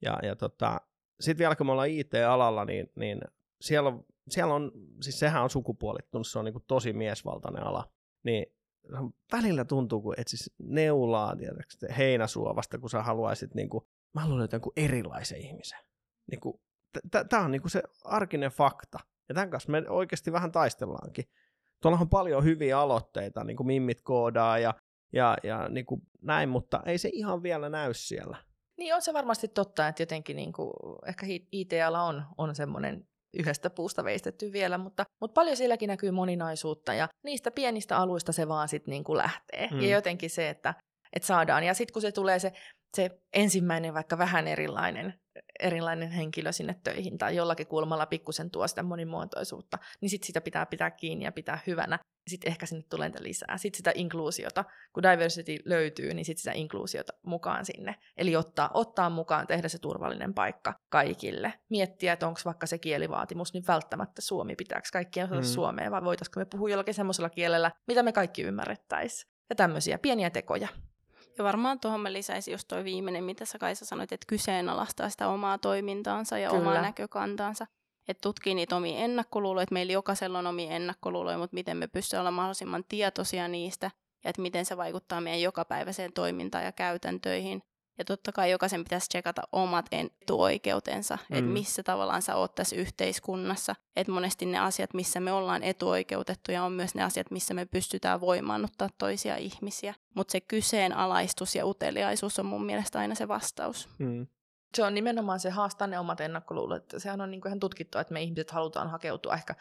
Ja, 0.01 0.19
ja 0.23 0.35
tota, 0.35 0.81
sitten 1.19 1.39
vielä 1.39 1.55
kun 1.55 1.65
me 1.65 1.71
ollaan 1.71 1.89
IT-alalla, 1.89 2.65
niin, 2.65 2.91
niin 2.95 3.21
siellä, 3.61 3.93
siellä 4.29 4.53
on, 4.53 4.71
siis 5.01 5.19
sehän 5.19 5.43
on 5.43 5.49
sukupuolittunut, 5.49 6.27
se 6.27 6.39
on 6.39 6.45
niin 6.45 6.65
tosi 6.67 6.93
miesvaltainen 6.93 7.63
ala, 7.63 7.91
niin 8.23 8.45
välillä 9.31 9.65
tuntuu, 9.65 10.01
kun 10.01 10.15
etsis 10.17 10.53
neulaa 10.59 11.35
tiedätkö, 11.35 11.93
heinäsuovasta, 11.97 12.79
kun 12.79 12.89
sä 12.89 13.03
haluaisit, 13.03 13.53
niin 13.53 13.69
kuin, 13.69 13.83
mä 14.13 14.21
haluan 14.21 14.39
löytää 14.39 14.57
jonkun 14.57 14.73
erilaisen 14.75 15.41
ihmisen. 15.41 15.79
Niin 16.31 16.39
kuin, 16.39 16.61
Tämä 17.29 17.45
on 17.45 17.51
niin 17.51 17.61
kuin 17.61 17.71
se 17.71 17.83
arkinen 18.03 18.51
fakta, 18.51 18.99
ja 19.29 19.35
tämän 19.35 19.49
kanssa 19.49 19.71
me 19.71 19.83
oikeasti 19.89 20.31
vähän 20.31 20.51
taistellaankin. 20.51 21.25
Tuolla 21.81 21.97
on 21.99 22.09
paljon 22.09 22.43
hyviä 22.43 22.79
aloitteita, 22.79 23.43
niin 23.43 23.57
kuin 23.57 23.67
mimmit 23.67 24.01
koodaa 24.01 24.59
ja, 24.59 24.73
ja, 25.13 25.37
ja 25.43 25.69
niin 25.69 25.85
kuin 25.85 26.01
näin, 26.21 26.49
mutta 26.49 26.83
ei 26.85 26.97
se 26.97 27.09
ihan 27.13 27.43
vielä 27.43 27.69
näy 27.69 27.93
siellä. 27.93 28.37
Niin 28.77 28.95
on 28.95 29.01
se 29.01 29.13
varmasti 29.13 29.47
totta, 29.47 29.87
että 29.87 30.01
jotenkin 30.01 30.35
niin 30.35 30.53
kuin, 30.53 30.71
ehkä 31.07 31.25
IT-ala 31.51 32.03
on, 32.03 32.25
on 32.37 32.55
semmoinen 32.55 33.07
yhdestä 33.33 33.69
puusta 33.69 34.03
veistetty 34.03 34.51
vielä, 34.53 34.77
mutta, 34.77 35.03
mutta 35.21 35.33
paljon 35.33 35.57
silläkin 35.57 35.87
näkyy 35.87 36.11
moninaisuutta 36.11 36.93
ja 36.93 37.07
niistä 37.23 37.51
pienistä 37.51 37.97
aluista 37.97 38.31
se 38.31 38.47
vaan 38.47 38.67
sitten 38.67 38.91
niin 38.91 39.03
kuin 39.03 39.17
lähtee. 39.17 39.67
Mm. 39.71 39.81
Ja 39.81 39.89
jotenkin 39.89 40.29
se, 40.29 40.49
että, 40.49 40.73
että 41.13 41.27
saadaan. 41.27 41.63
Ja 41.63 41.73
sitten 41.73 41.93
kun 41.93 42.01
se 42.01 42.11
tulee 42.11 42.39
se, 42.39 42.53
se 42.97 43.09
ensimmäinen 43.33 43.93
vaikka 43.93 44.17
vähän 44.17 44.47
erilainen 44.47 45.13
erilainen 45.59 46.11
henkilö 46.11 46.51
sinne 46.51 46.75
töihin 46.83 47.17
tai 47.17 47.35
jollakin 47.35 47.67
kulmalla 47.67 48.05
pikkusen 48.05 48.51
tuo 48.51 48.67
sitä 48.67 48.83
monimuotoisuutta, 48.83 49.77
niin 50.01 50.09
sitten 50.09 50.27
sitä 50.27 50.41
pitää 50.41 50.65
pitää 50.65 50.91
kiinni 50.91 51.25
ja 51.25 51.31
pitää 51.31 51.59
hyvänä. 51.67 51.99
Sitten 52.27 52.51
ehkä 52.51 52.65
sinne 52.65 52.83
tulee 52.89 53.07
niitä 53.07 53.23
lisää. 53.23 53.57
Sitten 53.57 53.77
sitä 53.77 53.91
inkluusiota, 53.95 54.65
kun 54.93 55.03
diversity 55.03 55.57
löytyy, 55.65 56.13
niin 56.13 56.25
sitten 56.25 56.41
sitä 56.41 56.51
inkluusiota 56.51 57.13
mukaan 57.23 57.65
sinne. 57.65 57.95
Eli 58.17 58.35
ottaa, 58.35 58.69
ottaa 58.73 59.09
mukaan, 59.09 59.47
tehdä 59.47 59.67
se 59.67 59.79
turvallinen 59.79 60.33
paikka 60.33 60.73
kaikille. 60.89 61.53
Miettiä, 61.69 62.13
että 62.13 62.27
onko 62.27 62.39
vaikka 62.45 62.67
se 62.67 62.77
kielivaatimus, 62.77 63.53
niin 63.53 63.63
välttämättä 63.67 64.21
suomi 64.21 64.55
pitääkö 64.55 64.87
kaikkien 64.93 65.25
osata 65.25 65.41
mm. 65.41 65.45
suomea, 65.45 65.91
vai 65.91 66.03
voitaisiko 66.03 66.39
me 66.39 66.45
puhua 66.45 66.69
jollakin 66.69 66.93
semmoisella 66.93 67.29
kielellä, 67.29 67.71
mitä 67.87 68.03
me 68.03 68.11
kaikki 68.11 68.41
ymmärrettäisiin. 68.41 69.31
Ja 69.49 69.55
tämmöisiä 69.55 69.97
pieniä 69.97 70.29
tekoja. 70.29 70.67
Ja 71.37 71.43
varmaan 71.43 71.79
tuohon 71.79 71.99
mä 71.99 72.13
lisäisin 72.13 72.51
just 72.51 72.67
toi 72.67 72.83
viimeinen, 72.83 73.23
mitä 73.23 73.45
sä 73.45 73.57
Kaisa 73.57 73.85
sanoit, 73.85 74.11
että 74.11 74.25
kyseenalaistaa 74.27 75.09
sitä 75.09 75.27
omaa 75.27 75.57
toimintaansa 75.57 76.37
ja 76.37 76.49
Kyllä. 76.49 76.61
omaa 76.61 76.81
näkökantaansa. 76.81 77.67
Että 78.07 78.21
tutkii 78.21 78.55
niitä 78.55 78.75
omia 78.75 78.99
ennakkoluuloja, 78.99 79.63
että 79.63 79.73
meillä 79.73 79.93
jokaisella 79.93 80.39
on 80.39 80.47
omia 80.47 80.71
ennakkoluuloja, 80.71 81.37
mutta 81.37 81.53
miten 81.53 81.77
me 81.77 81.87
pystymme 81.87 82.21
olemaan 82.21 82.33
mahdollisimman 82.33 82.83
tietoisia 82.87 83.47
niistä 83.47 83.91
ja 84.23 84.29
että 84.29 84.41
miten 84.41 84.65
se 84.65 84.77
vaikuttaa 84.77 85.21
meidän 85.21 85.41
jokapäiväiseen 85.41 86.13
toimintaan 86.13 86.63
ja 86.63 86.71
käytäntöihin. 86.71 87.63
Ja 87.97 88.05
totta 88.05 88.31
kai 88.31 88.51
jokaisen 88.51 88.83
pitäisi 88.83 89.09
tsekata 89.09 89.41
omat 89.51 89.85
etuoikeutensa, 89.91 91.17
mm. 91.29 91.37
että 91.37 91.51
missä 91.51 91.83
tavallaan 91.83 92.21
sä 92.21 92.35
oot 92.35 92.55
tässä 92.55 92.75
yhteiskunnassa. 92.75 93.75
Että 93.95 94.11
monesti 94.11 94.45
ne 94.45 94.59
asiat, 94.59 94.93
missä 94.93 95.19
me 95.19 95.31
ollaan 95.31 95.63
etuoikeutettuja, 95.63 96.63
on 96.63 96.71
myös 96.71 96.95
ne 96.95 97.03
asiat, 97.03 97.31
missä 97.31 97.53
me 97.53 97.65
pystytään 97.65 98.21
voimaannuttaa 98.21 98.89
toisia 98.97 99.35
ihmisiä. 99.35 99.93
Mutta 100.15 100.31
se 100.31 100.41
kyseenalaistus 100.41 101.55
ja 101.55 101.65
uteliaisuus 101.65 102.39
on 102.39 102.45
mun 102.45 102.65
mielestä 102.65 102.99
aina 102.99 103.15
se 103.15 103.27
vastaus. 103.27 103.89
Mm. 103.97 104.27
Se 104.75 104.83
on 104.83 104.93
nimenomaan 104.93 105.39
se 105.39 105.49
haastaa 105.49 105.87
ne 105.87 105.99
omat 105.99 106.21
ennakkoluulot. 106.21 106.83
Sehän 106.97 107.21
on 107.21 107.31
niinku 107.31 107.47
ihan 107.47 107.59
tutkittu, 107.59 107.97
että 107.97 108.13
me 108.13 108.21
ihmiset 108.21 108.51
halutaan 108.51 108.89
hakeutua 108.89 109.33
ehkä 109.33 109.55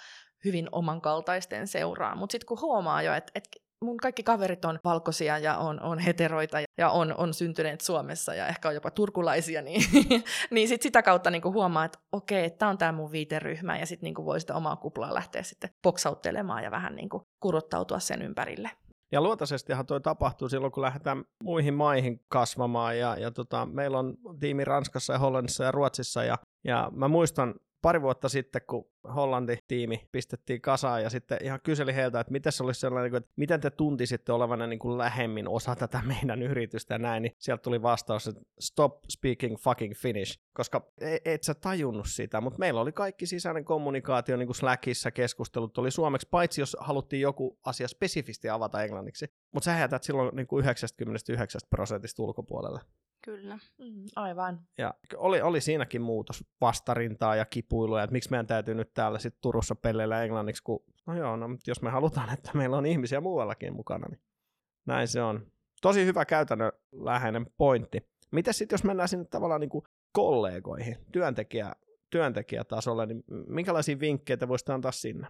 hyvin 0.45 0.69
omankaltaisten 0.73 1.69
seuraan. 1.69 2.19
Mutta 2.19 2.33
sitten 2.33 2.47
kun 2.47 2.61
huomaa 2.61 3.03
jo, 3.03 3.15
että 3.15 3.33
et 3.35 3.49
mun 3.85 3.97
kaikki 3.97 4.23
kaverit 4.23 4.65
on 4.65 4.79
valkoisia 4.85 5.39
ja 5.39 5.59
on, 5.59 5.81
on 5.81 5.99
heteroita 5.99 6.59
ja 6.79 6.91
on, 6.91 7.15
on 7.19 7.35
syntyneet 7.35 7.81
Suomessa 7.81 8.35
ja 8.35 8.47
ehkä 8.47 8.69
on 8.69 8.75
jopa 8.75 8.91
turkulaisia, 8.91 9.63
niin, 9.63 9.83
niin 10.51 10.69
sit 10.69 10.83
sitä 10.83 11.03
kautta 11.03 11.31
niinku 11.31 11.53
huomaa, 11.53 11.85
että 11.85 11.99
okei, 12.13 12.51
tämä 12.51 12.71
on 12.71 12.79
tämä 12.79 12.93
mun 12.93 13.13
viiteryhmä 13.13 13.79
ja 13.79 13.87
sitten 13.87 14.07
niinku 14.07 14.25
voi 14.25 14.41
sitä 14.41 14.55
omaa 14.55 14.77
kuplaa 14.77 15.15
lähteä 15.15 15.43
sitten 15.43 15.71
boksauttelemaan 15.83 16.65
ja 16.65 16.71
vähän 16.71 16.97
niinku 16.97 17.23
kurottautua 17.41 17.99
sen 17.99 18.23
ympärille. 18.23 18.71
Ja 19.13 19.21
luontaisestihan 19.21 19.87
toi 19.87 20.01
tapahtuu 20.01 20.49
silloin, 20.49 20.73
kun 20.73 20.83
lähdetään 20.83 21.25
muihin 21.45 21.75
maihin 21.75 22.21
kasvamaan. 22.29 22.99
Ja, 22.99 23.17
ja 23.19 23.31
tota, 23.31 23.67
meillä 23.67 23.99
on 23.99 24.17
tiimi 24.41 24.65
Ranskassa 24.65 25.13
ja 25.13 25.19
Hollannissa 25.19 25.65
ja 25.65 25.71
Ruotsissa. 25.71 26.25
Ja, 26.25 26.39
ja 26.65 26.91
mä 26.95 27.09
muistan 27.09 27.55
pari 27.85 28.03
vuotta 28.03 28.29
sitten, 28.29 28.63
kun 28.67 28.91
Hollanti-tiimi 29.15 30.09
pistettiin 30.13 30.61
kasaan 30.61 31.03
ja 31.03 31.11
sitten 31.11 31.39
ihan 31.43 31.61
kyseli 31.63 31.95
heiltä, 31.95 32.21
että 32.21 32.33
miten 32.33 32.53
se 32.53 32.65
olisi 32.65 32.81
sellainen, 32.81 33.13
niin 33.13 33.17
että 33.23 33.33
miten 33.37 33.61
te 33.61 33.71
tuntisitte 33.71 34.33
olevanne 34.33 34.67
niin 34.67 34.79
kuin 34.79 34.99
lähemmin 34.99 35.49
osa 35.49 35.77
tätä 35.77 36.03
meidän 36.07 36.43
yritystä 36.43 36.95
ja 36.95 36.99
näin, 36.99 37.23
niin 37.23 37.33
sieltä 37.39 37.63
tuli 37.63 37.83
vastaus, 37.83 38.27
että 38.27 38.41
stop 38.61 39.05
speaking 39.09 39.57
fucking 39.57 39.95
Finnish, 39.95 40.39
koska 40.55 40.93
e, 41.01 41.17
et 41.25 41.43
sä 41.43 41.55
tajunnut 41.55 42.07
sitä, 42.09 42.41
mutta 42.41 42.59
meillä 42.59 42.81
oli 42.81 42.93
kaikki 42.93 43.27
sisäinen 43.27 43.65
kommunikaatio 43.65 44.37
niin 44.37 44.49
kuin 44.49 44.57
Slackissa, 44.57 45.11
keskustelut 45.11 45.79
oli 45.79 45.91
suomeksi, 45.91 46.29
paitsi 46.31 46.61
jos 46.61 46.77
haluttiin 46.81 47.23
joku 47.23 47.59
asia 47.65 47.89
spesifisti 47.89 48.49
avata 48.49 48.83
englanniksi, 48.83 49.27
mutta 49.53 49.65
sä 49.65 49.79
jätät 49.79 50.03
silloin 50.03 50.37
niin 50.37 50.47
kuin 50.47 50.61
99 50.61 51.61
prosentista 51.71 52.23
ulkopuolelle. 52.23 52.81
Kyllä. 53.25 53.59
Mm, 53.79 54.07
aivan. 54.17 54.61
Ja 54.79 54.95
oli, 55.17 55.43
oli 55.43 55.61
siinäkin 55.61 56.03
muutos 56.03 56.45
vastarintaa 56.61 57.37
ja 57.37 57.45
kipuiluja, 57.45 58.03
että 58.03 58.13
miksi 58.13 58.31
meidän 58.31 58.47
täytyy 58.47 58.75
nyt 58.75 58.95
täällä 58.95 59.19
sitten 59.19 59.41
Turussa 59.43 59.75
pelleillä 59.75 60.23
englanniksi, 60.23 60.63
kun 60.63 60.85
no 61.07 61.17
joo, 61.17 61.37
no, 61.37 61.49
jos 61.67 61.83
me 61.83 61.91
halutaan, 61.91 62.33
että 62.35 62.51
meillä 62.55 62.77
on 62.77 62.87
ihmisiä 62.87 63.21
muuallakin 63.21 63.77
mukana, 63.77 64.07
niin 64.11 64.21
näin 64.87 65.09
se 65.09 65.23
on. 65.23 65.47
Tosi 65.83 66.05
hyvä 66.05 66.25
käytännönläheinen 66.25 67.47
pointti. 67.57 68.11
Miten 68.31 68.55
sitten, 68.55 68.75
jos 68.75 68.85
mennään 68.85 69.09
sinne 69.09 69.25
tavallaan 69.25 69.61
niin 69.61 69.71
kuin 69.71 69.85
kollegoihin, 70.13 70.97
työntekijä, 71.13 71.73
työntekijätasolle, 72.11 73.07
niin 73.07 73.25
minkälaisia 73.47 74.01
vinkkejä 74.01 74.37
te 74.37 74.49
voisitte 74.49 74.73
antaa 74.73 74.93
sinne? 74.93 75.27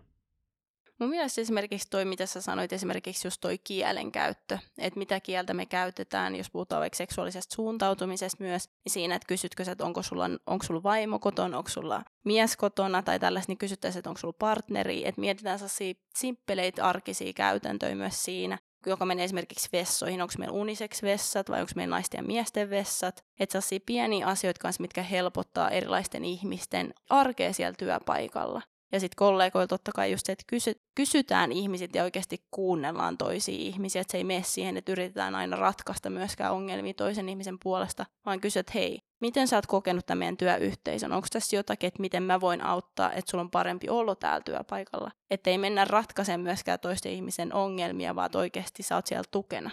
Mun 1.04 1.10
mielestä 1.10 1.40
esimerkiksi 1.40 1.90
toi, 1.90 2.04
mitä 2.04 2.26
sä 2.26 2.40
sanoit, 2.40 2.72
esimerkiksi 2.72 3.26
just 3.26 3.40
toi 3.40 3.58
kielen 3.58 4.12
käyttö, 4.12 4.58
että 4.78 4.98
mitä 4.98 5.20
kieltä 5.20 5.54
me 5.54 5.66
käytetään, 5.66 6.36
jos 6.36 6.50
puhutaan 6.50 6.80
vaikka 6.80 6.96
seksuaalisesta 6.96 7.54
suuntautumisesta 7.54 8.44
myös, 8.44 8.68
niin 8.84 8.92
siinä, 8.92 9.14
että 9.14 9.26
kysytkö 9.26 9.64
sä, 9.64 9.72
että 9.72 9.84
onko 9.84 10.02
sulla, 10.02 10.30
onko 10.46 10.66
sulla 10.66 10.82
vaimo 10.82 11.18
kotona, 11.18 11.58
onko 11.58 11.70
sulla 11.70 12.02
mies 12.24 12.56
kotona 12.56 13.02
tai 13.02 13.20
tällaista, 13.20 13.50
niin 13.50 13.58
kysyttäisiin, 13.58 13.98
että 13.98 14.10
onko 14.10 14.20
sulla 14.20 14.36
partneri, 14.38 15.06
että 15.06 15.20
mietitään 15.20 15.58
sellaisia 15.58 15.94
simppeleitä 16.16 16.84
arkisia 16.84 17.32
käytäntöjä 17.32 17.94
myös 17.94 18.24
siinä, 18.24 18.58
joka 18.86 19.04
menee 19.04 19.24
esimerkiksi 19.24 19.68
vessoihin, 19.72 20.22
onko 20.22 20.34
meillä 20.38 20.54
unisex-vessat 20.54 21.50
vai 21.50 21.60
onko 21.60 21.72
meillä 21.76 21.96
naisten 21.96 22.18
ja 22.18 22.22
miesten 22.22 22.70
vessat. 22.70 23.24
Että 23.40 23.52
sellaisia 23.52 23.80
pieniä 23.86 24.26
asioita 24.26 24.60
kanssa, 24.60 24.80
mitkä 24.80 25.02
helpottaa 25.02 25.70
erilaisten 25.70 26.24
ihmisten 26.24 26.94
arkea 27.10 27.52
siellä 27.52 27.74
työpaikalla. 27.78 28.62
Ja 28.94 29.00
sitten 29.00 29.16
kollegoilla 29.16 29.66
totta 29.66 29.92
kai 29.92 30.12
just 30.12 30.26
se, 30.26 30.32
että 30.32 30.44
kysy, 30.46 30.80
kysytään 30.94 31.52
ihmisiltä 31.52 31.98
ja 31.98 32.04
oikeasti 32.04 32.44
kuunnellaan 32.50 33.18
toisia 33.18 33.58
ihmisiä, 33.58 34.00
että 34.00 34.12
se 34.12 34.18
ei 34.18 34.24
mene 34.24 34.42
siihen, 34.42 34.76
että 34.76 34.92
yritetään 34.92 35.34
aina 35.34 35.56
ratkaista 35.56 36.10
myöskään 36.10 36.52
ongelmia 36.52 36.94
toisen 36.94 37.28
ihmisen 37.28 37.58
puolesta, 37.62 38.06
vaan 38.26 38.40
kysyt, 38.40 38.60
että 38.60 38.72
hei, 38.74 38.98
miten 39.20 39.48
sä 39.48 39.56
oot 39.56 39.66
kokenut 39.66 40.06
tämän 40.06 40.18
meidän 40.18 40.36
työyhteisön? 40.36 41.12
Onko 41.12 41.26
tässä 41.32 41.56
jotakin, 41.56 41.88
että 41.88 42.00
miten 42.00 42.22
mä 42.22 42.40
voin 42.40 42.64
auttaa, 42.64 43.12
että 43.12 43.30
sulla 43.30 43.42
on 43.42 43.50
parempi 43.50 43.88
olo 43.88 44.14
täällä 44.14 44.40
työpaikalla? 44.40 45.10
Että 45.30 45.50
ei 45.50 45.58
mennä 45.58 45.84
ratkaisemaan 45.84 46.40
myöskään 46.40 46.80
toisten 46.80 47.12
ihmisen 47.12 47.54
ongelmia, 47.54 48.14
vaan 48.14 48.30
oikeasti 48.34 48.82
sä 48.82 48.94
oot 48.94 49.06
siellä 49.06 49.24
tukena. 49.30 49.70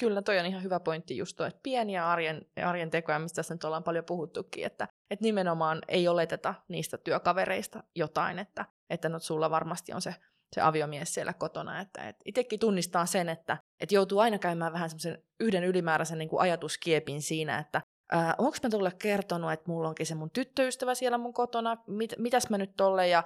Kyllä, 0.00 0.22
toi 0.22 0.38
on 0.38 0.46
ihan 0.46 0.62
hyvä 0.62 0.80
pointti 0.80 1.16
just 1.16 1.36
tuo, 1.36 1.46
että 1.46 1.60
pieniä 1.62 2.10
arjen, 2.10 2.46
arjen 2.64 2.90
tekoja, 2.90 3.18
mistä 3.18 3.36
tässä 3.36 3.54
nyt 3.54 3.64
ollaan 3.64 3.84
paljon 3.84 4.04
puhuttukin, 4.04 4.66
että, 4.66 4.88
että 5.10 5.22
nimenomaan 5.22 5.78
ei 5.88 6.08
oleteta 6.08 6.54
niistä 6.68 6.98
työkavereista 6.98 7.82
jotain, 7.94 8.38
että, 8.38 8.64
että 8.90 9.08
no 9.08 9.18
sulla 9.18 9.50
varmasti 9.50 9.92
on 9.92 10.02
se, 10.02 10.14
se 10.54 10.60
aviomies 10.60 11.14
siellä 11.14 11.32
kotona, 11.32 11.80
että, 11.80 12.08
että 12.08 12.22
itsekin 12.24 12.60
tunnistaa 12.60 13.06
sen, 13.06 13.28
että, 13.28 13.58
että 13.80 13.94
joutuu 13.94 14.18
aina 14.18 14.38
käymään 14.38 14.72
vähän 14.72 14.90
semmoisen 14.90 15.22
yhden 15.40 15.64
ylimääräisen 15.64 16.18
niin 16.18 16.28
kuin 16.28 16.40
ajatuskiepin 16.40 17.22
siinä, 17.22 17.58
että 17.58 17.80
Äh, 18.14 18.34
onko 18.38 18.56
mä 18.62 18.70
tulle 18.70 18.92
kertonut, 18.98 19.52
että 19.52 19.70
mulla 19.70 19.88
onkin 19.88 20.06
se 20.06 20.14
mun 20.14 20.30
tyttöystävä 20.30 20.94
siellä 20.94 21.18
mun 21.18 21.34
kotona, 21.34 21.76
mit, 21.86 22.14
mitäs 22.18 22.50
mä 22.50 22.58
nyt 22.58 22.76
tolle, 22.76 23.08
ja 23.08 23.24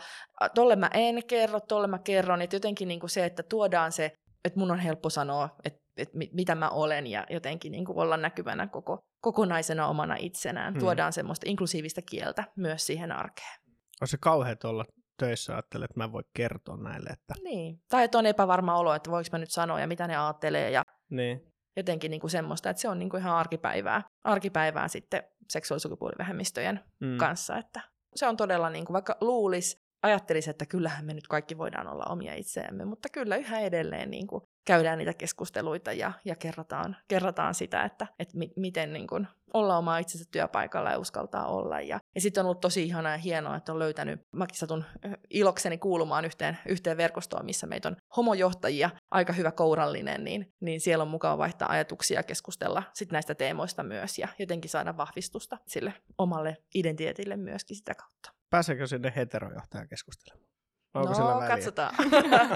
tolle 0.55 0.77
mä 0.77 0.91
en 0.95 1.27
kerro, 1.27 1.61
tolle 1.61 1.87
mä 1.87 1.99
kerron, 1.99 2.43
että 2.43 2.57
jotenkin 2.57 2.89
niin 2.89 3.01
kuin 3.01 3.11
se, 3.11 3.25
että 3.25 3.43
tuodaan 3.43 3.93
se, 3.93 4.13
että 4.45 4.59
mun 4.59 4.71
on 4.71 4.79
helppo 4.79 5.11
sanoa, 5.11 5.49
että 5.65 5.83
että 5.97 6.19
mit, 6.19 6.33
mitä 6.33 6.55
mä 6.55 6.71
olen 6.71 7.07
ja 7.07 7.27
jotenkin 7.31 7.73
niin 7.73 7.85
kuin 7.85 7.99
olla 7.99 8.17
näkyvänä 8.17 8.67
koko, 8.67 8.99
kokonaisena 9.23 9.87
omana 9.87 10.17
itsenään. 10.19 10.75
Hmm. 10.75 10.81
Tuodaan 10.81 11.13
semmoista 11.13 11.47
inklusiivista 11.49 12.03
kieltä 12.03 12.45
myös 12.57 12.87
siihen 12.87 13.13
arkeen. 13.13 13.61
On 14.01 14.09
se 14.09 14.17
kauheaa 14.21 14.57
olla 14.65 14.85
töissä 15.17 15.53
ajattelee, 15.53 15.85
että 15.85 16.01
mä 16.01 16.13
voin 16.13 16.25
kertoa 16.35 16.77
näille. 16.77 17.11
Että... 17.11 17.35
Niin, 17.43 17.83
tai 17.89 18.05
että 18.05 18.19
on 18.19 18.27
epävarma 18.27 18.79
olo, 18.79 18.95
että 18.95 19.11
voiko 19.11 19.29
mä 19.33 19.39
nyt 19.39 19.51
sanoa 19.51 19.81
ja 19.81 19.87
mitä 19.87 20.07
ne 20.07 20.17
ajattelee 20.17 20.71
ja 20.71 20.83
niin. 21.11 21.53
jotenkin 21.77 22.11
niin 22.11 22.21
kuin 22.21 22.31
semmoista, 22.31 22.71
että 22.71 22.81
se 22.81 22.89
on 22.89 22.99
niin 22.99 23.11
kuin 23.11 23.21
ihan 23.21 23.37
arkipäivää, 23.37 24.03
arkipäivää 24.25 24.89
sitten 24.89 25.23
seksuaalisukupuolivähemmistöjen 25.49 26.81
hmm. 27.01 27.19
kanssa, 27.19 27.57
että 27.59 27.81
se 28.17 28.27
on 28.27 28.37
todella 28.37 28.71
niin 28.71 28.85
kuin, 28.85 28.95
vaikka 28.95 29.17
luulisi, 29.21 29.82
ajattelisi, 30.03 30.51
että 30.51 30.67
kyllähän 30.67 31.05
me 31.05 31.15
nyt 31.15 31.29
kaikki 31.29 31.59
voidaan 31.59 31.89
olla 31.89 32.05
omia 32.09 32.35
itseämme, 32.35 32.85
mutta 32.85 33.09
kyllä 33.09 33.37
yhä 33.37 33.61
edelleen 33.61 34.11
niin 34.11 34.27
kuin 34.27 34.43
käydään 34.65 34.99
niitä 34.99 35.15
keskusteluita 35.15 35.93
ja, 35.93 36.13
ja 36.25 36.37
kerrotaan, 36.37 36.97
kerrotaan 37.09 37.55
sitä, 37.55 37.83
että, 37.83 38.07
että 38.19 38.39
mi, 38.39 38.53
miten 38.57 38.93
niin 38.93 39.07
kuin 39.07 39.29
olla 39.55 39.79
oma 39.79 39.99
itsensä 39.99 40.25
työpaikalla 40.31 40.91
ja 40.91 40.99
uskaltaa 40.99 41.47
olla. 41.47 41.81
Ja, 41.81 42.01
ja 42.15 42.21
sitten 42.21 42.41
on 42.41 42.47
ollut 42.47 42.61
tosi 42.61 42.83
ihanaa 42.83 43.13
ja 43.13 43.19
hienoa, 43.19 43.57
että 43.57 43.73
on 43.73 43.79
löytänyt, 43.79 44.21
mäkin 44.33 44.59
satun 44.59 44.85
ilokseni 45.31 45.79
kuulumaan 45.79 46.25
yhteen, 46.25 46.59
yhteen 46.67 46.97
verkostoon, 46.97 47.45
missä 47.45 47.67
meitä 47.67 47.89
on 47.89 47.97
homojohtajia, 48.17 48.91
aika 49.11 49.33
hyvä 49.33 49.53
kourallinen, 49.53 50.25
niin, 50.25 50.53
niin 50.61 50.81
siellä 50.81 51.03
on 51.03 51.09
mukava 51.09 51.39
vaihtaa 51.39 51.71
ajatuksia 51.71 52.19
ja 52.19 52.23
keskustella 52.23 52.83
sit 52.95 53.13
näistä 53.13 53.35
teemoista 53.35 53.83
myös 53.83 54.19
ja 54.19 54.29
jotenkin 54.39 54.71
saada 54.71 54.97
vahvistusta 54.97 55.59
sille 55.67 55.95
omalle 56.19 56.57
identiteetille 56.75 57.37
myöskin 57.37 57.77
sitä 57.77 57.95
kautta. 57.95 58.42
Pääseekö 58.53 58.87
sinne 58.87 59.13
heterojohtaja 59.17 59.87
keskustelemaan? 59.87 60.49
Onko 60.95 61.09
no, 61.09 61.15
sillä 61.15 61.35
väliä? 61.35 61.49
katsotaan. 61.49 61.95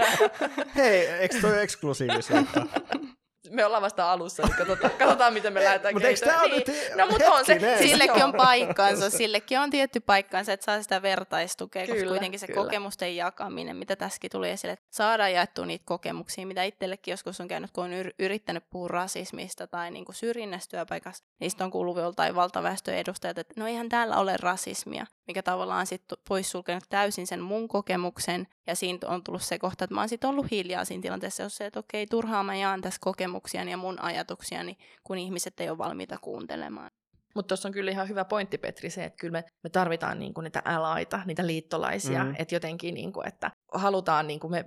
Hei, 0.75 1.07
eikö 1.07 1.41
toi 1.41 1.61
eksklusiivisuutta? 1.61 2.65
me 3.49 3.65
ollaan 3.65 3.81
vasta 3.81 4.11
alussa, 4.11 4.43
niin 4.43 4.55
katsotaan, 4.55 4.93
katsotaan 4.93 5.33
miten 5.33 5.53
me 5.53 5.63
lähdetään 5.63 5.93
Mutta 5.93 6.07
eikö 6.07 6.25
tämä 6.25 6.41
niin. 6.41 6.63
No, 6.95 7.07
mutta 7.07 7.31
on 7.31 7.45
se. 7.45 7.77
Sillekin 7.79 8.23
on 8.23 8.33
paikkansa, 8.33 9.09
sillekin 9.09 9.59
on 9.59 9.69
tietty 9.69 9.99
paikkansa, 9.99 10.53
että 10.53 10.65
saa 10.65 10.81
sitä 10.81 11.01
vertaistukea, 11.01 11.85
kyllä, 11.85 11.95
koska 11.95 12.09
kuitenkin 12.09 12.39
se 12.39 12.47
kyllä. 12.47 12.63
kokemusten 12.63 13.15
jakaminen, 13.15 13.77
mitä 13.77 13.95
tässäkin 13.95 14.31
tuli 14.31 14.49
esille, 14.49 14.73
että 14.73 14.85
saadaan 14.89 15.33
jaettua 15.33 15.65
niitä 15.65 15.85
kokemuksia, 15.85 16.47
mitä 16.47 16.63
itsellekin 16.63 17.11
joskus 17.11 17.41
on 17.41 17.47
käynyt, 17.47 17.71
kun 17.71 17.83
on 17.83 17.91
yrittänyt 18.19 18.63
puhua 18.69 18.87
rasismista 18.87 19.67
tai 19.67 19.91
niin 19.91 20.05
kuin 20.05 20.15
syrjinnästä 20.15 20.77
työpaikassa, 20.77 21.23
niistä 21.39 21.63
on 21.63 21.71
kuullut 21.71 21.97
joltain 21.97 22.35
valtaväestön 22.35 22.95
edustajat, 22.95 23.37
että 23.37 23.53
no 23.57 23.67
eihän 23.67 23.89
täällä 23.89 24.17
ole 24.17 24.37
rasismia, 24.37 25.05
mikä 25.27 25.43
tavallaan 25.43 25.87
sitten 25.87 26.17
poissulkenut 26.29 26.83
täysin 26.89 27.27
sen 27.27 27.41
mun 27.41 27.67
kokemuksen, 27.67 28.47
ja 28.67 28.75
siinä 28.75 28.99
on 29.07 29.23
tullut 29.23 29.41
se 29.41 29.59
kohta, 29.59 29.83
että 29.83 29.93
mä 29.93 30.01
oon 30.01 30.09
sitten 30.09 30.29
ollut 30.29 30.51
hiljaa 30.51 30.85
siinä 30.85 31.01
tilanteessa, 31.01 31.43
jos 31.43 31.57
se, 31.57 31.65
että 31.65 31.79
okei, 31.79 32.07
turhaa 32.07 32.43
mä 32.43 32.55
jaan 32.55 32.81
tässä 32.81 32.99
kokemuksiani 33.01 33.71
ja 33.71 33.77
mun 33.77 33.99
ajatuksiani, 34.01 34.77
kun 35.03 35.17
ihmiset 35.17 35.59
ei 35.59 35.69
ole 35.69 35.77
valmiita 35.77 36.17
kuuntelemaan. 36.21 36.89
Mutta 37.35 37.47
tuossa 37.47 37.69
on 37.69 37.73
kyllä 37.73 37.91
ihan 37.91 38.09
hyvä 38.09 38.25
pointti, 38.25 38.57
Petri, 38.57 38.89
se, 38.89 39.03
että 39.03 39.17
kyllä 39.19 39.31
me, 39.31 39.43
me 39.63 39.69
tarvitaan 39.69 40.19
niinku 40.19 40.41
niitä 40.41 40.61
älaita, 40.65 41.19
niitä 41.25 41.47
liittolaisia, 41.47 42.23
mm. 42.23 42.33
että 42.37 42.55
jotenkin, 42.55 42.93
niinku, 42.93 43.21
että 43.21 43.51
halutaan, 43.73 44.27
niinku 44.27 44.49
me, 44.49 44.65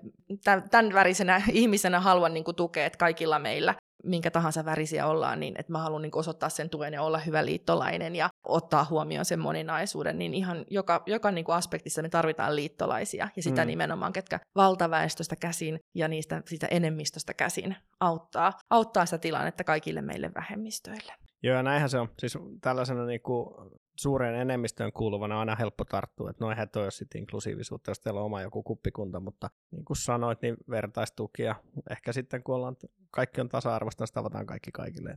tämän 0.70 0.92
värisenä 0.94 1.42
ihmisenä 1.52 2.00
haluan 2.00 2.34
niinku 2.34 2.52
tukea, 2.52 2.86
että 2.86 2.98
kaikilla 2.98 3.38
meillä 3.38 3.74
minkä 4.04 4.30
tahansa 4.30 4.64
värisiä 4.64 5.06
ollaan, 5.06 5.40
niin 5.40 5.54
että 5.58 5.72
mä 5.72 5.78
haluan 5.78 6.02
niin 6.02 6.16
osoittaa 6.16 6.48
sen 6.48 6.70
tuen 6.70 6.94
ja 6.94 7.02
olla 7.02 7.18
hyvä 7.18 7.44
liittolainen 7.44 8.16
ja 8.16 8.28
ottaa 8.44 8.86
huomioon 8.90 9.24
sen 9.24 9.40
moninaisuuden, 9.40 10.18
niin 10.18 10.34
ihan 10.34 10.64
joka, 10.70 11.02
joka 11.06 11.30
niin 11.30 11.44
kuin 11.44 11.56
aspektissa 11.56 12.02
me 12.02 12.08
tarvitaan 12.08 12.56
liittolaisia 12.56 13.28
ja 13.36 13.42
sitä 13.42 13.64
mm. 13.64 13.66
nimenomaan, 13.66 14.12
ketkä 14.12 14.40
valtaväestöstä 14.56 15.36
käsin 15.36 15.80
ja 15.94 16.08
niistä 16.08 16.42
sitä 16.46 16.66
enemmistöstä 16.70 17.34
käsin 17.34 17.76
auttaa, 18.00 18.52
auttaa 18.70 19.06
sitä 19.06 19.18
tilannetta 19.18 19.64
kaikille 19.64 20.02
meille 20.02 20.30
vähemmistöille. 20.34 21.12
Joo, 21.42 21.56
ja 21.56 21.62
näinhän 21.62 21.90
se 21.90 21.98
on. 21.98 22.08
Siis 22.18 22.38
tällaisena 22.60 23.06
niin 23.06 23.20
kuin 23.20 23.54
suureen 24.00 24.34
enemmistöön 24.34 24.92
kuuluvana 24.92 25.34
on 25.34 25.40
aina 25.40 25.56
helppo 25.56 25.84
tarttua, 25.84 26.30
että 26.30 26.44
no 26.44 26.50
eihän 26.50 26.68
toi 26.68 26.92
sitten 26.92 27.20
inklusiivisuutta, 27.20 27.90
jos 27.90 28.00
teillä 28.00 28.20
on 28.20 28.26
oma 28.26 28.42
joku 28.42 28.62
kuppikunta, 28.62 29.20
mutta 29.20 29.50
niin 29.70 29.84
kuin 29.84 29.96
sanoit, 29.96 30.42
niin 30.42 30.56
vertaistuki 30.70 31.42
ja 31.42 31.54
ehkä 31.90 32.12
sitten 32.12 32.42
kun 32.42 32.54
ollaan, 32.54 32.76
kaikki 33.10 33.40
on 33.40 33.48
tasa-arvoista, 33.48 34.04
niin 34.04 34.14
tavataan 34.14 34.46
kaikki 34.46 34.72
kaikille. 34.72 35.16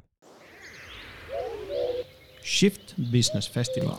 Shift 2.44 2.94
Business 3.12 3.52
Festival. 3.52 3.98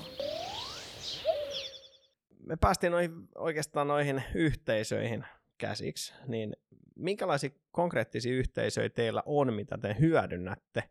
Me 2.46 2.56
päästiin 2.56 2.90
noihin, 2.90 3.28
oikeastaan 3.34 3.88
noihin 3.88 4.22
yhteisöihin 4.34 5.24
käsiksi, 5.58 6.14
niin 6.26 6.56
minkälaisia 6.96 7.50
konkreettisia 7.70 8.32
yhteisöjä 8.32 8.88
teillä 8.88 9.22
on, 9.26 9.54
mitä 9.54 9.78
te 9.78 9.96
hyödynnätte? 10.00 10.82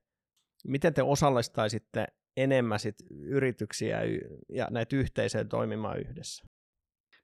Miten 0.63 0.93
te 0.93 1.03
osallistaisitte 1.03 2.07
enemmän 2.37 2.79
sit 2.79 2.95
yrityksiä 3.19 3.99
ja 4.49 4.67
näitä 4.71 4.95
yhteisöjä 4.95 5.43
toimimaan 5.43 5.99
yhdessä? 5.99 6.43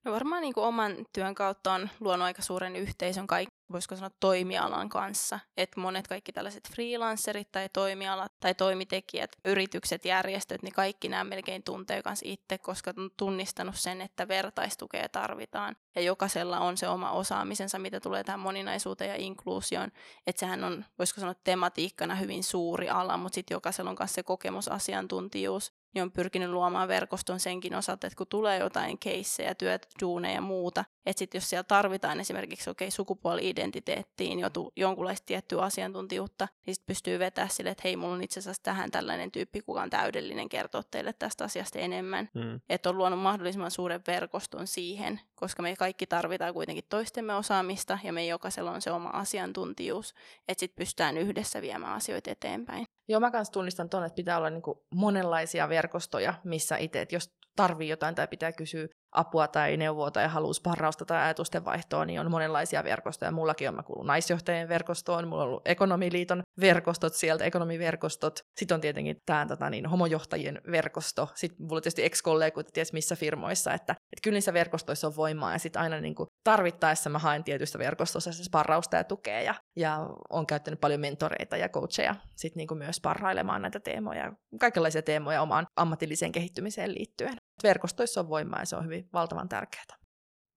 No 0.05 0.11
varmaan 0.11 0.41
niin 0.41 0.53
kuin 0.53 0.65
oman 0.65 1.05
työn 1.13 1.35
kautta 1.35 1.73
on 1.73 1.89
luonut 1.99 2.25
aika 2.25 2.41
suuren 2.41 2.75
yhteisön 2.75 3.27
kaikki, 3.27 3.58
voisiko 3.71 3.95
sanoa 3.95 4.11
toimialan 4.19 4.89
kanssa. 4.89 5.39
Että 5.57 5.79
monet 5.79 6.07
kaikki 6.07 6.31
tällaiset 6.31 6.69
freelancerit 6.71 7.51
tai 7.51 7.69
toimialat 7.73 8.31
tai 8.39 8.55
toimitekijät, 8.55 9.35
yritykset, 9.45 10.05
järjestöt, 10.05 10.63
niin 10.63 10.73
kaikki 10.73 11.09
nämä 11.09 11.23
melkein 11.23 11.63
tuntee 11.63 12.01
myös 12.05 12.19
itse, 12.23 12.57
koska 12.57 12.93
on 12.97 13.09
tunnistanut 13.17 13.75
sen, 13.75 14.01
että 14.01 14.27
vertaistukea 14.27 15.09
tarvitaan. 15.09 15.75
Ja 15.95 16.01
jokaisella 16.01 16.59
on 16.59 16.77
se 16.77 16.87
oma 16.87 17.11
osaamisensa, 17.11 17.79
mitä 17.79 17.99
tulee 17.99 18.23
tähän 18.23 18.39
moninaisuuteen 18.39 19.09
ja 19.09 19.15
inkluusioon. 19.15 19.91
Että 20.27 20.39
sehän 20.39 20.63
on, 20.63 20.85
voisiko 20.99 21.21
sanoa, 21.21 21.35
tematiikkana 21.43 22.15
hyvin 22.15 22.43
suuri 22.43 22.89
ala, 22.89 23.17
mutta 23.17 23.35
sitten 23.35 23.55
jokaisella 23.55 23.89
on 23.89 23.97
myös 23.99 24.13
se 24.13 24.23
kokemusasiantuntijuus 24.23 25.78
niin 25.93 26.03
on 26.03 26.11
pyrkinyt 26.11 26.49
luomaan 26.49 26.87
verkoston 26.87 27.39
senkin 27.39 27.75
osalta, 27.75 28.07
että 28.07 28.17
kun 28.17 28.27
tulee 28.27 28.59
jotain 28.59 28.99
keissejä, 28.99 29.55
työt, 29.55 29.87
duuneja 30.01 30.35
ja 30.35 30.41
muuta, 30.41 30.85
että 31.05 31.19
sit 31.19 31.33
jos 31.33 31.49
siellä 31.49 31.63
tarvitaan 31.63 32.19
esimerkiksi 32.19 32.69
okay, 32.69 32.91
sukupuoli-identiteettiin 32.91 34.39
jotu, 34.39 34.73
jonkunlaista 34.75 35.25
tiettyä 35.25 35.61
asiantuntijuutta, 35.61 36.47
niin 36.65 36.75
sit 36.75 36.85
pystyy 36.85 37.19
vetämään 37.19 37.49
sille, 37.49 37.69
että 37.69 37.81
hei, 37.83 37.95
mulla 37.95 38.13
on 38.13 38.23
itse 38.23 38.39
asiassa 38.39 38.63
tähän 38.63 38.91
tällainen 38.91 39.31
tyyppi, 39.31 39.61
kuka 39.61 39.81
on 39.81 39.89
täydellinen 39.89 40.49
kertoa 40.49 40.83
teille 40.91 41.13
tästä 41.13 41.43
asiasta 41.43 41.79
enemmän. 41.79 42.29
Mm. 42.33 42.59
Että 42.69 42.89
on 42.89 42.97
luonut 42.97 43.19
mahdollisimman 43.19 43.71
suuren 43.71 44.01
verkoston 44.07 44.67
siihen, 44.67 45.19
koska 45.35 45.63
me 45.63 45.75
kaikki 45.75 46.07
tarvitaan 46.07 46.53
kuitenkin 46.53 46.85
toistemme 46.89 47.35
osaamista 47.35 47.99
ja 48.03 48.13
me 48.13 48.25
jokaisella 48.25 48.71
on 48.71 48.81
se 48.81 48.91
oma 48.91 49.09
asiantuntijuus, 49.09 50.13
että 50.47 50.59
sitten 50.59 50.83
pystytään 50.83 51.17
yhdessä 51.17 51.61
viemään 51.61 51.93
asioita 51.93 52.31
eteenpäin. 52.31 52.85
Joo, 53.09 53.19
mä 53.19 53.31
kanssa 53.31 53.51
tunnistan 53.51 53.89
tuonne, 53.89 54.07
että 54.07 54.15
pitää 54.15 54.37
olla 54.37 54.49
niinku 54.49 54.85
monenlaisia 54.95 55.69
verkostoja, 55.69 56.33
missä 56.43 56.77
itse, 56.77 57.07
jos 57.11 57.33
tarvii 57.55 57.89
jotain 57.89 58.15
tai 58.15 58.27
pitää 58.27 58.51
kysyä 58.51 58.87
apua 59.11 59.47
tai 59.47 59.77
neuvoa 59.77 60.11
tai 60.11 60.27
haluaa 60.27 60.53
sparrausta 60.53 61.05
tai 61.05 61.23
ajatusten 61.23 61.65
vaihtoa, 61.65 62.05
niin 62.05 62.19
on 62.19 62.31
monenlaisia 62.31 62.83
verkostoja. 62.83 63.31
Mullakin 63.31 63.69
on, 63.69 63.75
mä 63.75 63.83
kuulun 63.83 64.07
naisjohtajien 64.07 64.69
verkostoon, 64.69 65.27
mulla 65.27 65.43
on 65.43 65.49
ollut 65.49 65.67
ekonomiliiton 65.67 66.43
verkostot 66.61 67.13
sieltä, 67.13 67.43
ekonomiverkostot. 67.43 68.39
Sitten 68.59 68.75
on 68.75 68.81
tietenkin 68.81 69.17
tämä 69.25 69.45
tota, 69.45 69.69
niin, 69.69 69.85
homojohtajien 69.85 70.61
verkosto. 70.71 71.29
Sitten 71.35 71.65
mulla 71.65 71.75
on 71.75 71.81
tietysti 71.81 72.05
ex-kollegoita 72.05 72.71
ties 72.73 72.93
missä 72.93 73.15
firmoissa, 73.15 73.73
että, 73.73 73.93
että 73.93 74.21
kyllä 74.23 74.35
niissä 74.35 74.53
verkostoissa 74.53 75.07
on 75.07 75.15
voimaa 75.15 75.53
ja 75.53 75.59
sitten 75.59 75.81
aina 75.81 76.01
niin 76.01 76.15
kuin, 76.15 76.27
tarvittaessa 76.43 77.09
mä 77.09 77.19
haen 77.19 77.43
tietystä 77.43 77.79
verkostossa 77.79 78.31
se 78.31 78.43
sparrausta 78.43 78.97
ja 78.97 79.03
tukea 79.03 79.41
ja, 79.41 79.55
ja 79.75 80.09
on 80.29 80.47
käyttänyt 80.47 80.81
paljon 80.81 81.01
mentoreita 81.01 81.57
ja 81.57 81.69
coacheja 81.69 82.15
sitten 82.35 82.57
niin 82.57 82.67
kuin 82.67 82.77
myös 82.77 82.95
sparrailemaan 82.95 83.61
näitä 83.61 83.79
teemoja, 83.79 84.33
kaikenlaisia 84.59 85.01
teemoja 85.01 85.41
omaan 85.41 85.65
ammatilliseen 85.75 86.31
kehittymiseen 86.31 86.95
liittyen. 86.95 87.35
Verkostoissa 87.63 88.21
on 88.21 88.29
voimaa 88.29 88.59
ja 88.59 88.65
se 88.65 88.75
on 88.75 88.85
hyvin 88.85 89.09
valtavan 89.13 89.49
tärkeää. 89.49 89.99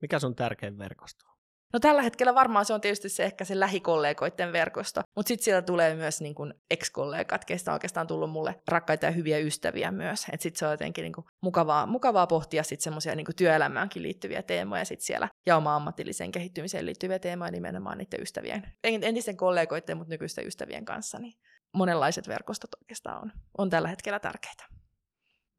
Mikä 0.03 0.19
sun 0.19 0.35
tärkein 0.35 0.79
verkosto 0.79 1.32
No 1.73 1.81
tällä 1.81 2.03
hetkellä 2.03 2.35
varmaan 2.35 2.65
se 2.65 2.75
on 2.75 2.81
tietysti 2.81 3.09
se 3.09 3.25
ehkä 3.25 3.45
se 3.45 3.61
lähikollegoiden 3.61 4.53
verkosto, 4.53 5.01
mutta 5.17 5.29
sitten 5.29 5.45
sieltä 5.45 5.67
tulee 5.67 5.95
myös 5.95 6.21
niin 6.21 6.35
kuin 6.35 6.55
ex-kollegat, 6.71 7.45
keistä 7.45 7.71
on 7.71 7.73
oikeastaan 7.73 8.07
tullut 8.07 8.31
mulle 8.31 8.63
rakkaita 8.69 9.07
ja 9.07 9.13
hyviä 9.13 9.39
ystäviä 9.39 9.91
myös. 9.91 10.27
Että 10.33 10.43
sitten 10.43 10.59
se 10.59 10.67
on 10.67 10.73
jotenkin 10.73 11.03
niin 11.03 11.13
kuin 11.13 11.25
mukavaa, 11.41 11.87
mukavaa 11.87 12.27
pohtia 12.27 12.63
sitten 12.63 12.85
semmoisia 12.85 13.15
niin 13.15 13.27
työelämäänkin 13.37 14.03
liittyviä 14.03 14.43
teemoja 14.43 14.85
sit 14.85 15.01
siellä 15.01 15.29
ja 15.47 15.57
oma 15.57 15.77
ammatilliseen 15.77 16.33
kehittymiseen 16.33 16.87
liittyviä 16.87 17.19
teemoja 17.19 17.51
nimenomaan 17.51 17.99
niiden 17.99 18.23
ystävien, 18.23 18.63
entisten 18.85 19.37
kollegoiden, 19.37 19.97
mutta 19.97 20.11
nykyisten 20.15 20.47
ystävien 20.47 20.85
kanssa. 20.85 21.19
Niin 21.19 21.35
monenlaiset 21.75 22.29
verkostot 22.29 22.75
oikeastaan 22.83 23.23
on, 23.23 23.33
on 23.59 23.71
tällä 23.71 23.89
hetkellä 23.89 24.21
tärkeitä. 24.21 24.65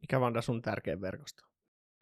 Mikä 0.02 0.20
Vanda 0.20 0.42
sun 0.42 0.62
tärkein 0.62 1.02
verkosto? 1.02 1.44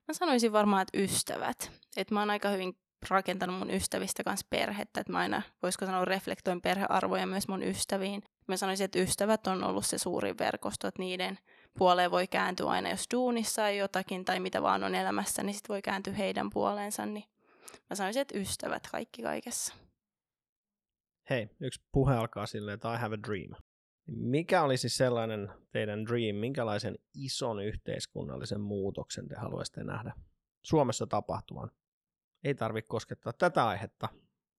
Mä 0.08 0.14
sanoisin 0.14 0.52
varmaan, 0.52 0.82
että 0.82 0.98
ystävät. 0.98 1.72
Että 1.98 2.14
mä 2.14 2.20
oon 2.20 2.30
aika 2.30 2.50
hyvin 2.50 2.74
rakentanut 3.10 3.60
mun 3.60 3.72
ystävistä 3.72 4.24
kanssa 4.24 4.48
perhettä, 4.50 5.02
että 5.02 5.12
mä 5.12 5.18
aina, 5.18 5.42
voisiko 5.64 5.86
sanoa, 5.86 6.06
reflektoin 6.06 6.62
perhearvoja 6.62 7.28
myös 7.28 7.48
mun 7.48 7.64
ystäviin. 7.64 8.24
Mä 8.48 8.58
sanoisin, 8.58 8.86
että 8.86 9.00
ystävät 9.00 9.48
on 9.48 9.64
ollut 9.64 9.86
se 9.86 9.98
suurin 9.98 10.38
verkosto, 10.38 10.88
että 10.88 11.02
niiden 11.02 11.40
puoleen 11.78 12.12
voi 12.12 12.28
kääntyä 12.28 12.70
aina, 12.70 12.90
jos 12.90 13.08
duunissa 13.14 13.68
ei 13.68 13.78
jotakin 13.78 14.26
tai 14.26 14.40
mitä 14.40 14.62
vaan 14.62 14.84
on 14.84 14.96
elämässä, 14.96 15.44
niin 15.44 15.54
sit 15.54 15.70
voi 15.70 15.82
kääntyä 15.82 16.14
heidän 16.14 16.50
puoleensa, 16.50 17.06
niin 17.06 17.24
mä 17.90 17.96
sanoisin, 17.96 18.22
että 18.22 18.38
ystävät 18.38 18.84
kaikki 18.92 19.22
kaikessa. 19.22 19.74
Hei, 21.30 21.50
yksi 21.60 21.82
puhe 21.92 22.16
alkaa 22.16 22.46
silleen, 22.46 22.76
että 22.76 22.94
I 22.94 22.98
have 22.98 23.16
a 23.16 23.24
dream. 23.28 23.52
Mikä 24.08 24.64
olisi 24.64 24.90
sellainen 24.90 25.50
teidän 25.72 26.06
dream, 26.06 26.36
minkälaisen 26.36 26.96
ison 27.14 27.64
yhteiskunnallisen 27.64 28.62
muutoksen 28.62 29.28
te 29.28 29.36
haluaisitte 29.36 29.84
nähdä 29.84 30.14
Suomessa 30.64 31.08
tapahtuvan? 31.08 31.72
Ei 32.44 32.56
tarvitse 32.56 32.90
koskettaa 32.90 33.34
tätä 33.34 33.68
aihetta 33.68 34.10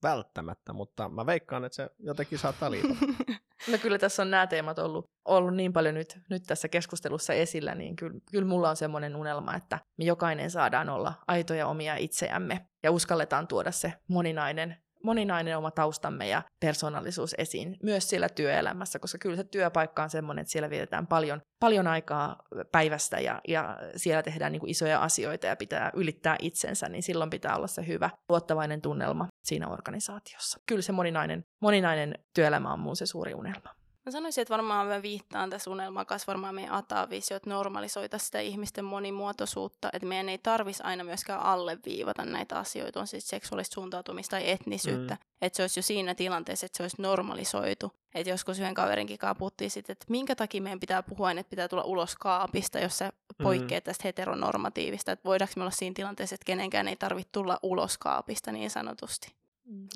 välttämättä, 0.02 0.72
mutta 0.72 1.08
mä 1.08 1.26
veikkaan, 1.26 1.64
että 1.64 1.76
se 1.76 1.90
jotenkin 1.98 2.38
saattaa 2.38 2.70
liittyä. 2.70 2.96
No 3.70 3.78
kyllä 3.78 3.98
tässä 3.98 4.22
on 4.22 4.30
nämä 4.30 4.46
teemat 4.46 4.78
ollut, 4.78 5.10
ollut 5.24 5.54
niin 5.54 5.72
paljon 5.72 5.94
nyt, 5.94 6.18
nyt 6.30 6.42
tässä 6.46 6.68
keskustelussa 6.68 7.32
esillä, 7.32 7.74
niin 7.74 7.96
kyllä, 7.96 8.20
kyllä 8.30 8.48
mulla 8.48 8.70
on 8.70 8.76
semmoinen 8.76 9.16
unelma, 9.16 9.54
että 9.54 9.78
me 9.98 10.04
jokainen 10.04 10.50
saadaan 10.50 10.88
olla 10.88 11.14
aitoja 11.26 11.66
omia 11.66 11.96
itseämme 11.96 12.66
ja 12.82 12.90
uskalletaan 12.90 13.48
tuoda 13.48 13.72
se 13.72 13.92
moninainen 14.08 14.81
moninainen 15.04 15.58
oma 15.58 15.70
taustamme 15.70 16.28
ja 16.28 16.42
persoonallisuus 16.60 17.34
esiin 17.38 17.76
myös 17.82 18.10
siellä 18.10 18.28
työelämässä, 18.28 18.98
koska 18.98 19.18
kyllä 19.18 19.36
se 19.36 19.44
työpaikka 19.44 20.02
on 20.02 20.10
semmoinen, 20.10 20.42
että 20.42 20.52
siellä 20.52 20.70
vietetään 20.70 21.06
paljon, 21.06 21.40
paljon 21.60 21.86
aikaa 21.86 22.42
päivästä 22.72 23.20
ja, 23.20 23.40
ja 23.48 23.78
siellä 23.96 24.22
tehdään 24.22 24.52
niin 24.52 24.60
kuin 24.60 24.70
isoja 24.70 25.02
asioita 25.02 25.46
ja 25.46 25.56
pitää 25.56 25.90
ylittää 25.94 26.36
itsensä, 26.38 26.88
niin 26.88 27.02
silloin 27.02 27.30
pitää 27.30 27.56
olla 27.56 27.66
se 27.66 27.86
hyvä 27.86 28.10
luottavainen 28.28 28.82
tunnelma 28.82 29.28
siinä 29.44 29.68
organisaatiossa. 29.68 30.58
Kyllä 30.66 30.82
se 30.82 30.92
moninainen, 30.92 31.44
moninainen 31.60 32.14
työelämä 32.34 32.72
on 32.72 32.80
mun 32.80 32.96
se 32.96 33.06
suuri 33.06 33.34
unelma. 33.34 33.81
Mä 34.06 34.12
sanoisin, 34.12 34.42
että 34.42 34.52
varmaan 34.52 34.86
mä 34.86 35.02
viittaan 35.02 35.50
tässä 35.50 35.70
unelmakas 35.70 36.26
varmaan 36.26 36.54
meidän 36.54 36.72
atavisio, 36.74 37.36
että 37.36 37.50
normalisoita 37.50 38.18
sitä 38.18 38.40
ihmisten 38.40 38.84
monimuotoisuutta, 38.84 39.90
että 39.92 40.08
meidän 40.08 40.28
ei 40.28 40.38
tarvitsisi 40.38 40.82
aina 40.82 41.04
myöskään 41.04 41.40
alleviivata 41.40 42.24
näitä 42.24 42.58
asioita, 42.58 43.00
on 43.00 43.06
siis 43.06 43.28
seksuaalista 43.28 43.74
suuntautumista 43.74 44.30
tai 44.30 44.50
etnisyyttä, 44.50 45.14
mm. 45.14 45.20
että 45.42 45.56
se 45.56 45.62
olisi 45.62 45.78
jo 45.78 45.82
siinä 45.82 46.14
tilanteessa, 46.14 46.66
että 46.66 46.76
se 46.76 46.82
olisi 46.82 47.02
normalisoitu. 47.02 47.92
Että 48.14 48.30
joskus 48.30 48.58
yhden 48.58 48.74
kaverinkin 48.74 49.18
kanssa 49.18 49.34
puhuttiin 49.34 49.70
sitten, 49.70 49.92
että 49.92 50.06
minkä 50.08 50.34
takia 50.34 50.62
meidän 50.62 50.80
pitää 50.80 51.02
puhua, 51.02 51.30
että 51.30 51.50
pitää 51.50 51.68
tulla 51.68 51.84
ulos 51.84 52.16
kaapista, 52.16 52.78
jos 52.78 52.98
se 52.98 53.12
poikkeaa 53.42 53.80
mm. 53.80 53.84
tästä 53.84 54.02
heteronormatiivista, 54.08 55.12
että 55.12 55.24
voidaanko 55.24 55.52
me 55.56 55.62
olla 55.62 55.70
siinä 55.70 55.94
tilanteessa, 55.94 56.34
että 56.34 56.44
kenenkään 56.44 56.88
ei 56.88 56.96
tarvitse 56.96 57.32
tulla 57.32 57.58
ulos 57.62 57.98
kaapista 57.98 58.52
niin 58.52 58.70
sanotusti. 58.70 59.34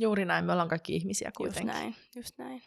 Juuri 0.00 0.24
näin, 0.24 0.44
me 0.44 0.52
ollaan 0.52 0.68
kaikki 0.68 0.96
ihmisiä 0.96 1.32
kuitenkin. 1.36 1.68
Just 1.68 1.78
näin, 1.78 1.96
just 2.16 2.38
näin 2.38 2.62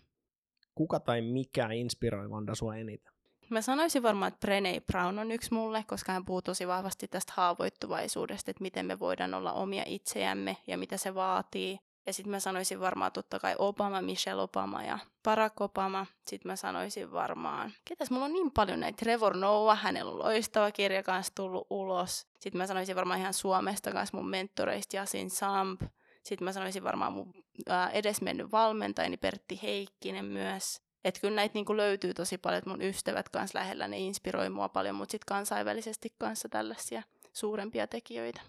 kuka 0.80 0.99
tai 0.99 1.21
mikä 1.21 1.69
inspiroi 1.71 2.30
Vanda 2.30 2.55
sua 2.55 2.75
eniten? 2.75 3.13
Mä 3.49 3.61
sanoisin 3.61 4.03
varmaan, 4.03 4.32
että 4.34 4.47
Brené 4.47 4.82
Brown 4.91 5.19
on 5.19 5.32
yksi 5.32 5.53
mulle, 5.53 5.84
koska 5.88 6.11
hän 6.11 6.25
puhuu 6.25 6.41
tosi 6.41 6.67
vahvasti 6.67 7.07
tästä 7.07 7.34
haavoittuvaisuudesta, 7.36 8.51
että 8.51 8.61
miten 8.61 8.86
me 8.86 8.99
voidaan 8.99 9.34
olla 9.34 9.53
omia 9.53 9.84
itseämme 9.86 10.57
ja 10.67 10.77
mitä 10.77 10.97
se 10.97 11.15
vaatii. 11.15 11.80
Ja 12.05 12.13
sitten 12.13 12.32
mä 12.32 12.39
sanoisin 12.39 12.80
varmaan 12.80 13.11
totta 13.11 13.39
kai 13.39 13.55
Obama, 13.57 14.01
Michelle 14.01 14.41
Obama 14.41 14.84
ja 14.84 14.99
Barack 15.23 15.61
Obama. 15.61 16.05
Sitten 16.27 16.51
mä 16.51 16.55
sanoisin 16.55 17.11
varmaan, 17.11 17.71
ketäs 17.86 18.11
mulla 18.11 18.25
on 18.25 18.34
niin 18.34 18.51
paljon 18.51 18.80
näitä, 18.80 18.97
Trevor 18.97 19.38
Noah, 19.38 19.82
hänellä 19.82 20.11
on 20.11 20.19
loistava 20.19 20.71
kirja 20.71 21.03
kanssa 21.03 21.36
tullut 21.36 21.67
ulos. 21.69 22.27
Sitten 22.39 22.57
mä 22.57 22.67
sanoisin 22.67 22.95
varmaan 22.95 23.19
ihan 23.19 23.34
Suomesta 23.34 23.91
kanssa 23.91 24.17
mun 24.17 24.30
mentoreista 24.30 24.95
Jasin 24.95 25.30
Samp. 25.30 25.82
Sitten 26.30 26.45
mä 26.45 26.51
sanoisin 26.53 26.84
varmaan 26.84 27.13
mun 27.13 27.34
ää, 27.67 27.89
edesmennyt 27.89 28.51
valmentajani 28.51 29.17
Pertti 29.17 29.59
Heikkinen 29.63 30.25
myös. 30.25 30.82
Että 31.03 31.21
kyllä 31.21 31.36
näitä 31.36 31.53
niinku 31.53 31.77
löytyy 31.77 32.13
tosi 32.13 32.38
paljon, 32.38 32.57
että 32.57 32.69
mun 32.69 32.82
ystävät 32.82 33.30
kanssa 33.30 33.59
lähellä, 33.59 33.88
ne 33.88 33.97
inspiroi 33.97 34.49
mua 34.49 34.69
paljon, 34.69 34.95
mutta 34.95 35.11
sitten 35.11 35.25
kansainvälisesti 35.27 36.13
kanssa 36.17 36.49
tällaisia 36.49 37.03
suurempia 37.34 37.88
tekijöitä. 37.88 38.41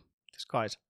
Kaisa? 0.49 0.81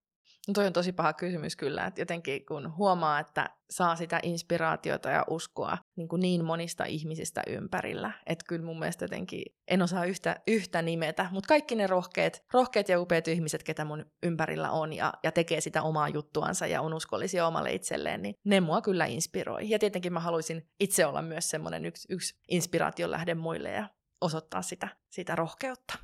No 0.51 0.55
toi 0.55 0.66
on 0.66 0.72
tosi 0.72 0.92
paha 0.92 1.12
kysymys 1.12 1.57
kyllä, 1.57 1.86
että 1.86 2.01
jotenkin 2.01 2.46
kun 2.46 2.76
huomaa, 2.76 3.18
että 3.20 3.51
saa 3.70 3.96
sitä 3.96 4.20
inspiraatiota 4.22 5.11
ja 5.11 5.24
uskoa 5.30 5.78
niin, 5.96 6.09
kuin 6.09 6.20
niin 6.20 6.44
monista 6.44 6.84
ihmisistä 6.84 7.42
ympärillä, 7.46 8.12
että 8.26 8.44
kyllä 8.48 8.64
mun 8.64 8.78
mielestä 8.78 9.05
jotenkin 9.05 9.42
en 9.68 9.82
osaa 9.82 10.05
yhtä, 10.05 10.36
yhtä 10.46 10.82
nimetä, 10.82 11.26
mutta 11.30 11.48
kaikki 11.48 11.74
ne 11.74 11.86
rohkeat, 11.86 12.44
rohkeat 12.53 12.88
ja 12.88 13.01
upeat 13.01 13.28
ihmiset, 13.28 13.62
ketä 13.62 13.84
mun 13.84 14.07
ympärillä 14.22 14.70
on 14.70 14.92
ja, 14.92 15.12
ja 15.22 15.32
tekee 15.32 15.61
sitä 15.61 15.82
omaa 15.82 16.09
juttuansa 16.09 16.66
ja 16.66 16.80
on 16.82 16.94
uskollisia 16.94 17.46
omalle 17.46 17.72
itselleen, 17.72 18.22
niin 18.22 18.34
ne 18.44 18.61
mua 18.61 18.80
kyllä 18.82 19.07
inspiroi. 19.07 19.70
Ja 19.70 19.78
tietenkin 19.78 20.12
mä 20.12 20.20
haluaisin 20.20 20.68
itse 20.80 21.07
olla 21.07 21.22
myös 21.22 21.51
semmoinen 21.51 21.86
yksi, 21.86 22.09
yksi 22.11 22.40
inspiraation 22.48 23.11
lähde 23.11 23.34
muille 23.34 23.70
ja 23.70 23.88
osoittaa 24.20 24.62
sitä, 24.62 24.88
sitä 25.11 25.36
rohkeutta. 25.36 25.98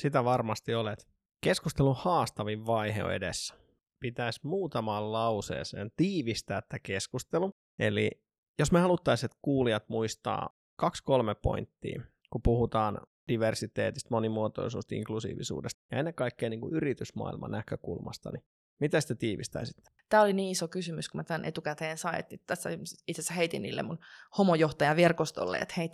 Sitä 0.00 0.24
varmasti 0.24 0.74
olet. 0.74 1.08
Keskustelun 1.44 1.96
haastavin 1.98 2.66
vaihe 2.66 3.04
on 3.04 3.14
edessä 3.14 3.61
pitäisi 4.02 4.40
muutamaan 4.42 5.12
lauseeseen 5.12 5.90
tiivistää 5.96 6.62
tämä 6.68 6.78
keskustelu. 6.82 7.52
Eli 7.78 8.10
jos 8.58 8.72
me 8.72 8.80
haluttaisiin, 8.80 9.26
että 9.26 9.38
kuulijat 9.42 9.88
muistaa 9.88 10.56
kaksi-kolme 10.76 11.34
pointtia, 11.34 12.02
kun 12.30 12.42
puhutaan 12.42 13.00
diversiteetistä, 13.28 14.08
monimuotoisuudesta, 14.10 14.94
inklusiivisuudesta 14.94 15.80
ja 15.90 15.98
ennen 15.98 16.14
kaikkea 16.14 16.50
niin 16.50 16.60
kuin 16.60 16.74
yritysmaailman 16.74 17.50
näkökulmasta, 17.50 18.30
niin 18.30 18.44
mitä 18.80 18.98
te 19.08 19.14
tiivistäisitte? 19.14 19.90
Tämä 20.08 20.22
oli 20.22 20.32
niin 20.32 20.50
iso 20.50 20.68
kysymys, 20.68 21.08
kun 21.08 21.18
mä 21.18 21.24
tämän 21.24 21.44
etukäteen 21.44 21.98
sain, 21.98 22.18
että 22.18 22.36
tässä 22.46 22.70
itse 23.06 23.20
asiassa 23.20 23.34
heitin 23.34 23.62
niille 23.62 23.82
mun 23.82 23.98
homojohtajaverkostolle, 24.38 25.58
että 25.58 25.74
hei 25.76 25.88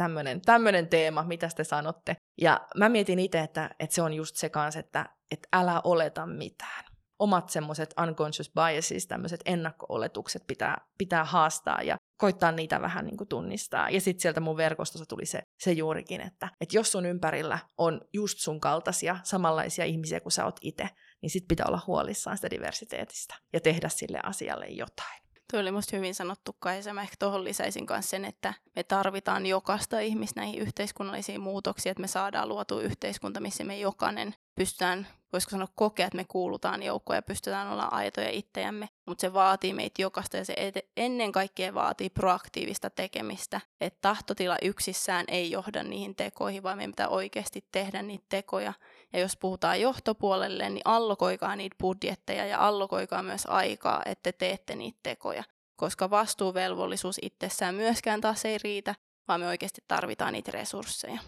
tämmöinen 0.44 0.88
teema, 0.88 1.22
mitä 1.22 1.48
te 1.56 1.64
sanotte. 1.64 2.16
Ja 2.40 2.60
mä 2.76 2.88
mietin 2.88 3.18
itse, 3.18 3.40
että, 3.40 3.70
että 3.78 3.94
se 3.94 4.02
on 4.02 4.14
just 4.14 4.36
se 4.36 4.48
kanssa, 4.48 4.80
että, 4.80 5.06
että 5.30 5.48
älä 5.52 5.80
oleta 5.84 6.26
mitään 6.26 6.84
omat 7.18 7.50
semmoiset 7.50 7.94
unconscious 8.02 8.50
biases, 8.54 9.06
tämmöiset 9.06 9.40
ennakko-oletukset 9.44 10.42
pitää, 10.46 10.76
pitää 10.98 11.24
haastaa 11.24 11.82
ja 11.82 11.96
koittaa 12.18 12.52
niitä 12.52 12.80
vähän 12.82 13.04
niin 13.04 13.16
kuin 13.16 13.28
tunnistaa. 13.28 13.90
Ja 13.90 14.00
sitten 14.00 14.22
sieltä 14.22 14.40
mun 14.40 14.56
verkostossa 14.56 15.06
tuli 15.06 15.26
se, 15.26 15.42
se 15.58 15.72
juurikin, 15.72 16.20
että, 16.20 16.48
että 16.60 16.76
jos 16.76 16.92
sun 16.92 17.06
ympärillä 17.06 17.58
on 17.78 18.00
just 18.12 18.38
sun 18.38 18.60
kaltaisia 18.60 19.16
samanlaisia 19.22 19.84
ihmisiä 19.84 20.20
kuin 20.20 20.32
sä 20.32 20.44
oot 20.44 20.60
itse, 20.60 20.88
niin 21.22 21.30
sit 21.30 21.48
pitää 21.48 21.66
olla 21.68 21.80
huolissaan 21.86 22.36
sitä 22.36 22.50
diversiteetistä 22.50 23.34
ja 23.52 23.60
tehdä 23.60 23.88
sille 23.88 24.20
asialle 24.22 24.66
jotain. 24.66 25.27
Tuo 25.50 25.60
oli 25.60 25.70
musta 25.70 25.96
hyvin 25.96 26.14
sanottu 26.14 26.56
Kaisa. 26.58 26.94
Mä 26.94 27.02
ehkä 27.02 27.16
tuohon 27.18 27.44
lisäisin 27.44 27.86
myös 27.90 28.10
sen, 28.10 28.24
että 28.24 28.54
me 28.76 28.82
tarvitaan 28.82 29.46
jokaista 29.46 30.00
ihmistä 30.00 30.40
näihin 30.40 30.60
yhteiskunnallisiin 30.60 31.40
muutoksiin, 31.40 31.90
että 31.90 32.00
me 32.00 32.06
saadaan 32.06 32.48
luotu 32.48 32.80
yhteiskunta, 32.80 33.40
missä 33.40 33.64
me 33.64 33.78
jokainen 33.78 34.34
pystytään, 34.54 35.06
voisiko 35.32 35.50
sanoa, 35.50 35.68
kokea, 35.74 36.06
että 36.06 36.16
me 36.16 36.24
kuulutaan 36.28 36.82
joukkoon 36.82 37.16
ja 37.16 37.22
pystytään 37.22 37.72
olla 37.72 37.84
aitoja 37.84 38.30
itseämme, 38.30 38.88
mutta 39.06 39.20
se 39.20 39.32
vaatii 39.32 39.72
meitä 39.72 40.02
jokaista 40.02 40.36
ja 40.36 40.44
se 40.44 40.72
ennen 40.96 41.32
kaikkea 41.32 41.74
vaatii 41.74 42.10
proaktiivista 42.10 42.90
tekemistä, 42.90 43.60
että 43.80 43.98
tahtotila 44.00 44.56
yksissään 44.62 45.24
ei 45.28 45.50
johda 45.50 45.82
niihin 45.82 46.16
tekoihin, 46.16 46.62
vaan 46.62 46.76
meidän 46.76 46.92
pitää 46.92 47.08
oikeasti 47.08 47.64
tehdä 47.72 48.02
niitä 48.02 48.26
tekoja. 48.28 48.72
Ja 49.12 49.18
jos 49.20 49.36
puhutaan 49.36 49.80
johtopuolelle, 49.80 50.70
niin 50.70 50.82
allokoikaa 50.84 51.56
niitä 51.56 51.76
budjetteja 51.80 52.46
ja 52.46 52.66
allokoikaa 52.66 53.22
myös 53.22 53.46
aikaa, 53.46 54.02
että 54.06 54.22
te 54.22 54.32
teette 54.32 54.76
niitä 54.76 54.98
tekoja, 55.02 55.44
koska 55.76 56.10
vastuuvelvollisuus 56.10 57.18
itsessään 57.22 57.74
myöskään 57.74 58.20
taas 58.20 58.44
ei 58.44 58.58
riitä, 58.64 58.94
vaan 59.28 59.40
me 59.40 59.46
oikeasti 59.46 59.80
tarvitaan 59.88 60.32
niitä 60.32 60.50
resursseja. 60.50 61.20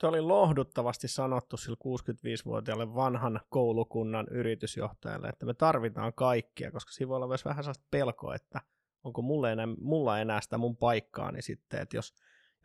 Tuo 0.00 0.08
oli 0.08 0.20
lohduttavasti 0.20 1.08
sanottu 1.08 1.56
sille 1.56 1.76
65-vuotiaalle 1.88 2.94
vanhan 2.94 3.40
koulukunnan 3.48 4.26
yritysjohtajalle, 4.30 5.28
että 5.28 5.46
me 5.46 5.54
tarvitaan 5.54 6.14
kaikkia, 6.14 6.70
koska 6.70 6.92
siinä 6.92 7.08
voi 7.08 7.16
olla 7.16 7.28
myös 7.28 7.44
vähän 7.44 7.64
sellaista 7.64 7.86
pelkoa, 7.90 8.34
että 8.34 8.60
onko 9.04 9.22
mulla 9.22 9.50
enää, 9.50 9.66
mulla 9.80 10.20
enää 10.20 10.40
sitä 10.40 10.58
mun 10.58 10.76
paikkaani 10.76 11.42
sitten, 11.42 11.80
että 11.82 11.96
jos, 11.96 12.14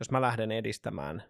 jos 0.00 0.10
mä 0.10 0.20
lähden 0.20 0.52
edistämään 0.52 1.22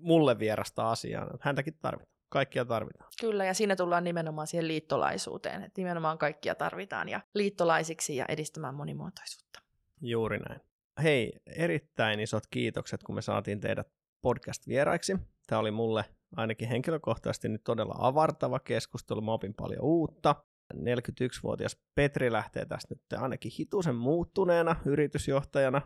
mulle 0.00 0.38
vierasta 0.38 0.90
asiaa, 0.90 1.24
niin 1.24 1.38
häntäkin 1.40 1.78
tarvitaan. 1.80 2.17
Kaikkia 2.28 2.64
tarvitaan. 2.64 3.10
Kyllä, 3.20 3.44
ja 3.44 3.54
siinä 3.54 3.76
tullaan 3.76 4.04
nimenomaan 4.04 4.46
siihen 4.46 4.68
liittolaisuuteen, 4.68 5.62
että 5.62 5.80
nimenomaan 5.80 6.18
kaikkia 6.18 6.54
tarvitaan 6.54 7.08
ja 7.08 7.20
liittolaisiksi 7.34 8.16
ja 8.16 8.24
edistämään 8.28 8.74
monimuotoisuutta. 8.74 9.60
Juuri 10.00 10.38
näin. 10.38 10.60
Hei, 11.02 11.32
erittäin 11.46 12.20
isot 12.20 12.44
kiitokset, 12.50 13.02
kun 13.02 13.14
me 13.14 13.22
saatiin 13.22 13.60
teidät 13.60 13.88
podcast-vieraiksi. 14.20 15.16
Tämä 15.46 15.58
oli 15.58 15.70
mulle 15.70 16.04
ainakin 16.36 16.68
henkilökohtaisesti 16.68 17.48
nyt 17.48 17.64
todella 17.64 17.94
avartava 17.98 18.60
keskustelu. 18.60 19.20
Mä 19.20 19.32
opin 19.32 19.54
paljon 19.54 19.84
uutta. 19.84 20.34
41-vuotias 20.74 21.76
Petri 21.94 22.32
lähtee 22.32 22.66
tästä 22.66 22.94
nyt 22.94 23.22
ainakin 23.22 23.52
hitusen 23.58 23.94
muuttuneena 23.94 24.76
yritysjohtajana 24.84 25.82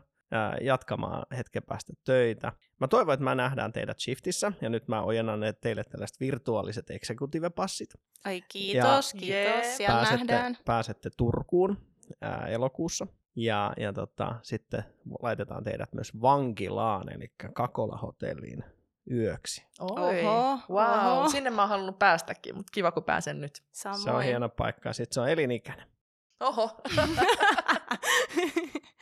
jatkamaan 0.61 1.27
hetken 1.37 1.63
päästä 1.63 1.93
töitä. 2.05 2.53
Mä 2.81 2.89
toivon, 2.89 3.15
että 3.15 3.25
mä 3.25 3.35
nähdään 3.35 3.73
teidät 3.73 4.01
Shiftissä, 4.01 4.53
ja 4.61 4.69
nyt 4.69 4.89
mä 4.89 5.03
ojennan 5.03 5.41
teille 5.61 5.85
tällaiset 5.85 6.21
virtuaaliset 6.21 6.91
executive-passit. 6.91 7.95
Ai 8.25 8.43
kiitos, 8.49 9.15
ja 9.15 9.21
kiitos, 9.21 9.77
siellä 9.77 9.95
pääsette, 9.95 10.19
nähdään. 10.19 10.57
Pääsette 10.65 11.11
Turkuun 11.17 11.79
ää, 12.21 12.47
elokuussa. 12.47 13.07
Ja, 13.37 13.73
ja 13.77 13.93
tota, 13.93 14.35
sitten 14.43 14.85
laitetaan 15.23 15.65
teidät 15.65 15.93
myös 15.93 16.21
vankilaan, 16.23 17.13
eli 17.13 17.33
Kakola-hotelliin 17.53 18.65
yöksi. 19.11 19.67
Oi, 19.81 20.27
oho, 20.27 20.59
wow. 20.71 21.19
Oho. 21.19 21.29
Sinne 21.29 21.51
mä 21.51 21.63
oon 21.63 21.69
halunnut 21.69 21.99
päästäkin, 21.99 22.57
mutta 22.57 22.71
kiva 22.73 22.93
kun 22.93 23.05
pääsen 23.05 23.41
nyt. 23.41 23.63
Samoin. 23.73 24.03
Se 24.03 24.11
on 24.11 24.23
hieno 24.23 24.49
paikka 24.49 24.93
sitten 24.93 25.15
se 25.15 25.21
on 25.21 25.29
elinikäinen. 25.29 25.87
Oho. 26.41 26.71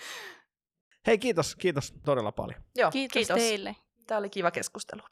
Hei, 1.07 1.19
kiitos, 1.19 1.57
kiitos 1.57 1.95
todella 2.05 2.33
paljon. 2.33 2.63
Joo, 2.77 2.91
kiitos, 2.91 3.13
kiitos 3.13 3.37
teille. 3.37 3.77
Tämä 4.07 4.19
oli 4.19 4.31
kiva 4.31 4.51
keskustelu. 4.51 5.03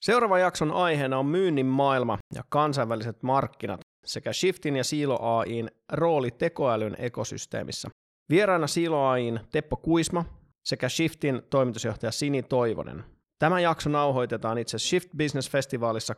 Seuraava 0.00 0.38
jakson 0.38 0.72
aiheena 0.72 1.18
on 1.18 1.26
myynnin 1.26 1.66
maailma 1.66 2.18
ja 2.34 2.44
kansainväliset 2.48 3.22
markkinat 3.22 3.80
sekä 4.04 4.32
Shiftin 4.32 4.76
ja 4.76 4.84
Silo 4.84 5.18
AIin 5.20 5.70
rooli 5.92 6.30
tekoälyn 6.30 6.96
ekosysteemissä. 6.98 7.88
Vieraana 8.30 8.66
Silo 8.66 9.06
AIin 9.06 9.40
Teppo 9.52 9.76
Kuisma 9.76 10.24
sekä 10.64 10.88
Shiftin 10.88 11.42
toimitusjohtaja 11.50 12.12
Sini 12.12 12.42
Toivonen. 12.42 13.04
Tämä 13.38 13.60
jakso 13.60 13.90
nauhoitetaan 13.90 14.58
itse 14.58 14.78
Shift 14.78 15.10
Business 15.16 15.50
Festivalissa 15.50 16.14
25-26.8. 16.14 16.16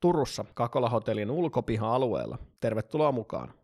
Turussa 0.00 0.44
Kakola 0.54 0.88
Hotellin 0.88 1.30
ulkopiha-alueella. 1.30 2.38
Tervetuloa 2.60 3.12
mukaan. 3.12 3.54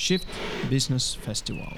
Shift 0.00 0.26
Business 0.70 1.14
Festival. 1.14 1.74